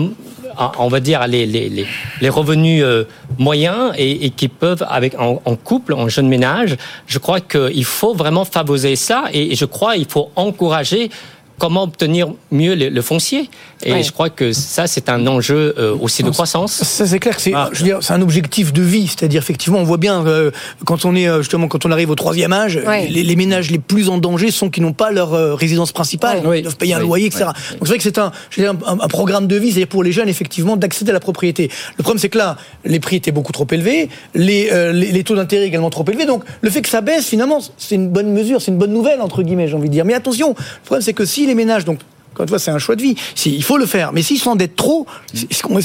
on 0.79 0.89
va 0.89 1.01
dire 1.01 1.27
les, 1.27 1.47
les, 1.47 1.69
les, 1.69 1.87
les 2.21 2.29
revenus 2.29 2.83
euh, 2.83 3.05
moyens 3.39 3.93
et, 3.97 4.27
et 4.27 4.31
qui 4.31 4.49
peuvent, 4.49 4.85
avec 4.89 5.19
en, 5.19 5.41
en 5.45 5.57
couple, 5.57 5.95
en 5.95 6.09
jeune 6.09 6.29
ménage, 6.29 6.77
je 7.07 7.19
crois 7.19 7.41
qu'il 7.41 7.85
faut 7.85 8.15
vraiment 8.15 8.45
favoriser 8.45 8.97
ça 8.97 9.25
et, 9.33 9.55
je 9.55 9.65
crois 9.65 9.95
qu'il 9.95 10.09
faut 10.09 10.31
encourager 10.37 11.11
comment 11.59 11.85
obtenir 11.85 12.29
mieux 12.51 12.75
le, 12.75 12.89
le 12.89 13.03
foncier. 13.03 13.49
Et 13.83 13.93
Ouais. 13.93 14.03
je 14.03 14.13
crois 14.13 14.31
que 14.31 14.53
ça, 14.53 14.87
c'est 14.87 15.09
un 15.09 15.27
enjeu 15.27 15.75
euh, 15.79 15.95
aussi 16.01 16.23
de 16.23 16.31
croissance. 16.31 16.73
Ça 16.73 17.07
c'est 17.07 17.19
clair 17.19 17.37
que 17.37 17.43
c'est, 17.43 17.53
Ah. 17.55 17.69
je 17.73 17.79
veux 17.81 17.85
dire, 17.85 17.99
c'est 18.01 18.13
un 18.13 18.23
objectif 18.23 18.73
de 18.73 18.83
vie, 18.83 19.07
c'est-à-dire 19.09 19.41
effectivement, 19.43 19.79
on 19.79 19.85
voit 19.85 19.97
bien 19.99 20.25
euh, 20.27 20.51
quand 20.87 21.05
on 21.05 21.15
est 21.15 21.29
euh, 21.29 21.39
justement 21.39 21.69
quand 21.69 21.85
on 21.87 21.91
arrive 21.91 22.11
au 22.11 22.15
troisième 22.15 22.53
âge, 22.53 22.81
Ouais. 22.87 23.07
les, 23.09 23.23
les 23.23 23.37
ménages 23.37 23.71
les 23.71 23.79
plus 23.79 24.09
en 24.09 24.19
danger 24.19 24.51
sont 24.51 24.71
qui 24.71 24.81
n'ont 24.81 24.93
pas 24.93 25.11
leur 25.11 25.35
euh, 25.35 25.55
résidence 25.55 25.93
principale, 25.93 26.47
Ouais. 26.47 26.61
ils 26.61 26.63
doivent 26.63 26.77
payer 26.77 26.95
un 26.95 27.01
loyer, 27.01 27.27
etc. 27.27 27.45
Ouais. 27.47 27.53
Donc 27.79 27.81
c'est 27.83 27.89
vrai 27.89 27.97
que 27.99 28.03
c'est 28.05 28.19
un, 28.19 28.33
je 28.51 28.61
veux 28.63 28.69
dire, 28.73 28.77
un, 28.87 28.99
un 29.01 29.09
programme 29.09 29.47
de 29.47 29.57
vie, 29.57 29.69
c'est-à-dire 29.71 29.89
pour 29.89 30.03
les 30.03 30.13
jeunes 30.13 30.29
effectivement 30.29 30.77
d'accéder 30.77 31.11
à 31.11 31.15
la 31.15 31.21
propriété. 31.21 31.71
Le 31.99 32.03
problème 32.03 32.21
c'est 32.21 32.29
que 32.29 32.39
là, 32.39 32.57
les 32.85 33.01
prix 33.01 33.17
étaient 33.17 33.33
beaucoup 33.33 33.53
trop 33.53 33.67
élevés, 33.71 34.09
les, 34.35 34.71
euh, 34.73 34.93
les, 34.93 35.13
les 35.13 35.25
taux 35.25 35.37
d'intérêt 35.37 35.67
également 35.67 35.91
trop 35.91 36.05
élevés, 36.09 36.27
donc 36.27 36.45
le 36.61 36.71
fait 36.71 36.83
que 36.83 36.89
ça 36.89 37.01
baisse 37.01 37.27
finalement, 37.27 37.59
c'est 37.77 37.95
une 37.97 38.09
bonne 38.09 38.33
mesure, 38.33 38.61
c'est 38.63 38.71
une 38.71 38.79
bonne 38.79 38.93
nouvelle 38.93 39.21
entre 39.21 39.43
guillemets, 39.43 39.69
j'ai 39.69 39.75
envie 39.75 39.89
de 39.89 39.93
dire. 39.95 40.05
Mais 40.05 40.15
attention, 40.15 40.51
le 40.51 40.85
problème 40.85 41.03
c'est 41.03 41.13
que 41.13 41.25
si 41.25 41.47
les 41.47 41.55
ménages 41.55 41.85
donc 41.85 41.99
encore 42.35 42.43
une 42.45 42.49
fois, 42.49 42.59
c'est 42.59 42.71
un 42.73 42.79
choix 42.79 42.97
de 42.97 43.03
vie. 43.03 43.15
Si, 43.35 43.55
il 43.55 43.63
faut 43.63 43.77
le 43.79 43.87
faire. 43.87 44.13
Mais 44.13 44.23
s'ils 44.23 44.39
s'endettent 44.41 44.77
trop, 44.77 45.07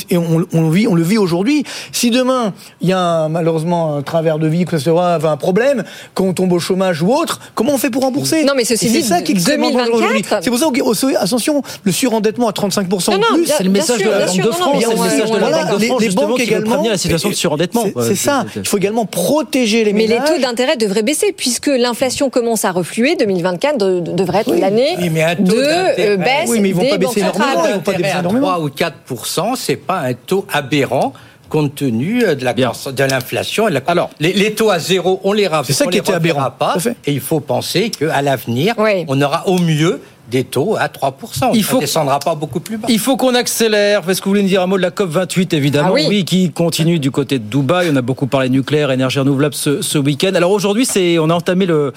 et 0.09 0.17
on, 0.17 0.45
on 0.53 0.61
le 0.63 0.69
vit, 0.71 0.87
on 0.87 0.95
le 0.95 1.03
vit 1.03 1.17
aujourd'hui. 1.17 1.63
Si 1.91 2.09
demain, 2.09 2.53
il 2.81 2.89
y 2.89 2.93
a 2.93 2.99
un- 2.99 3.29
malheureusement 3.29 3.95
un 3.95 4.01
travers 4.01 4.39
de 4.39 4.47
vie, 4.47 4.65
que 4.65 4.77
ce 4.77 4.89
soit 4.89 5.13
un 5.23 5.37
problème, 5.37 5.83
qu'on 6.15 6.33
tombe 6.33 6.51
au 6.53 6.59
chômage 6.59 7.01
ou 7.01 7.13
autre, 7.13 7.39
comment 7.55 7.73
on 7.73 7.77
fait 7.77 7.89
pour 7.91 8.01
rembourser? 8.03 8.43
Non, 8.43 8.53
mais 8.55 8.65
ceci 8.65 8.87
Et 8.87 8.89
c'est 8.89 9.01
dit, 9.01 9.03
ça 9.03 9.21
qui 9.21 9.31
est 9.31 9.35
extrêmement 9.35 9.67
dangereux 9.69 9.87
aujourd'hui. 9.89 10.07
2024. 10.23 10.43
C'est 10.43 10.49
pour 10.49 10.59
ça, 10.59 10.65
que, 10.73 11.15
attention, 11.23 11.61
le 11.83 11.91
surendettement 11.91 12.47
à 12.49 12.51
35% 12.51 13.11
Non, 13.11 13.17
de 13.17 13.21
non, 13.21 13.27
plus. 13.35 13.45
C'est 13.45 13.63
le 13.63 13.69
message 13.69 13.99
de 14.03 14.09
la 14.09 14.25
Banque 14.25 14.37
de 14.37 14.41
France, 14.51 14.59
non, 14.59 14.79
c'est 14.79 14.87
le 14.89 14.95
mais 14.95 15.03
message 15.03 15.29
de 15.29 15.33
la 15.35 15.39
Voilà, 15.39 15.63
Banque 15.65 15.75
de 15.75 15.81
les- 15.81 15.87
France 15.87 15.99
les 16.01 16.05
justement 16.07 16.27
banques 16.29 16.39
également. 16.39 16.69
prévenir 16.71 16.91
la 16.91 16.97
situation 16.97 17.29
de 17.29 17.35
surendettement. 17.35 17.85
C'est- 18.01 18.15
ça. 18.15 18.45
Il 18.55 18.67
faut 18.67 18.77
également 18.77 19.05
protéger 19.05 19.83
les 19.83 19.93
Mais 19.93 20.07
les 20.07 20.15
ménages. 20.15 20.29
taux 20.29 20.41
d'intérêt 20.41 20.77
devraient 20.77 21.03
baisser 21.03 21.33
puisque 21.35 21.67
l'inflation 21.67 22.29
commence 22.29 22.65
à 22.65 22.71
refluer. 22.71 23.15
2024 23.15 23.77
de- 23.77 23.99
de- 23.99 24.11
devrait 24.13 24.39
être 24.41 24.55
l'année 24.55 24.95
de 24.97 25.53
euh, 25.55 26.17
baisse 26.41 26.49
Oui, 26.49 26.59
mais 26.59 26.69
ils 26.69 26.75
vont 26.75 26.81
des 26.81 26.89
pas 26.89 26.97
baisser 26.97 27.19
énormément, 27.19 27.65
ils 27.67 27.73
vont 27.73 27.79
pas 27.79 27.93
baisser 27.93 28.17
énormément. 28.19 28.47
3 28.47 28.59
ou 28.63 28.69
4 28.69 29.55
c'est 29.57 29.75
pas 29.75 29.99
un 29.99 30.13
taux 30.13 30.45
aberrant 30.51 31.13
compte 31.49 31.73
tenu 31.75 32.23
euh, 32.23 32.35
de 32.35 32.43
la 32.45 32.53
croissance- 32.53 32.93
de 32.93 33.03
l'inflation. 33.03 33.67
et 33.67 33.71
la- 33.71 33.81
Alors, 33.87 34.11
les, 34.19 34.33
les 34.33 34.53
taux 34.53 34.69
à 34.69 34.77
zéro, 34.77 35.19
on 35.23 35.33
les 35.33 35.47
ra- 35.47 35.63
C'est 35.65 35.73
ça 35.73 35.85
on 35.85 35.87
qui 35.87 35.93
les 35.95 35.99
était 36.01 36.13
aberrant, 36.13 36.51
pas. 36.51 36.75
Et 37.07 37.11
il 37.11 37.19
faut 37.21 37.39
penser 37.39 37.89
qu'à 37.89 38.21
l'avenir, 38.21 38.75
Oui. 38.77 39.03
on 39.07 39.19
aura 39.19 39.47
au 39.47 39.57
mieux 39.57 39.99
des 40.31 40.43
taux 40.43 40.75
à 40.79 40.89
3 40.89 41.17
Il 41.53 41.63
Ça 41.63 41.69
faut- 41.69 41.75
ne 41.77 41.81
descendra 41.81 42.19
pas 42.19 42.35
beaucoup 42.35 42.59
plus 42.59 42.77
bas. 42.77 42.87
Il 42.89 42.99
faut 42.99 43.17
qu'on 43.17 43.35
accélère. 43.35 44.07
Est-ce 44.09 44.19
que 44.21 44.25
vous 44.25 44.31
voulez 44.31 44.43
nous 44.43 44.47
dire 44.49 44.61
un 44.61 44.67
mot 44.67 44.77
de 44.77 44.81
la 44.81 44.91
COP 44.91 45.09
28, 45.09 45.53
évidemment 45.53 45.89
Ah 45.97 46.07
oui. 46.07 46.25
qui 46.25 46.51
continue 46.51 46.99
du 46.99 47.11
côté 47.11 47.39
de 47.39 47.43
Dubaï. 47.45 47.89
On 47.91 47.95
a 47.95 48.01
beaucoup 48.01 48.27
parlé 48.27 48.49
nucléaire, 48.49 48.91
énergie 48.91 49.19
renouvelable 49.19 49.55
ce, 49.55 49.81
ce 49.81 49.97
week-end. 49.97 50.31
Alors 50.35 50.51
aujourd'hui, 50.51 50.85
c'est, 50.85 51.17
on 51.19 51.29
a 51.29 51.33
entamé 51.33 51.65
le, 51.65 51.93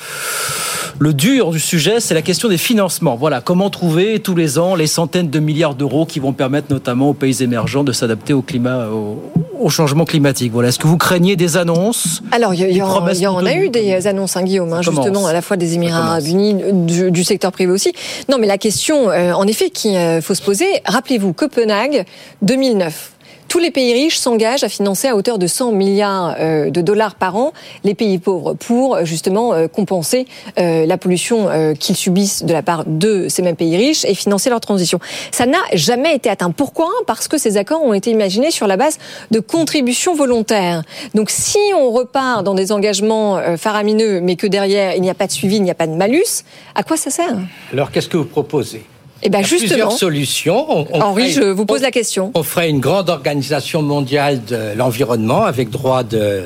le 0.99 1.15
dur 1.15 1.51
du 1.51 1.61
sujet, 1.61 2.01
c'est 2.01 2.15
la 2.15 2.23
question 2.23 2.49
des 2.49 2.59
financements. 2.59 3.17
Voilà, 3.17 3.41
comment 3.41 3.71
trouver 3.71 4.21
tous 4.21 4.35
les 4.35 4.59
ans 4.59 4.75
les 4.75 4.87
centaines 4.87 5.31
de 5.31 5.39
milliards 5.39 5.75
d'euros 5.75 6.07
qui 6.07 6.19
vont 6.21 6.33
permettre 6.33 6.73
notamment 6.73 7.11
aux 7.11 7.15
pays 7.15 7.43
émergents 7.43 7.85
de 7.85 7.93
s'adapter 7.93 8.33
au 8.33 8.43
climat, 8.43 8.87
au, 8.89 9.23
au 9.63 9.69
changement 9.71 10.05
climatique. 10.05 10.53
Voilà, 10.53 10.69
est-ce 10.69 10.79
que 10.79 10.87
vous 10.87 10.97
craignez 10.99 11.37
des 11.37 11.57
annonces 11.57 12.23
Alors, 12.33 12.53
il 12.55 12.61
y, 12.61 12.83
en- 12.83 13.41
y 13.41 13.49
a 13.49 13.57
eu 13.57 13.69
des 13.71 14.07
annonces, 14.07 14.37
hein, 14.37 14.43
Guillaume, 14.43 14.73
hein, 14.73 14.81
commence. 14.85 15.05
justement, 15.05 15.27
à 15.27 15.33
la 15.33 15.43
fois 15.43 15.57
des 15.57 15.75
Émirats. 15.75 15.99
Arabes 16.05 16.27
Unis, 16.27 16.57
du, 16.73 17.11
du 17.11 17.25
secteur 17.25 17.53
privé 17.53 17.71
aussi. 17.73 17.93
Non, 18.29 18.39
mais 18.39 18.47
la 18.47 18.59
question, 18.59 19.11
euh, 19.11 19.33
en 19.33 19.47
effet, 19.47 19.71
qu'il 19.71 19.97
euh, 19.97 20.21
faut 20.21 20.35
se 20.35 20.43
poser, 20.43 20.67
rappelez-vous, 20.85 21.33
Copenhague, 21.33 22.05
2009. 22.43 23.12
Tous 23.53 23.59
les 23.59 23.71
pays 23.71 23.93
riches 23.93 24.17
s'engagent 24.17 24.65
à 24.65 24.71
financer 24.71 25.09
à 25.09 25.15
hauteur 25.15 25.37
de 25.37 25.47
100 25.47 25.73
milliards 25.73 26.37
euh, 26.41 26.71
de 26.71 26.81
dollars 26.81 27.17
par 27.17 27.37
an 27.37 27.53
les 27.85 27.95
pays 27.95 28.19
pauvres 28.19 28.55
pour 28.55 28.97
euh, 28.97 29.05
justement 29.05 29.53
euh, 29.53 29.69
compenser 29.69 30.27
la 30.57 30.97
pollution 30.97 31.49
qu'ils 31.79 31.97
subissent 31.97 32.45
de 32.45 32.53
la 32.53 32.63
part 32.63 32.85
de 32.87 33.29
ces 33.29 33.43
mêmes 33.43 33.57
pays 33.57 33.77
riches 33.77 34.07
et 34.07 34.15
financer 34.15 34.49
leur 34.49 34.61
transition. 34.61 35.01
Ça 35.31 35.45
n'a 35.45 35.59
jamais 35.75 36.15
été 36.15 36.31
atteint. 36.31 36.51
Pourquoi? 36.51 36.89
Parce 37.07 37.29
que 37.29 37.37
ces 37.37 37.59
accords 37.59 37.83
ont 37.83 37.93
été 37.93 38.11
imaginés 38.11 38.51
sur 38.51 38.67
la 38.67 38.79
base 38.79 38.99
de 39.31 39.41
contributions 39.41 40.15
volontaires. 40.15 40.83
Donc 41.15 41.29
si 41.29 41.59
on 41.77 41.91
repart 41.91 42.45
dans 42.45 42.55
des 42.55 42.73
engagements 42.73 43.39
faramineux, 43.59 44.21
mais 44.23 44.37
que 44.37 44.47
derrière 44.47 44.95
il 44.95 45.03
n'y 45.03 45.11
a 45.11 45.15
pas 45.15 45.27
de 45.27 45.33
suivi, 45.33 45.57
il 45.57 45.63
n'y 45.63 45.71
a 45.71 45.75
pas 45.75 45.87
de 45.87 45.95
malus, 45.95 46.45
à 46.75 46.83
quoi 46.83 46.97
ça 46.97 47.11
sert? 47.11 47.37
Alors, 47.73 47.91
qu'est-ce 47.91 48.09
que 48.09 48.17
vous 48.17 48.25
proposez? 48.25 48.85
Eh 49.23 49.29
ben 49.31 49.43
justement, 49.45 49.69
plusieurs 49.69 49.93
solutions. 49.93 50.67
On- 50.69 50.87
on 50.93 51.01
Henri, 51.01 51.31
ferait- 51.33 51.45
je 51.45 51.51
vous 51.51 51.65
pose 51.67 51.81
on- 51.81 51.85
la 51.85 51.91
question. 51.91 52.31
On 52.35 52.43
ferait 52.43 52.69
une 52.71 52.81
grande 52.81 53.09
organisation 53.11 53.83
mondiale 53.83 54.45
de 54.45 54.77
l'environnement 54.77 55.43
avec 55.45 55.71
droit 55.71 56.03
de. 56.03 56.43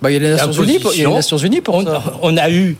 Bah, 0.00 0.10
Il 0.10 0.14
y 0.14 0.16
a 0.16 0.20
les 0.20 0.30
Nations 0.30 0.52
Unies 0.52 0.78
pour, 0.78 0.94
il 0.94 1.02
y 1.02 1.04
a 1.04 1.08
les 1.08 1.14
Nations 1.14 1.36
Unies 1.38 1.60
pour 1.60 1.74
on, 1.74 1.84
ça. 1.84 2.02
on 2.22 2.36
a 2.36 2.48
eu 2.50 2.76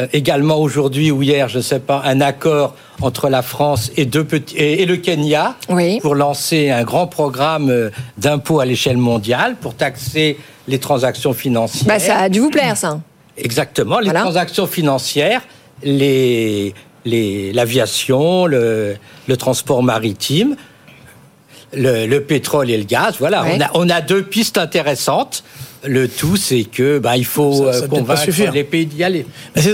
euh, 0.00 0.06
également 0.12 0.56
aujourd'hui 0.58 1.10
ou 1.10 1.22
hier, 1.22 1.48
je 1.48 1.58
ne 1.58 1.62
sais 1.62 1.78
pas, 1.78 2.02
un 2.04 2.20
accord 2.20 2.74
entre 3.00 3.28
la 3.30 3.40
France 3.42 3.90
et, 3.96 4.04
deux 4.04 4.24
petits, 4.24 4.56
et, 4.56 4.82
et 4.82 4.86
le 4.86 4.96
Kenya 4.98 5.54
Oui. 5.70 6.00
pour 6.00 6.14
lancer 6.16 6.70
un 6.70 6.82
grand 6.82 7.06
programme 7.06 7.70
euh, 7.70 7.90
d'impôt 8.18 8.60
à 8.60 8.66
l'échelle 8.66 8.98
mondiale 8.98 9.56
pour 9.60 9.74
taxer 9.74 10.38
les 10.68 10.78
transactions 10.80 11.32
financières. 11.32 11.86
Bah, 11.86 11.98
ça 11.98 12.18
a 12.18 12.28
dû 12.28 12.40
vous 12.40 12.50
plaire, 12.50 12.76
ça. 12.76 13.00
Exactement, 13.38 13.98
les 14.00 14.06
Voilà. 14.06 14.20
transactions 14.22 14.66
financières, 14.66 15.42
les, 15.82 16.74
l'aviation, 17.06 18.46
le, 18.46 18.96
le 19.26 19.36
transport 19.36 19.82
maritime, 19.82 20.56
le, 21.72 22.06
le 22.06 22.20
pétrole 22.22 22.70
et 22.70 22.76
le 22.78 22.84
gaz. 22.84 23.16
Voilà, 23.18 23.42
Ouais. 23.42 23.56
on, 23.56 23.60
a, 23.60 23.70
on 23.74 23.88
a 23.90 24.00
deux 24.00 24.22
pistes 24.22 24.58
intéressantes 24.58 25.42
Le 25.84 26.08
tout, 26.08 26.36
c'est 26.36 26.64
que 26.64 26.98
bah, 26.98 27.16
il 27.16 27.24
faut 27.24 27.66
Ça- 27.66 27.72
ça 27.72 27.84
euh, 27.84 27.88
convaincre 27.88 28.52
les 28.52 28.64
pays 28.64 28.86
d'y 28.86 29.04
aller. 29.04 29.26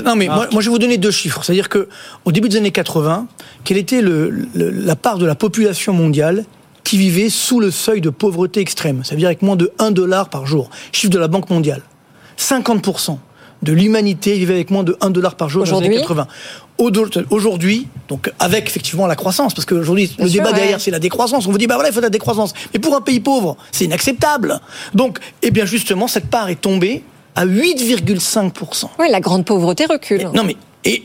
Non, 0.05 0.15
mais 0.17 0.27
moi, 0.27 0.47
moi, 0.53 0.61
je 0.61 0.67
vais 0.69 0.73
vous 0.73 0.79
donner 0.79 0.99
deux 0.99 1.11
chiffres. 1.11 1.43
C'est-à-dire 1.43 1.69
que 1.69 1.89
au 2.25 2.33
début 2.33 2.49
des 2.49 2.57
années 2.59 2.71
80, 2.73 3.27
quelle 3.65 3.79
était 3.79 4.03
le, 4.03 4.29
le- 4.55 4.71
la 4.71 4.97
part 4.97 5.17
de 5.19 5.25
la 5.27 5.35
population 5.35 5.93
mondiale 5.95 6.45
qui 6.85 6.99
vivait 6.99 7.31
sous 7.31 7.61
le 7.61 7.71
seuil 7.71 8.01
de 8.03 8.11
pauvreté 8.11 8.61
extrême? 8.61 9.05
Ça 9.05 9.15
veut 9.15 9.19
dire 9.21 9.29
avec 9.29 9.41
moins 9.43 9.57
de 9.57 9.73
1 9.79 9.91
dollar 9.93 10.29
par 10.29 10.45
jour. 10.45 10.69
Chiffre 10.93 11.13
de 11.13 11.19
la 11.19 11.29
Banque 11.29 11.49
mondiale. 11.51 11.83
50% 12.39 13.19
de 13.63 13.73
l'humanité 13.73 14.35
vivait 14.35 14.55
avec 14.55 14.71
moins 14.71 14.83
de 14.85 14.97
1 15.01 15.11
dollar 15.11 15.35
par 15.37 15.49
jour 15.49 15.65
dans 15.65 15.81
les 15.81 15.87
années 15.87 15.99
Aujourd'hui 16.01 16.27
80. 16.27 16.27
Au- 16.79 16.91
Aujourd'hui, 17.35 17.87
donc 18.09 18.31
avec 18.39 18.67
effectivement 18.67 19.07
la 19.07 19.15
croissance, 19.15 19.55
parce 19.55 19.67
qu'aujourd'hui 19.67 20.11
le 20.19 20.29
sûr, 20.29 20.41
débat 20.43 20.51
ouais. 20.51 20.57
derrière 20.61 20.81
c'est 20.81 20.91
la 20.91 20.99
décroissance. 20.99 21.47
On 21.47 21.53
vous 21.53 21.59
dit 21.59 21.67
bah 21.67 21.75
voilà 21.75 21.91
il 21.91 21.93
faut 21.93 22.01
de 22.01 22.07
la 22.07 22.11
décroissance, 22.11 22.53
mais 22.75 22.81
pour 22.81 22.95
un 22.97 23.01
pays 23.01 23.21
pauvre 23.21 23.57
c'est 23.71 23.85
inacceptable. 23.85 24.61
Donc 24.95 25.19
eh 25.43 25.51
bien 25.51 25.65
justement 25.65 26.09
cette 26.09 26.29
part 26.29 26.49
est 26.49 26.61
tombée 26.61 27.03
à 27.35 27.47
8,5%. 27.47 28.87
Oui, 28.99 29.07
la 29.11 29.21
grande 29.21 29.45
pauvreté 29.45 29.87
recule. 29.87 30.29
Non 30.35 30.45
mais 30.45 30.57
et 30.85 31.05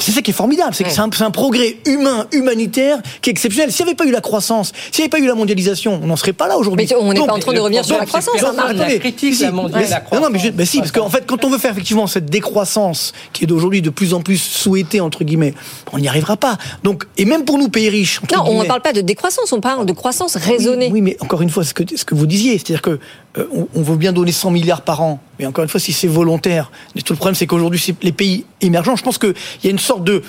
c'est 0.00 0.12
ça 0.12 0.22
qui 0.22 0.30
est 0.30 0.34
formidable, 0.34 0.74
c'est 0.74 0.84
que 0.84 0.90
c'est 0.90 1.00
un, 1.00 1.10
un 1.20 1.30
progrès 1.30 1.76
humain, 1.86 2.26
humanitaire, 2.32 2.98
qui 3.20 3.30
est 3.30 3.32
exceptionnel. 3.32 3.72
S'il 3.72 3.84
n'y 3.84 3.90
avait 3.90 3.96
pas 3.96 4.04
eu 4.06 4.10
la 4.10 4.20
croissance, 4.20 4.72
s'il 4.90 5.02
n'y 5.02 5.04
avait 5.04 5.10
pas 5.10 5.18
eu 5.18 5.26
la 5.26 5.34
mondialisation, 5.34 6.00
on 6.02 6.06
n'en 6.06 6.16
serait 6.16 6.32
pas 6.32 6.48
là 6.48 6.56
aujourd'hui. 6.58 6.86
Mais 6.88 6.96
on 6.96 7.12
n'est 7.12 7.26
pas 7.26 7.32
en 7.34 7.38
train 7.38 7.52
de 7.52 7.60
revenir 7.60 7.84
sur 7.84 7.98
la 7.98 8.06
croissance, 8.06 8.40
donc, 8.40 8.54
hein, 8.58 8.72
La 8.72 8.98
critique, 8.98 9.34
si, 9.34 9.42
la 9.42 9.50
mais- 9.52 9.88
la 9.88 10.02
Non, 10.12 10.20
non, 10.20 10.28
mais, 10.30 10.38
je- 10.38 10.50
mais 10.54 10.64
si, 10.64 10.78
parce 10.78 10.92
qu'en 10.92 11.08
fait, 11.10 11.24
quand 11.26 11.44
on 11.44 11.50
veut 11.50 11.58
faire 11.58 11.72
effectivement 11.72 12.06
cette 12.06 12.26
décroissance 12.26 13.12
qui 13.32 13.44
est 13.44 13.46
d'aujourd'hui 13.46 13.82
de 13.82 13.90
plus 13.90 14.14
en 14.14 14.20
plus 14.20 14.38
souhaitée 14.38 15.00
entre 15.00 15.24
guillemets, 15.24 15.54
on 15.92 15.98
n'y 15.98 16.08
arrivera 16.08 16.36
pas. 16.36 16.58
Donc, 16.82 17.04
et 17.18 17.24
même 17.24 17.44
pour 17.44 17.58
nous 17.58 17.68
pays 17.68 17.88
riches. 17.88 18.20
entre 18.22 18.36
Non, 18.36 18.44
on 18.46 18.62
ne 18.62 18.66
parle 18.68 18.82
pas 18.82 18.92
de 18.92 19.00
décroissance, 19.00 19.52
on 19.52 19.60
parle 19.60 19.86
de 19.86 19.92
croissance 19.92 20.36
raisonnée. 20.36 20.90
oui, 20.92 21.00
mais 21.00 21.16
encore 21.20 21.42
une 21.42 21.50
fois, 21.50 21.64
ce 21.64 21.74
que, 21.74 21.82
ce 21.96 22.04
que 22.04 22.14
vous 22.14 22.26
disiez, 22.26 22.52
c'est-à-dire 22.58 22.82
que 22.82 22.98
euh, 23.38 23.44
on, 23.54 23.66
on 23.74 23.82
veut 23.82 23.96
bien 23.96 24.12
donner 24.12 24.32
100 24.32 24.50
milliards 24.50 24.82
par 24.82 25.00
an, 25.02 25.20
mais 25.38 25.46
encore 25.46 25.64
une 25.64 25.70
fois, 25.70 25.80
si 25.80 25.92
c'est 25.92 26.06
volontaire, 26.08 26.70
mais 26.94 27.02
tout 27.02 27.12
le 27.12 27.16
problème, 27.16 27.34
c'est 27.34 27.46
qu'aujourd'hui, 27.46 27.80
c'est 27.80 27.94
les 28.02 28.12
pays 28.12 28.44
émergents, 28.60 28.96
je 28.96 29.02
pense 29.02 29.18
qu'il 29.18 29.34
y 29.64 29.66
a 29.68 29.70
une 29.70 29.78
sorte 29.78 30.04
de 30.04 30.22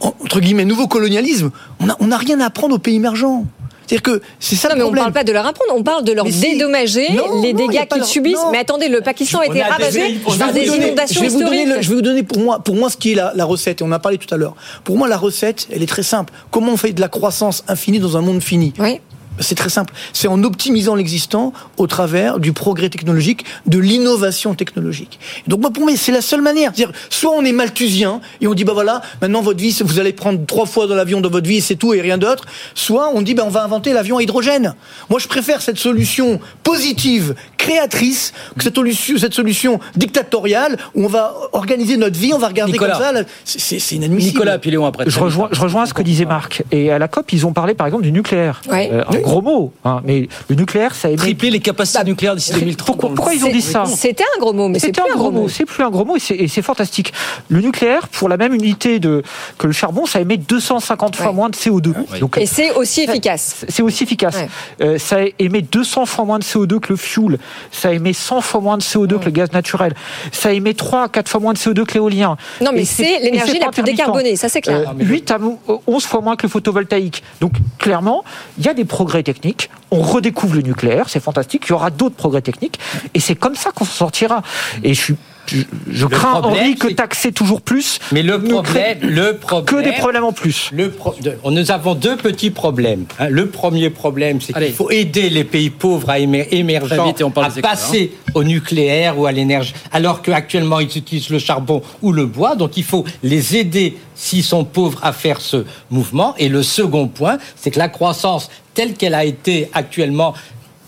entre 0.00 0.40
guillemets 0.40 0.64
nouveau 0.64 0.86
colonialisme. 0.88 1.50
On 1.80 1.86
n'a 1.86 1.96
on 2.00 2.10
a 2.12 2.16
rien 2.18 2.40
à 2.40 2.46
apprendre 2.46 2.74
aux 2.74 2.78
pays 2.78 2.96
émergents. 2.96 3.44
C'est-à-dire 3.86 4.02
que 4.02 4.22
c'est 4.38 4.54
ça 4.54 4.68
Non, 4.68 4.74
le 4.74 4.78
mais 4.78 4.82
on 4.84 4.86
ne 4.86 4.90
problème. 4.90 5.04
parle 5.12 5.14
pas 5.14 5.24
de 5.24 5.32
leur 5.32 5.46
apprendre, 5.46 5.72
on 5.74 5.82
parle 5.82 6.04
de 6.04 6.12
leur 6.12 6.24
si. 6.28 6.38
dédommager 6.38 7.12
Non, 7.12 7.42
les 7.42 7.52
dégâts 7.54 7.88
qu'ils 7.88 7.98
leur- 7.98 8.06
subissent. 8.06 8.34
non. 8.36 8.52
Mais 8.52 8.58
attendez, 8.58 8.88
le 8.88 9.00
Pakistan 9.00 9.40
a 9.40 9.46
été 9.46 9.62
ravagé 9.62 10.20
par 10.24 10.34
Je 10.34 10.38
vais 10.44 10.52
des 10.52 10.66
vous 10.66 10.72
donner- 10.74 10.86
inondations 10.86 11.14
je 11.20 11.26
vais 11.26 11.32
vous 11.32 11.38
donner 11.40 11.56
historiques. 11.62 11.76
le- 11.76 11.82
je 11.82 11.88
vais 11.88 11.94
vous 11.96 12.02
donner 12.02 12.22
pour 12.22 12.38
moi, 12.38 12.60
pour 12.62 12.76
moi 12.76 12.88
ce 12.88 12.96
qui 12.96 13.12
est 13.12 13.14
la, 13.16 13.32
la 13.34 13.44
recette. 13.44 13.80
Et 13.80 13.84
on 13.84 13.88
en 13.88 13.92
a 13.92 13.98
parlé 13.98 14.18
tout 14.18 14.32
à 14.32 14.36
l'heure. 14.36 14.54
Pour 14.84 14.96
moi, 14.96 15.08
la 15.08 15.16
recette, 15.16 15.66
elle 15.72 15.82
est 15.82 15.86
très 15.86 16.04
simple. 16.04 16.32
Comment 16.52 16.72
on 16.72 16.76
fait 16.76 16.92
de 16.92 17.00
la 17.00 17.08
croissance 17.08 17.64
infinie 17.66 17.98
dans 17.98 18.16
un 18.16 18.20
monde 18.20 18.42
fini? 18.42 18.72
Oui. 18.78 19.00
C'est 19.38 19.54
très 19.54 19.70
simple. 19.70 19.94
C'est 20.12 20.28
en 20.28 20.42
optimisant 20.42 20.94
l'existant 20.94 21.52
au 21.76 21.86
travers 21.86 22.40
du 22.40 22.52
progrès 22.52 22.88
technologique, 22.88 23.44
de 23.66 23.78
l'innovation 23.78 24.54
technologique. 24.54 25.18
Donc 25.46 25.60
moi, 25.60 25.70
pour 25.70 25.84
moi, 25.84 25.92
c'est 25.96 26.12
la 26.12 26.20
seule 26.20 26.42
manière. 26.42 26.72
C'est-à-dire, 26.74 26.94
soit 27.08 27.32
on 27.32 27.44
est 27.44 27.52
malthusien 27.52 28.20
et 28.40 28.46
on 28.46 28.54
dit 28.54 28.64
bah 28.64 28.72
voilà, 28.74 29.02
maintenant 29.22 29.40
votre 29.40 29.60
vie, 29.60 29.76
vous 29.82 29.98
allez 29.98 30.12
prendre 30.12 30.44
trois 30.46 30.66
fois 30.66 30.86
dans 30.86 30.94
l'avion 30.94 31.20
dans 31.20 31.30
votre 31.30 31.48
vie, 31.48 31.58
et 31.58 31.60
c'est 31.60 31.76
tout 31.76 31.94
et 31.94 32.00
rien 32.00 32.18
d'autre. 32.18 32.44
Soit 32.74 33.10
on 33.14 33.22
dit 33.22 33.34
bah 33.34 33.44
on 33.46 33.50
va 33.50 33.64
inventer 33.64 33.92
l'avion 33.92 34.18
à 34.18 34.22
hydrogène. 34.22 34.74
Moi, 35.08 35.18
je 35.18 35.28
préfère 35.28 35.62
cette 35.62 35.78
solution 35.78 36.40
positive, 36.62 37.34
créatrice, 37.56 38.32
que 38.56 38.64
cette 38.64 38.74
solution, 38.74 39.16
cette 39.18 39.34
solution 39.34 39.80
dictatoriale 39.96 40.76
où 40.94 41.04
on 41.04 41.08
va 41.08 41.34
organiser 41.52 41.96
notre 41.96 42.18
vie, 42.18 42.32
on 42.34 42.38
va 42.38 42.48
regarder 42.48 42.72
Nicolas. 42.72 42.98
comme 42.98 43.16
ça. 43.16 43.24
c'est 43.44 43.76
inadmissible. 43.92 44.32
Nicolas 44.32 44.58
Piléon 44.58 44.86
après. 44.86 45.04
Je 45.06 45.18
rejoins, 45.18 45.48
je 45.52 45.60
rejoins 45.60 45.86
ce 45.86 45.94
que 45.94 46.02
disait 46.02 46.24
Marc. 46.24 46.62
Et 46.72 46.90
à 46.90 46.98
la 46.98 47.08
COP, 47.08 47.32
ils 47.32 47.46
ont 47.46 47.52
parlé 47.52 47.74
par 47.74 47.86
exemple 47.86 48.02
du 48.02 48.12
nucléaire. 48.12 48.60
Ouais. 48.70 48.90
Euh, 48.92 49.02
un 49.20 49.28
gros 49.28 49.42
mot, 49.42 49.72
hein, 49.84 50.00
mais 50.04 50.28
le 50.48 50.56
nucléaire, 50.56 50.94
ça 50.94 51.08
émet. 51.08 51.16
Tripler 51.16 51.50
les 51.50 51.60
capacités 51.60 52.04
nucléaires 52.04 52.36
d'ici 52.36 52.52
2030. 52.52 52.86
Pourquoi, 52.86 53.14
pourquoi 53.14 53.34
ils 53.34 53.44
ont 53.44 53.50
dit 53.52 53.62
ça 53.62 53.84
C'était 53.86 54.24
un 54.36 54.40
gros 54.40 54.52
mot, 54.52 54.68
mais 54.68 54.78
c'est 54.78 54.92
plus 54.92 55.02
un 55.12 55.16
gros 55.16 55.30
mot, 55.30 55.48
c'est 55.48 55.64
plus 55.64 55.82
un 55.84 55.90
gros 55.90 56.04
mot 56.04 56.16
et 56.16 56.48
c'est- 56.48 56.60
fantastique. 56.62 57.12
Le 57.48 57.60
nucléaire, 57.60 58.08
pour 58.08 58.28
la 58.28 58.36
même 58.36 58.52
unité 58.54 58.98
de, 59.00 59.22
que 59.58 59.66
le 59.66 59.72
charbon, 59.72 60.04
ça 60.06 60.20
émet 60.20 60.36
250 60.36 61.16
fois 61.16 61.26
Ouais. 61.28 61.32
moins 61.32 61.48
de 61.48 61.56
CO2. 61.56 61.94
Donc, 62.20 62.36
Et 62.38 62.44
c'est 62.46 62.70
aussi 62.72 63.02
efficace. 63.02 63.64
c'est 63.68 63.82
aussi 63.82 64.04
efficace. 64.04 64.36
Ouais. 64.36 64.48
Euh, 64.82 64.98
ça 64.98 65.18
émet 65.38 65.62
200 65.62 66.04
fois 66.06 66.24
moins 66.26 66.38
de 66.38 66.44
CO2 66.44 66.78
que 66.80 66.92
le 66.92 66.96
fuel. 66.96 67.38
Ça 67.72 67.92
émet 67.92 68.12
100 68.12 68.40
fois 68.42 68.60
moins 68.60 68.76
de 68.76 68.82
CO2 68.82 69.18
que 69.18 69.24
le 69.24 69.30
gaz 69.30 69.50
naturel. 69.52 69.94
Ça 70.32 70.52
émet 70.52 70.74
3 70.74 71.04
à 71.04 71.08
4 71.08 71.28
fois 71.28 71.40
moins 71.40 71.52
de 71.54 71.58
CO2 71.58 71.84
que 71.84 71.94
l'éolien. 71.94 72.36
Non, 72.60 72.70
mais 72.74 72.84
c'est 72.84 73.18
l'énergie 73.20 73.58
la 73.58 73.68
plus 73.70 73.82
décarbonée, 73.82 74.36
ça 74.36 74.48
c'est 74.48 74.60
clair. 74.60 74.90
Euh, 74.90 75.04
8 75.04 75.30
à 75.30 75.38
11 75.86 76.04
fois 76.04 76.20
moins 76.20 76.36
que 76.36 76.42
le 76.44 76.48
photovoltaïque. 76.50 77.22
Donc 77.40 77.52
clairement, 77.78 78.22
il 78.58 78.64
y 78.66 78.68
a 78.68 78.74
des 78.74 78.84
progrès 78.84 79.09
techniques. 79.22 79.70
On 79.90 80.00
redécouvre 80.00 80.54
le 80.54 80.62
nucléaire, 80.62 81.08
c'est 81.08 81.22
fantastique. 81.22 81.64
Il 81.66 81.70
y 81.70 81.72
aura 81.72 81.90
d'autres 81.90 82.16
progrès 82.16 82.42
techniques. 82.42 82.78
Et 83.14 83.20
c'est 83.20 83.34
comme 83.34 83.56
ça 83.56 83.70
qu'on 83.72 83.84
s'en 83.84 83.92
sortira. 83.94 84.42
Et 84.84 84.94
je 84.94 85.00
suis. 85.00 85.14
Je, 85.46 85.62
je 85.90 86.04
Le 86.04 86.10
crains, 86.10 86.40
problème, 86.42 86.62
Henri, 86.62 86.74
que 86.76 86.86
taxer 86.88 87.32
toujours 87.32 87.60
plus. 87.60 87.98
Mais 88.12 88.22
le 88.22 88.40
problème, 88.40 88.98
le 89.02 89.36
problème, 89.36 89.64
que 89.64 89.82
des 89.84 89.96
problèmes 89.96 90.22
en 90.22 90.32
plus. 90.32 90.70
Le 90.72 90.90
pro- 90.92 91.16
de- 91.20 91.34
nous 91.50 91.70
avons 91.72 91.96
deux 91.96 92.16
petits 92.16 92.50
problèmes. 92.52 93.06
hein. 93.18 93.28
Le 93.30 93.46
premier 93.48 93.90
problème, 93.90 94.40
c'est 94.40 94.52
qu'il 94.52 94.72
faut 94.72 94.90
aider 94.92 95.28
les 95.28 95.42
pays 95.42 95.70
pauvres 95.70 96.08
à 96.08 96.20
émer- 96.20 96.46
Très 96.46 96.56
émergents 96.58 97.06
vite 97.06 97.20
et 97.20 97.24
on 97.24 97.32
parle 97.32 97.46
à 97.58 97.62
passer 97.62 98.12
au 98.34 98.44
nucléaire 98.44 99.18
ou 99.18 99.26
à 99.26 99.32
l'énergie, 99.32 99.74
alors 99.90 100.22
qu'actuellement 100.22 100.78
ils 100.78 100.96
utilisent 100.96 101.30
le 101.30 101.40
charbon 101.40 101.82
ou 102.00 102.12
le 102.12 102.26
bois. 102.26 102.54
Donc 102.54 102.76
il 102.76 102.84
faut 102.84 103.04
les 103.24 103.56
aider 103.56 103.98
s'ils 104.14 104.44
sont 104.44 104.64
pauvres 104.64 105.00
à 105.02 105.12
faire 105.12 105.40
ce 105.40 105.64
mouvement. 105.90 106.34
Et 106.38 106.48
le 106.48 106.62
second 106.62 107.08
point, 107.08 107.38
c'est 107.56 107.72
que 107.72 107.78
la 107.80 107.88
croissance 107.88 108.50
telle 108.80 108.94
qu'elle 108.94 109.14
a 109.14 109.26
été 109.26 109.68
actuellement 109.74 110.32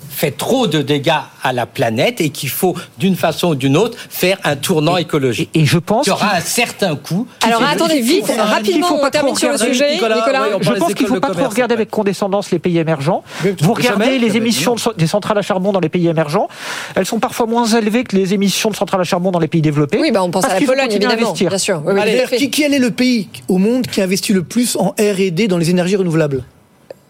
fait 0.08 0.30
trop 0.30 0.66
de 0.66 0.82
dégâts 0.82 1.10
à 1.42 1.52
la 1.54 1.64
planète 1.66 2.20
et 2.20 2.28
qu'il 2.30 2.48
faut, 2.50 2.74
d'une 2.98 3.16
façon 3.16 3.48
ou 3.48 3.54
d'une 3.54 3.76
autre, 3.78 3.96
faire 4.10 4.38
un 4.44 4.56
tournant 4.56 4.96
écologique. 4.98 5.48
Et 5.54 5.64
je 5.64 5.78
pense 5.78 6.06
Il 6.06 6.10
y 6.10 6.12
aura 6.12 6.36
un 6.36 6.40
certain 6.40 6.96
coût. 6.96 7.26
Alors 7.42 7.62
attendez, 7.62 7.94
qu'il 7.96 8.04
vite, 8.04 8.26
rapidement, 8.38 8.86
faut 8.88 8.98
pas 8.98 9.06
on 9.08 9.10
termine 9.10 9.34
trop 9.34 9.38
sur 9.40 9.52
le 9.52 9.58
sujet. 9.58 9.94
Nicolas, 9.94 10.24
Je 10.60 10.70
pense 10.72 10.94
qu'il 10.94 11.06
ne 11.06 11.12
faut 11.14 11.20
pas 11.20 11.30
trop 11.30 11.48
regarder 11.48 11.74
avec 11.74 11.90
condescendance 11.90 12.50
les 12.50 12.58
pays 12.58 12.78
émergents. 12.78 13.22
Vous 13.60 13.72
regardez 13.74 14.04
jamais, 14.04 14.18
les 14.18 14.36
émissions 14.38 14.74
de- 14.74 14.94
des 14.96 15.06
centrales 15.06 15.36
à 15.38 15.42
charbon 15.42 15.72
dans 15.72 15.80
les 15.80 15.88
pays 15.90 16.08
émergents. 16.08 16.48
Elles 16.94 17.06
sont 17.06 17.18
parfois 17.18 17.46
moins 17.46 17.66
élevées 17.66 18.04
que 18.04 18.14
les 18.16 18.32
émissions 18.32 18.70
de 18.70 18.76
centrales 18.76 19.00
à 19.02 19.04
charbon 19.04 19.30
dans 19.32 19.38
les 19.40 19.48
pays 19.48 19.62
développés. 19.62 19.98
Oui, 20.00 20.12
bah 20.12 20.22
on 20.22 20.30
pense 20.30 20.42
Parce 20.42 20.52
à 20.52 20.54
la 20.54 20.58
qu'il 20.60 20.66
faut 20.66 20.74
Pologne, 20.74 20.90
évidemment. 20.90 21.12
investir. 21.14 21.48
Bien 21.50 21.58
sûr. 21.58 21.82
Oui, 21.86 21.92
oui, 21.94 22.00
Allez, 22.00 22.24
qui, 22.36 22.50
quel 22.50 22.72
est 22.74 22.78
le 22.78 22.90
pays 22.90 23.28
au 23.48 23.58
monde 23.58 23.86
qui 23.86 24.00
investit 24.00 24.32
le 24.34 24.42
plus 24.42 24.76
en 24.76 24.88
R&D 24.98 25.48
dans 25.48 25.58
les 25.58 25.70
énergies 25.70 25.96
renouvelables? 25.96 26.44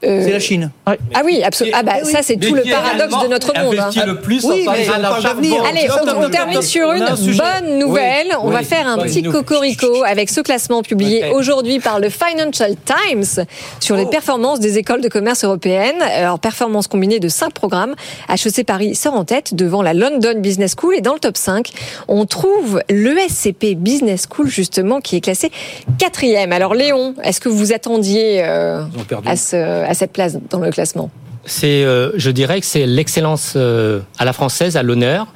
Euh, 0.04 0.20
C'est 0.24 0.32
la 0.32 0.40
Chine. 0.40 0.70
Ah 0.86 0.96
oui, 1.24 1.42
absolument. 1.44 1.76
Ah 1.80 1.82
bah 1.84 1.92
oui. 2.04 2.10
ça 2.10 2.18
c'est 2.22 2.36
Mais 2.36 2.46
tout 2.48 2.54
le 2.54 2.62
paradoxe 2.62 3.22
de 3.22 3.28
notre 3.28 3.54
monde. 3.58 3.74
hein. 3.78 3.82
investit 3.84 4.00
le 4.06 4.20
plus 4.20 4.44
Oui, 4.44 4.66
en 4.68 4.72
mais 4.72 4.86
d'avenir. 5.22 5.62
Allez, 5.64 5.88
on, 5.90 6.24
on 6.24 6.28
termine 6.30 6.60
sur 6.62 6.90
une 6.92 7.02
un 7.02 7.14
bonne 7.14 7.78
nouvelle. 7.78 8.26
Oui, 8.30 8.36
on 8.42 8.50
va 8.50 8.62
faire 8.62 8.88
un 8.88 8.98
petit 8.98 9.22
cocorico 9.22 10.02
avec 10.04 10.28
ce 10.30 10.40
classement 10.40 10.82
publié 10.82 11.30
aujourd'hui 11.32 11.78
par 11.78 12.00
le 12.00 12.08
Financial 12.08 12.74
Times 12.84 13.44
sur 13.80 13.94
Oh. 13.94 13.98
les 13.98 14.06
performances 14.06 14.58
des 14.60 14.78
écoles 14.78 15.02
de 15.02 15.08
commerce 15.08 15.44
européennes. 15.44 16.00
Alors, 16.02 16.38
performance 16.40 16.86
combinée 16.88 17.20
de 17.20 17.28
cinq 17.28 17.52
programmes. 17.52 17.94
HEC 18.28 18.64
Paris 18.66 18.94
sort 18.94 19.14
en 19.14 19.24
tête 19.24 19.54
devant 19.54 19.82
la 19.82 19.94
London 19.94 20.34
Business 20.38 20.74
School 20.78 20.94
et 20.96 21.00
dans 21.00 21.14
le 21.14 21.20
top 21.20 21.36
5, 21.36 21.70
on 22.08 22.26
trouve 22.26 22.80
l'ESCP 22.90 23.74
Business 23.76 24.26
School 24.32 24.48
justement 24.48 25.00
qui 25.00 25.16
est 25.16 25.20
classé 25.20 25.50
quatrième. 25.98 26.52
Alors 26.52 26.74
Léon, 26.74 27.14
est-ce 27.22 27.40
que 27.40 27.48
vous 27.48 27.72
attendiez 27.72 28.42
euh, 28.44 28.82
à, 29.26 29.36
ce- 29.36 29.84
à 29.92 29.94
cette 29.94 30.12
place 30.12 30.36
dans 30.50 30.58
le 30.58 30.70
classement 30.70 31.10
C'est, 31.44 31.84
euh, 31.84 32.10
je 32.16 32.30
dirais 32.30 32.58
que 32.60 32.66
c'est 32.66 32.86
l'excellence 32.86 33.52
euh, 33.56 34.00
à 34.18 34.24
la 34.24 34.32
française, 34.32 34.76
à 34.76 34.82
l'honneur. 34.82 35.26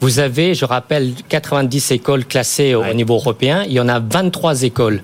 Vous 0.00 0.18
avez, 0.18 0.54
je 0.54 0.64
rappelle, 0.64 1.12
90 1.28 1.90
écoles 1.92 2.24
classées 2.26 2.74
au, 2.74 2.84
au 2.84 2.94
niveau 2.94 3.14
européen. 3.14 3.64
Il 3.66 3.72
y 3.72 3.80
en 3.80 3.88
a 3.88 3.98
23 4.00 4.62
écoles. 4.64 5.00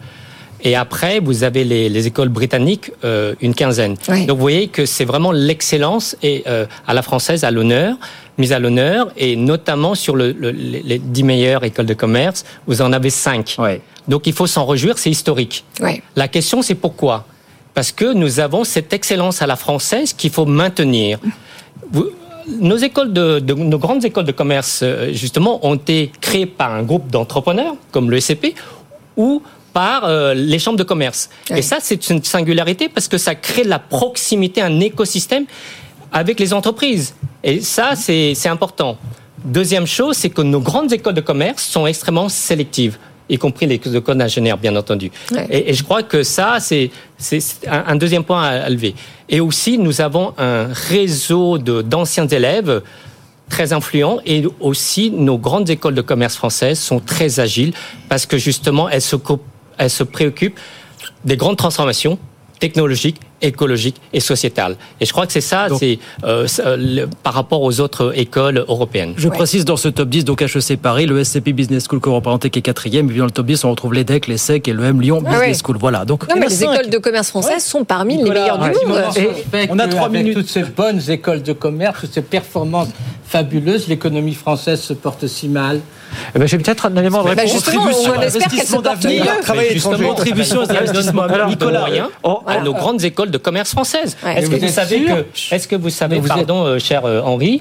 Et 0.63 0.75
après, 0.75 1.21
vous 1.21 1.45
avez 1.45 1.63
les, 1.65 1.89
les 1.89 2.07
écoles 2.09 2.29
britanniques, 2.31 2.91
euh, 3.05 3.35
une 3.41 3.55
quinzaine. 3.55 3.95
Oui. 4.09 4.27
Donc 4.27 4.37
vous 4.39 4.43
voyez 4.43 4.67
que 4.67 4.85
c'est 4.87 5.05
vraiment 5.05 5.31
l'excellence 5.33 6.17
et 6.23 6.43
euh, 6.49 6.67
à 6.87 6.93
la 6.95 7.03
française, 7.03 7.45
à 7.45 7.51
l'honneur, 7.53 7.97
mise 8.39 8.53
à 8.53 8.59
l'honneur, 8.59 9.13
et 9.17 9.37
notamment 9.37 9.95
sur 9.95 10.17
le, 10.17 10.33
le- 10.33 10.51
les 10.51 10.99
10 10.99 11.23
meilleures 11.23 11.63
écoles 11.65 11.87
de 11.87 11.95
commerce, 11.95 12.45
vous 12.67 12.83
en 12.83 12.93
avez 12.93 13.11
5. 13.11 13.55
Ouais. 13.61 13.81
Donc 14.09 14.27
il 14.27 14.33
faut 14.33 14.49
s'en 14.49 14.67
réjouir, 14.67 14.99
c'est 14.99 15.11
historique. 15.11 15.65
Ouais. 15.81 16.03
La 16.17 16.27
question, 16.27 16.61
c'est 16.61 16.75
pourquoi? 16.75 17.25
Parce 17.79 17.93
que 17.93 18.13
nous 18.13 18.41
avons 18.41 18.65
cette 18.65 18.93
excellence 18.93 19.41
à 19.41 19.47
la 19.47 19.55
française 19.55 20.13
qu'il 20.13 20.31
faut 20.33 20.47
maintenir. 20.47 21.21
Vous- 21.93 22.09
nos 22.59 22.77
écoles 22.77 23.13
de, 23.13 23.39
de- 23.39 23.55
nos 23.55 23.79
grandes 23.79 24.05
écoles 24.05 24.25
de 24.25 24.33
commerce, 24.33 24.81
euh, 24.83 25.13
justement, 25.13 25.65
ont 25.65 25.77
été 25.77 26.11
créées 26.21 26.47
par 26.47 26.73
un 26.75 26.83
groupe 26.83 27.09
d'entrepreneurs, 27.09 27.77
comme 27.93 28.11
le 28.11 28.19
SCP, 28.19 28.57
ou 29.17 29.45
par 29.73 30.07
euh, 30.07 30.35
les 30.35 30.59
chambres 30.59 30.77
de 30.77 30.83
commerce. 30.83 31.31
Oui. 31.53 31.61
Et 31.61 31.63
ça, 31.63 31.77
c'est 31.81 32.11
une 32.11 32.25
singularité 32.25 32.89
parce 32.89 33.07
que 33.07 33.17
ça 33.17 33.37
crée 33.37 33.63
de 33.63 33.69
la 33.69 33.79
proximité, 33.79 34.61
un 34.61 34.81
écosystème 34.81 35.45
avec 36.11 36.41
les 36.41 36.53
entreprises. 36.53 37.15
Et 37.45 37.61
ça, 37.61 37.95
c'est 37.95 38.35
important. 38.49 38.99
Deuxième 39.45 39.87
chose, 39.87 40.17
c'est 40.17 40.31
que 40.31 40.43
nos 40.43 40.59
grandes 40.59 40.93
écoles 40.93 41.15
de 41.15 41.21
commerce 41.21 41.63
sont 41.63 41.87
extrêmement 41.87 42.29
sélectives 42.29 42.99
y 43.29 43.37
compris 43.39 43.67
les 43.67 43.75
écoles 43.97 44.17
d'ingénieurs, 44.19 44.59
bien 44.59 44.75
entendu. 44.77 45.11
Ouais. 45.33 45.47
Et, 45.51 45.71
et 45.71 45.75
je 45.75 45.83
crois 45.85 46.03
que 46.03 46.23
ça, 46.23 46.59
c'est 46.61 46.91
c'est 47.19 47.43
un, 47.69 47.85
un 47.89 47.97
deuxième 47.97 48.25
point 48.25 48.43
à, 48.43 48.49
à 48.65 48.69
lever. 48.71 48.95
Et 49.29 49.41
aussi, 49.41 49.79
nous 49.79 50.01
avons 50.01 50.33
un 50.39 50.69
réseau 50.73 51.59
de- 51.59 51.83
d'anciens 51.83 52.27
élèves 52.27 52.83
très 53.51 53.73
influents 53.73 54.19
et 54.27 54.45
aussi 54.61 55.11
nos 55.11 55.39
grandes 55.39 55.71
écoles 55.71 55.95
de 55.95 56.03
commerce 56.03 56.37
françaises 56.37 56.79
sont 56.79 57.01
très 57.01 57.41
agiles 57.41 57.73
parce 58.09 58.27
que 58.27 58.37
justement 58.37 58.89
elles 58.91 59.01
se, 59.03 59.17
elles 59.79 59.89
se 59.91 60.03
préoccupent 60.05 60.59
des 61.25 61.37
grandes 61.37 61.57
transformations 61.57 62.19
technologiques 62.61 63.21
écologique 63.43 63.97
et 64.13 64.21
sociétale. 64.21 64.77
Et 65.01 65.07
je 65.07 65.13
crois 65.13 65.27
que 65.27 65.33
c'est 65.33 65.41
ça, 65.41 65.69
c'est 65.79 65.99
euh, 66.25 66.47
par 67.23 67.35
rapport 67.35 67.63
aux 67.63 67.81
autres 67.81 68.13
écoles 68.19 68.65
européennes. 68.69 69.15
Je 69.17 69.29
précise 69.29 69.65
dans 69.65 69.77
ce 69.77 69.89
top 69.89 70.09
10, 70.09 70.25
donc 70.25 70.43
HEC 70.43 70.81
Paris, 70.81 71.07
le 71.07 71.23
SCP 71.23 71.53
Business 71.53 71.85
School 71.89 72.01
que 72.01 72.09
représenté 72.09 72.51
qui 72.51 72.59
est 72.59 72.63
quatrième, 72.63 73.07
et 73.07 73.09
puis 73.11 73.19
dans 73.19 73.25
le 73.25 73.31
top 73.31 73.47
10, 73.47 73.65
on 73.65 73.71
retrouve 73.71 73.95
l'EDEC, 73.95 74.27
l'ESSEC 74.27 74.69
et 74.69 74.73
le 74.73 74.85
M 74.85 75.01
Lyon 75.01 75.23
ah 75.25 75.31
Business 75.31 75.61
School. 75.63 75.77
Voilà. 75.79 76.05
Donc, 76.05 76.29
non, 76.29 76.37
mais 76.39 76.47
les 76.47 76.65
écoles 76.65 76.91
de 76.91 76.99
commerce 76.99 77.29
françaises 77.29 77.65
sont 77.65 77.85
parmi 77.85 78.17
les 78.17 78.29
meilleures 78.29 78.59
du 78.59 78.87
monde. 78.87 79.03
on 79.71 79.79
a 79.79 79.89
trois 79.89 80.09
minutes. 80.09 80.35
Toutes 80.35 80.49
ces 80.49 80.63
bonnes 80.63 81.01
écoles 81.09 81.43
de 81.43 81.53
commerce, 81.53 82.01
toutes 82.01 82.15
ces 82.15 82.23
performances 82.23 82.89
fabuleuses, 83.25 83.89
l'économie 83.89 84.35
française 84.35 84.81
se 84.81 84.93
porte 84.93 85.27
si 85.27 85.49
mal. 85.49 85.81
Eh 86.35 86.39
ben, 86.39 86.47
J'ai 86.47 86.59
peut-être 86.59 86.87
un 86.87 86.97
élément 86.97 87.23
de 87.23 87.29
réponse. 87.31 87.53
Contribution 87.53 88.15
se 88.67 88.77
porte 88.77 89.05
mieux. 89.05 90.07
Contribution 90.07 90.61
aux 90.61 90.71
investissements. 90.71 91.27
Nicolas, 91.49 91.87
à 92.47 92.61
nos 92.61 92.73
grandes 92.75 93.05
écoles 93.05 93.31
de 93.31 93.39
commerce 93.39 93.71
françaises. 93.71 94.17
Est-ce 94.27 94.51
que, 94.51 94.57
vous 94.57 94.69
savez 94.69 95.05
que, 95.05 95.55
est-ce 95.55 95.69
que 95.69 95.77
vous 95.77 95.91
savez, 95.91 96.21
pardon, 96.21 96.65
euh, 96.65 96.79
cher 96.79 97.05
euh, 97.05 97.21
Henri, 97.23 97.61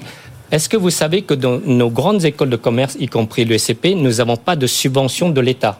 est-ce 0.50 0.68
que 0.68 0.76
vous 0.76 0.90
savez 0.90 1.22
que 1.22 1.34
dans 1.34 1.58
nos 1.64 1.90
grandes 1.90 2.24
écoles 2.24 2.50
de 2.50 2.56
commerce, 2.56 2.96
y 2.98 3.06
compris 3.06 3.44
le 3.44 3.56
SCP, 3.58 3.94
nous 3.94 4.12
n'avons 4.14 4.36
pas 4.36 4.56
de 4.56 4.66
subvention 4.66 5.28
de 5.30 5.40
l'État? 5.40 5.78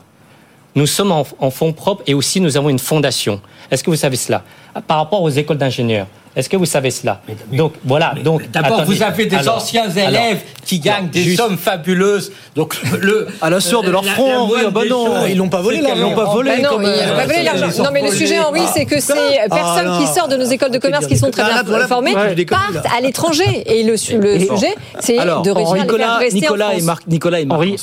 Nous 0.75 0.87
sommes 0.87 1.13
en, 1.13 1.27
en 1.39 1.51
fonds 1.51 1.73
propres 1.73 2.03
et 2.07 2.15
aussi 2.15 2.41
nous 2.41 2.57
avons 2.57 2.69
une 2.69 2.79
fondation. 2.79 3.41
Est-ce 3.71 3.83
que 3.83 3.91
vous 3.91 3.97
savez 3.97 4.17
cela? 4.17 4.43
Par 4.87 4.99
rapport 4.99 5.23
aux 5.23 5.31
écoles 5.31 5.59
d'ingénieurs, 5.59 6.07
est-ce 6.39 6.49
que 6.49 6.57
vous 6.57 6.67
savez 6.67 6.93
cela 6.93 7.21
Donc 7.53 7.73
voilà. 7.85 8.15
Donc 8.23 8.49
d'abord, 8.53 8.85
vous 8.85 9.03
avez 9.03 9.27
des 9.27 9.49
anciens 9.49 9.91
élèves 9.91 10.41
qui 10.65 10.79
gagnent 10.79 11.09
des 11.09 11.35
sommes 11.35 11.59
fabuleuses. 11.59 12.31
Donc 12.55 12.77
le 13.01 13.27
à 13.43 13.51
la 13.51 13.59
sueur 13.59 13.83
de 13.83 13.91
leur 13.91 14.05
front, 14.05 14.49
oui, 14.49 14.61
bah 14.73 14.83
non, 14.89 15.27
ils 15.27 15.37
l'ont 15.37 15.49
pas 15.49 15.61
volé 15.61 15.79
Ils 15.79 16.01
l'ont 16.01 16.15
pas 16.15 16.27
volé. 16.27 16.51
Bah 16.51 16.71
non, 16.71 16.81
ils 16.81 17.17
pas 17.17 17.27
volé 17.27 17.43
l'argent. 17.43 17.83
Non, 17.83 17.91
mais 17.93 18.03
le 18.03 18.13
sujet, 18.13 18.39
Henri, 18.39 18.61
c'est 18.73 18.85
que 18.85 19.01
ces 19.01 19.15
ah, 19.15 19.49
personnes 19.53 19.99
qui 19.99 20.07
sortent 20.07 20.31
de 20.31 20.37
nos 20.37 20.45
écoles 20.45 20.71
de 20.71 20.79
commerce, 20.79 21.09
qui 21.09 21.17
sont 21.17 21.33
très 21.33 21.43
bien 21.43 21.65
formées, 21.89 22.15
partent 22.49 22.87
à 22.97 23.01
l'étranger. 23.01 23.65
Et 23.67 23.83
le 23.83 23.97
sujet, 23.97 24.77
c'est 25.01 25.17
de 25.17 25.51
réussir 25.51 25.75
à 25.75 26.21
les 26.21 26.33
Nicolas 26.33 26.75
et 26.75 26.83
Marc, 26.83 27.07
Nicolas 27.09 27.41
et 27.41 27.47
Marc. 27.47 27.59
Henri, 27.59 27.77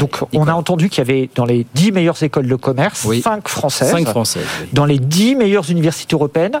donc 0.00 0.16
on 0.34 0.48
a 0.48 0.52
entendu 0.52 0.88
qu'il 0.88 0.98
y 0.98 1.08
avait 1.08 1.30
dans 1.36 1.44
les 1.44 1.64
10 1.74 1.92
meilleures 1.92 2.20
écoles 2.24 2.48
de 2.48 2.56
commerce, 2.56 3.06
5 3.22 3.46
françaises. 3.46 3.92
5 3.92 4.08
françaises. 4.08 4.42
Dans 4.72 4.84
les 4.84 4.98
10 4.98 5.36
meilleures 5.36 5.70
universités 5.70 6.16
européennes, 6.16 6.60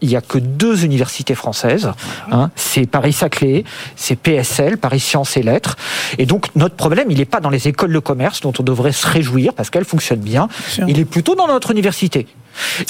il 0.00 0.08
n'y 0.08 0.16
a 0.16 0.20
que 0.20 0.38
deux 0.38 0.84
universités 0.84 1.34
françaises. 1.34 1.90
Hein, 2.30 2.50
c'est 2.56 2.86
Paris-Saclay, 2.86 3.64
c'est 3.96 4.16
PSL, 4.16 4.78
Paris 4.78 5.00
Sciences 5.00 5.36
et 5.36 5.42
Lettres. 5.42 5.76
Et 6.18 6.26
donc 6.26 6.46
notre 6.56 6.76
problème, 6.76 7.10
il 7.10 7.18
n'est 7.18 7.24
pas 7.24 7.40
dans 7.40 7.50
les 7.50 7.68
écoles 7.68 7.92
de 7.92 7.98
commerce 7.98 8.40
dont 8.40 8.52
on 8.58 8.62
devrait 8.62 8.92
se 8.92 9.06
réjouir 9.06 9.52
parce 9.54 9.70
qu'elles 9.70 9.84
fonctionnent 9.84 10.20
bien. 10.20 10.48
Il 10.88 10.98
est 10.98 11.04
plutôt 11.04 11.34
dans 11.34 11.46
notre 11.46 11.70
université. 11.70 12.26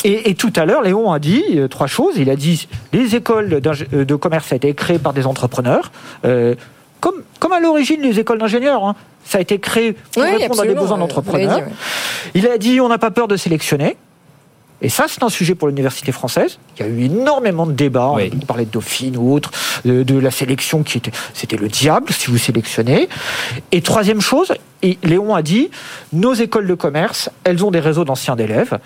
Et, 0.05 0.35
tout 0.35 0.53
à 0.57 0.65
l'heure, 0.65 0.83
Léon 0.83 1.13
a 1.13 1.19
dit 1.19 1.45
euh, 1.55 1.69
trois 1.69 1.87
choses. 1.87 2.15
Il 2.17 2.31
a 2.31 2.37
dit 2.37 2.67
les 2.93 3.15
écoles 3.15 3.61
euh, 3.93 4.05
de 4.05 4.15
commerce 4.15 4.51
ont 4.53 4.57
été 4.57 4.73
créées 4.75 4.99
par 4.99 5.13
des 5.13 5.27
entrepreneurs. 5.27 5.93
Euh, 6.25 6.55
comme, 7.01 7.23
comme 7.39 7.53
à 7.53 7.61
l'origine 7.61 8.03
les 8.03 8.19
écoles 8.19 8.39
d'ingénieurs. 8.39 8.85
Hein. 8.85 8.95
Ça 9.25 9.39
a 9.39 9.41
été 9.41 9.59
créé 9.59 9.93
pour 9.93 10.23
répondre 10.23 10.63
à 10.63 10.67
des 10.67 10.75
besoins 10.75 10.99
d'entrepreneurs. 10.99 11.63
Il 12.35 12.47
a 12.49 12.59
dit 12.59 12.81
on 12.81 12.89
n'a 12.89 12.99
pas 12.99 13.11
peur 13.11 13.29
de 13.29 13.37
sélectionner. 13.37 13.97
Et 14.83 14.89
ça, 14.89 15.07
c'est 15.09 15.23
un 15.23 15.29
sujet 15.29 15.55
pour 15.55 15.69
l'université 15.69 16.13
française. 16.13 16.59
Il 16.79 16.87
y 16.87 16.89
a 16.89 16.89
eu 16.89 17.05
énormément 17.05 17.67
de 17.67 17.73
débats. 17.73 18.11
On 18.11 18.47
parlait 18.47 18.65
de 18.65 18.71
Dauphine 18.71 19.17
ou 19.17 19.33
autre, 19.33 19.51
de, 19.85 20.19
la 20.19 20.31
sélection 20.31 20.83
qui 20.83 20.99
était, 20.99 21.13
c'était 21.35 21.57
le 21.57 21.69
diable 21.69 22.13
si 22.13 22.31
vous 22.31 22.39
sélectionnez. 22.39 23.09
Et 23.73 23.83
troisième 23.83 24.21
chose, 24.21 24.53
et 24.83 24.99
Léon 25.03 25.35
a 25.35 25.43
dit, 25.43 25.71
nos 26.13 26.33
écoles 26.33 26.67
de 26.67 26.75
commerce, 26.75 27.31
elles 27.45 27.65
ont 27.65 27.71
des 27.71 27.81
réseaux 27.81 28.05
d'anciens 28.05 28.37
d'élèves. 28.37 28.79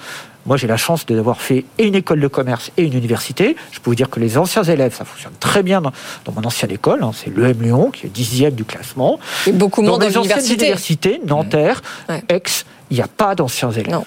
Moi, 0.46 0.56
j'ai 0.56 0.66
la 0.66 0.76
chance 0.76 1.06
d'avoir 1.06 1.40
fait 1.40 1.64
et 1.78 1.86
une 1.86 1.94
école 1.94 2.20
de 2.20 2.28
commerce 2.28 2.70
et 2.76 2.82
une 2.82 2.92
université. 2.92 3.56
Je 3.70 3.80
peux 3.80 3.90
vous 3.90 3.94
dire 3.94 4.10
que 4.10 4.20
les 4.20 4.36
anciens 4.36 4.64
élèves, 4.64 4.94
ça 4.94 5.04
fonctionne 5.04 5.32
très 5.40 5.62
bien 5.62 5.80
dans, 5.80 5.92
mon 6.34 6.44
ancienne 6.44 6.70
école. 6.70 7.02
Hein. 7.02 7.12
c'est 7.14 7.34
l'EM 7.34 7.62
Lyon, 7.62 7.90
qui 7.90 8.06
est 8.06 8.10
dixième 8.10 8.54
du 8.54 8.64
classement. 8.64 9.18
Et 9.46 9.52
beaucoup 9.52 9.80
moins 9.80 9.98
dans 9.98 10.06
les 10.06 10.18
anciennes 10.18 10.52
universités, 10.52 11.20
Nanterre, 11.26 11.80
Aix, 12.28 12.42
il 12.90 12.96
n'y 12.96 13.02
a 13.02 13.08
pas 13.08 13.34
d'anciens 13.34 13.70
élèves. 13.70 14.00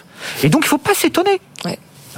Et 0.43 0.49
donc, 0.49 0.63
il 0.63 0.65
ne 0.65 0.69
faut 0.69 0.77
pas 0.77 0.93
s'étonner. 0.93 1.39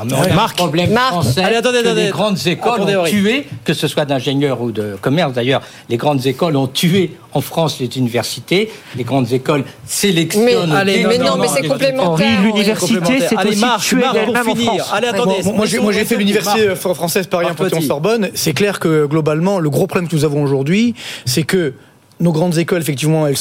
Marc, 0.06 0.58
problème 0.58 0.92
français, 0.92 1.42
Allez, 1.42 1.58
attendez, 1.58 1.80
attendez, 1.80 2.06
les 2.06 2.10
grandes 2.10 2.48
écoles 2.48 2.82
ont 2.82 3.04
tué, 3.06 3.48
que 3.64 3.74
ce 3.74 3.88
soit 3.88 4.06
d'ingénieurs 4.06 4.62
ou 4.62 4.72
de 4.72 4.96
commerce 5.02 5.34
d'ailleurs, 5.34 5.62
les 5.90 5.98
grandes 5.98 6.26
écoles 6.26 6.56
ont 6.56 6.68
tué 6.68 7.18
en 7.34 7.42
France 7.42 7.80
les 7.80 7.98
universités. 7.98 8.72
Les 8.96 9.04
grandes 9.04 9.32
écoles 9.34 9.64
sélectionnent. 9.86 10.46
Mais, 10.86 11.04
mais 11.08 11.18
non, 11.18 11.38
mais 11.38 11.48
c'est 11.48 11.68
complémentaire. 11.68 12.42
l'université, 12.42 13.20
c'est 13.28 13.46
aussi 13.46 13.60
Marc, 13.60 13.82
tué 13.82 13.98
Marc, 13.98 14.18
pour 14.44 14.58
finir. 14.58 14.86
Allez, 14.94 15.08
attendez. 15.08 15.44
Moi, 15.44 15.66
j'ai 15.66 16.06
fait 16.06 16.16
l'université 16.16 16.76
française 16.76 17.28
Paris-Panthéon-Sorbonne. 17.28 18.30
C'est 18.34 18.54
clair 18.54 18.80
que 18.80 19.06
globalement, 19.06 19.60
le 19.60 19.70
gros 19.70 19.88
problème 19.88 20.10
que 20.10 20.16
nous 20.16 20.26
avons 20.26 20.44
aujourd'hui, 20.44 20.96
c'est 21.26 21.44
que 21.44 21.74
nos 22.20 22.32
grandes 22.32 22.58
écoles, 22.58 22.82
effectivement, 22.82 23.28
elles, 23.28 23.38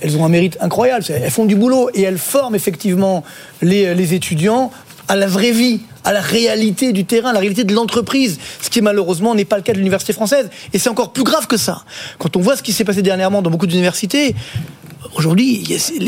elles, 0.00 0.16
ont 0.16 0.24
un 0.24 0.28
mérite 0.28 0.56
incroyable. 0.60 1.04
Elles 1.08 1.30
font 1.30 1.44
du 1.44 1.56
boulot 1.56 1.90
et 1.94 2.02
elles 2.02 2.18
forment 2.18 2.54
effectivement 2.54 3.22
les, 3.60 3.94
les 3.94 4.14
étudiants 4.14 4.70
à 5.08 5.16
la 5.16 5.26
vraie 5.26 5.52
vie, 5.52 5.82
à 6.04 6.12
la 6.12 6.20
réalité 6.20 6.92
du 6.92 7.04
terrain, 7.04 7.30
à 7.30 7.32
la 7.32 7.40
réalité 7.40 7.64
de 7.64 7.74
l'entreprise, 7.74 8.38
ce 8.60 8.70
qui 8.70 8.80
malheureusement 8.80 9.34
n'est 9.34 9.44
pas 9.44 9.56
le 9.56 9.62
cas 9.62 9.72
de 9.72 9.78
l'université 9.78 10.12
française. 10.12 10.50
Et 10.72 10.78
c'est 10.78 10.88
encore 10.88 11.12
plus 11.12 11.24
grave 11.24 11.46
que 11.46 11.56
ça. 11.56 11.84
Quand 12.18 12.36
on 12.36 12.40
voit 12.40 12.56
ce 12.56 12.62
qui 12.62 12.72
s'est 12.72 12.84
passé 12.84 13.02
dernièrement 13.02 13.42
dans 13.42 13.50
beaucoup 13.50 13.66
d'universités, 13.66 14.34
Aujourd'hui, 15.14 15.62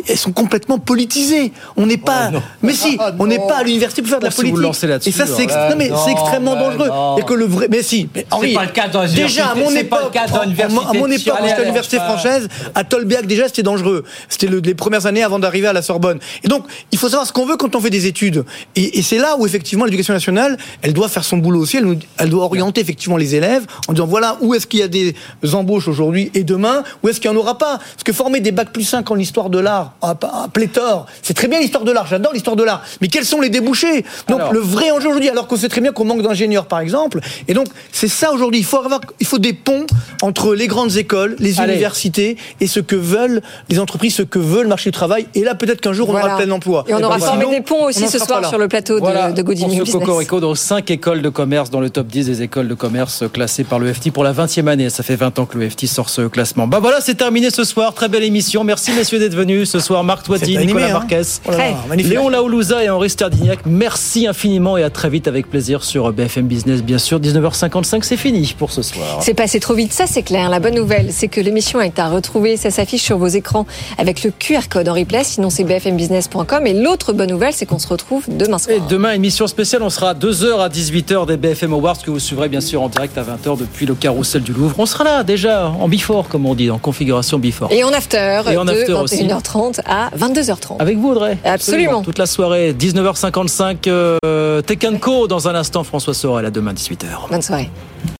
elles 0.09 0.17
sont 0.17 0.33
complètement 0.33 0.79
politisées. 0.79 1.53
On 1.77 1.85
n'est 1.85 1.99
pas. 1.99 2.31
Oh, 2.35 2.39
mais 2.63 2.73
si, 2.73 2.97
ah, 2.99 3.13
on 3.19 3.27
n'est 3.27 3.39
pas 3.39 3.59
à 3.59 3.63
l'université 3.63 4.01
pour 4.01 4.11
faire 4.11 4.21
de 4.21 4.25
la 4.25 4.31
politique. 4.31 5.07
et 5.07 5.13
ça, 5.13 5.27
c'est 5.27 5.47
mais 5.77 5.91
c'est 6.05 6.13
extrêmement 6.13 6.55
dangereux. 6.55 6.89
Et 7.19 7.23
que 7.23 7.35
le 7.35 7.45
vrai. 7.45 7.69
Mais 7.71 7.83
si. 7.83 8.09
Mais 8.15 8.27
Henri, 8.31 8.55
pas 8.55 8.65
le 8.65 8.71
cas 8.71 8.89
dans 8.89 9.05
déjà 9.05 9.49
à 9.49 9.55
mon 9.55 9.71
époque, 9.71 10.17
à 10.17 10.93
mon 10.95 11.11
époque, 11.11 11.39
j'étais 11.43 11.53
à 11.53 11.61
l'université 11.61 11.99
française, 11.99 12.49
à 12.75 12.85
Tolbiac 12.85 13.27
déjà, 13.27 13.47
c'était 13.47 13.63
dangereux. 13.63 14.05
C'était 14.29 14.47
les 14.47 14.75
premières 14.75 15.07
années 15.07 15.23
avant 15.23 15.39
d'arriver 15.39 15.67
à 15.67 15.73
la 15.73 15.83
Sorbonne. 15.83 16.19
Et 16.43 16.49
donc, 16.49 16.65
il 16.91 16.99
faut 16.99 17.09
savoir 17.09 17.27
ce 17.27 17.33
qu'on 17.33 17.47
veut 17.47 17.57
quand 17.57 17.75
on 17.75 17.81
fait 17.81 17.91
des 17.91 18.07
études. 18.07 18.45
Et, 18.77 19.03
c'est 19.03 19.19
là 19.19 19.37
où 19.39 19.45
effectivement 19.45 19.84
l'éducation 19.85 20.15
nationale, 20.15 20.57
elle 20.83 20.93
doit 20.93 21.09
faire 21.09 21.25
son 21.25 21.39
boulot 21.39 21.61
aussi. 21.61 21.77
Elle, 21.77 21.99
elle 22.19 22.31
doit 22.31 22.45
orienter 22.45 22.81
effectivement 22.81 23.17
les 23.17 23.35
élèves 23.35 23.65
en 23.89 23.93
disant 23.93 24.07
voilà 24.07 24.37
où 24.41 24.55
est-ce 24.55 24.67
qu'il 24.67 24.81
y 24.81 24.83
a 24.83 24.89
des 24.89 25.15
embauches 25.53 25.89
aujourd'hui 25.89 26.31
et 26.35 26.45
demain, 26.45 26.83
où 27.03 27.09
est-ce 27.09 27.21
qu'il 27.21 27.31
n'y 27.31 27.37
en 27.37 27.41
aura 27.41 27.59
pas? 27.59 27.79
Parce 27.79 28.05
que 28.05 28.13
former 28.13 28.41
des 28.41 28.53
bacs 28.53 28.73
plus 28.73 28.85
5 28.85 29.11
en 29.11 29.19
histoire 29.19 29.51
de 29.51 29.59
l'art, 29.59 29.95
à, 30.03 30.15
pléthore, 30.53 31.07
c'est 31.23 31.35
très 31.35 31.49
bien 31.49 31.61
l'histoire 31.61 31.85
de 31.85 31.93
l'art, 31.93 32.07
j'adore 32.07 32.33
l'histoire 32.33 32.57
de 32.57 32.65
l'art, 32.65 32.83
mais 33.01 33.09
quels 33.09 33.25
sont 33.25 33.41
les 33.41 33.51
débouchés? 33.51 34.05
Donc 34.29 34.41
le 34.53 34.59
vrai 34.59 34.91
enjeu 34.91 35.09
aujourd'hui, 35.09 35.29
alors 35.29 35.47
qu'on 35.47 35.57
sait 35.57 35.69
très 35.69 35.81
bien 35.81 35.93
qu'on 35.93 36.05
manque 36.05 36.23
d'ingénieurs 36.23 36.67
par 36.67 36.81
exemple, 36.81 37.21
et 37.49 37.55
donc 37.55 37.67
c'est 37.93 38.09
ça 38.09 38.33
aujourd'hui, 38.33 38.61
il 38.61 38.65
faut 38.65 38.79
avoir, 38.79 39.01
il 39.21 39.27
faut 39.27 39.39
des 39.39 39.53
ponts 39.53 39.87
entre 40.23 40.55
les 40.55 40.67
grandes 40.67 40.97
écoles, 40.97 41.37
les 41.39 41.61
universités 41.61 42.37
et 42.61 42.67
ce 42.67 42.81
que 42.81 42.97
veulent 42.97 43.43
les 43.69 43.79
entreprises, 43.79 44.15
ce 44.15 44.23
que 44.23 44.39
veut 44.39 44.63
le 44.63 44.69
marché 44.69 44.91
du 44.91 44.95
travail, 44.95 45.27
et 45.35 45.43
là 45.43 45.55
peut-être 45.55 45.81
qu'un 45.81 45.93
jour 45.93 46.09
on 46.09 46.13
aura 46.13 46.39
le 46.39 46.45
plein 46.45 46.55
emploi. 46.55 46.85
Et 46.89 46.95
on 46.95 47.03
aura 47.03 47.19
formé 47.19 47.47
des 47.49 47.61
ponts 47.61 47.87
aussi 47.87 48.09
ce 48.09 48.19
soir 48.19 48.49
sur 48.49 48.59
le 48.59 48.69
plateau 48.69 49.01
de, 49.01 49.33
de 49.33 49.43
Business. 49.83 49.93
Cocorico, 49.93 50.41
dans 50.41 50.55
5 50.55 50.91
écoles 50.91 51.23
de 51.23 51.29
commerce 51.29 51.71
dans 51.71 51.81
le 51.81 51.91
top 51.91 52.07
10 52.07 52.27
des 52.27 52.43
écoles 52.43 52.69
de 52.69 52.75
commerce 52.75 53.25
classées 53.33 53.65
par 53.65 53.79
le 53.79 53.93
FT 53.93 54.11
pour 54.11 54.25
la 54.25 54.33
20e 54.33 54.69
année, 54.69 54.91
ça 54.91 55.03
fait 55.03 55.17
20 55.17 55.39
ans 55.39 55.47
que 55.47 55.59
le 55.59 55.69
FT 55.69 55.87
sort 55.87 56.09
ce 56.09 56.23
classement. 56.23 56.67
Bah 56.67 56.79
voilà, 56.81 57.01
c'est 57.01 57.15
terminé 57.15 57.51
ce 57.51 57.65
soir, 57.65 57.95
très 57.95 58.09
belle 58.09 58.25
émission, 58.25 58.65
merci 58.65 58.93
messieurs 58.93 59.19
d'être 59.19 59.35
venus 59.35 59.71
ce 59.71 59.81
soir. 59.81 60.05
Marc 60.05 60.25
Toiti, 60.25 60.57
Nicolas 60.59 60.91
hein. 60.91 60.93
Marquez, 60.93 61.23
oh 61.47 61.53
Léon 61.95 62.29
Laoulouza 62.29 62.85
et 62.85 62.91
Henri 62.91 63.11
Stardignac. 63.11 63.61
Merci 63.67 64.27
infiniment 64.27 64.77
et 64.77 64.83
à 64.83 64.91
très 64.91 65.11
vite 65.11 65.29
avec 65.29 65.49
plaisir 65.49 65.85
sur 65.85 66.13
BFM 66.13 66.47
Business, 66.47 66.83
bien 66.83 66.99
sûr. 66.99 67.21
19h55, 67.21 68.03
c'est 68.03 68.17
fini 68.17 68.55
pour 68.59 68.73
ce 68.73 68.83
soir. 68.83 69.21
C'est 69.23 69.35
passé 69.35 69.61
trop 69.61 69.75
vite, 69.75 69.93
ça 69.93 70.07
c'est 70.07 70.23
clair. 70.23 70.51
La 70.51 70.61
bonne 70.61 70.75
nouvelle, 70.75 71.09
c'est 71.11 71.29
que 71.29 71.41
l'émission 71.41 71.81
est 71.81 71.99
à 71.99 72.09
retrouver. 72.09 72.57
Ça 72.57 72.71
s'affiche 72.71 73.03
sur 73.03 73.19
vos 73.19 73.27
écrans 73.27 73.67
avec 73.99 74.23
le 74.23 74.31
QR 74.31 74.69
code 74.71 74.89
en 74.89 74.95
replay. 74.95 75.25
Sinon, 75.25 75.51
c'est 75.51 75.65
bfmbusiness.com. 75.65 76.67
Et 76.67 76.75
l'autre 76.75 77.13
bonne 77.13 77.31
nouvelle, 77.31 77.53
c'est 77.53 77.67
qu'on 77.67 77.79
se 77.79 77.89
retrouve 77.89 78.25
demain 78.29 78.59
soir. 78.59 78.77
Et 78.77 78.81
demain, 78.89 79.13
émission 79.13 79.47
spéciale. 79.47 79.64
On 79.81 79.89
sera 79.89 80.11
à 80.11 80.15
2h 80.15 80.61
à 80.61 80.69
18h 80.69 81.27
des 81.27 81.39
BFM 81.39 81.73
Awards 81.73 81.97
que 82.03 82.11
vous 82.11 82.19
suivrez 82.19 82.51
bien 82.51 82.61
sûr 82.61 82.83
en 82.83 82.91
direct 82.91 83.17
à 83.17 83.23
20h 83.23 83.59
depuis 83.59 83.87
le 83.87 83.95
carrousel 83.95 84.43
du 84.43 84.53
Louvre. 84.53 84.75
On 84.79 84.85
sera 84.85 85.05
là 85.05 85.23
déjà 85.25 85.69
en 85.69 85.89
before, 85.89 86.29
comme 86.29 86.45
on 86.45 86.55
dit, 86.55 86.71
en 86.71 86.77
configuration 86.77 87.39
before. 87.39 87.73
Et 87.73 87.83
en 87.83 87.89
after, 87.89 88.43
et 88.51 88.59
en 88.59 88.69
after 88.69 88.87
de 88.89 88.93
21h30 88.95 89.81
à 89.87 90.11
22h30. 90.19 90.81
Avec 90.81 90.99
vous, 90.99 91.13
Audrey 91.13 91.39
Absolument. 91.45 92.03
Toute 92.03 92.19
la 92.19 92.27
soirée, 92.27 92.75
19h55, 92.75 93.89
euh, 93.89 94.61
Tekken 94.61 94.99
Co. 94.99 95.27
Dans 95.29 95.49
un 95.49 95.55
instant, 95.55 95.83
François 95.83 96.13
Sorel, 96.13 96.45
à 96.45 96.51
demain, 96.51 96.75
18h. 96.75 97.31
Bonne 97.31 97.41
soirée. 97.41 97.71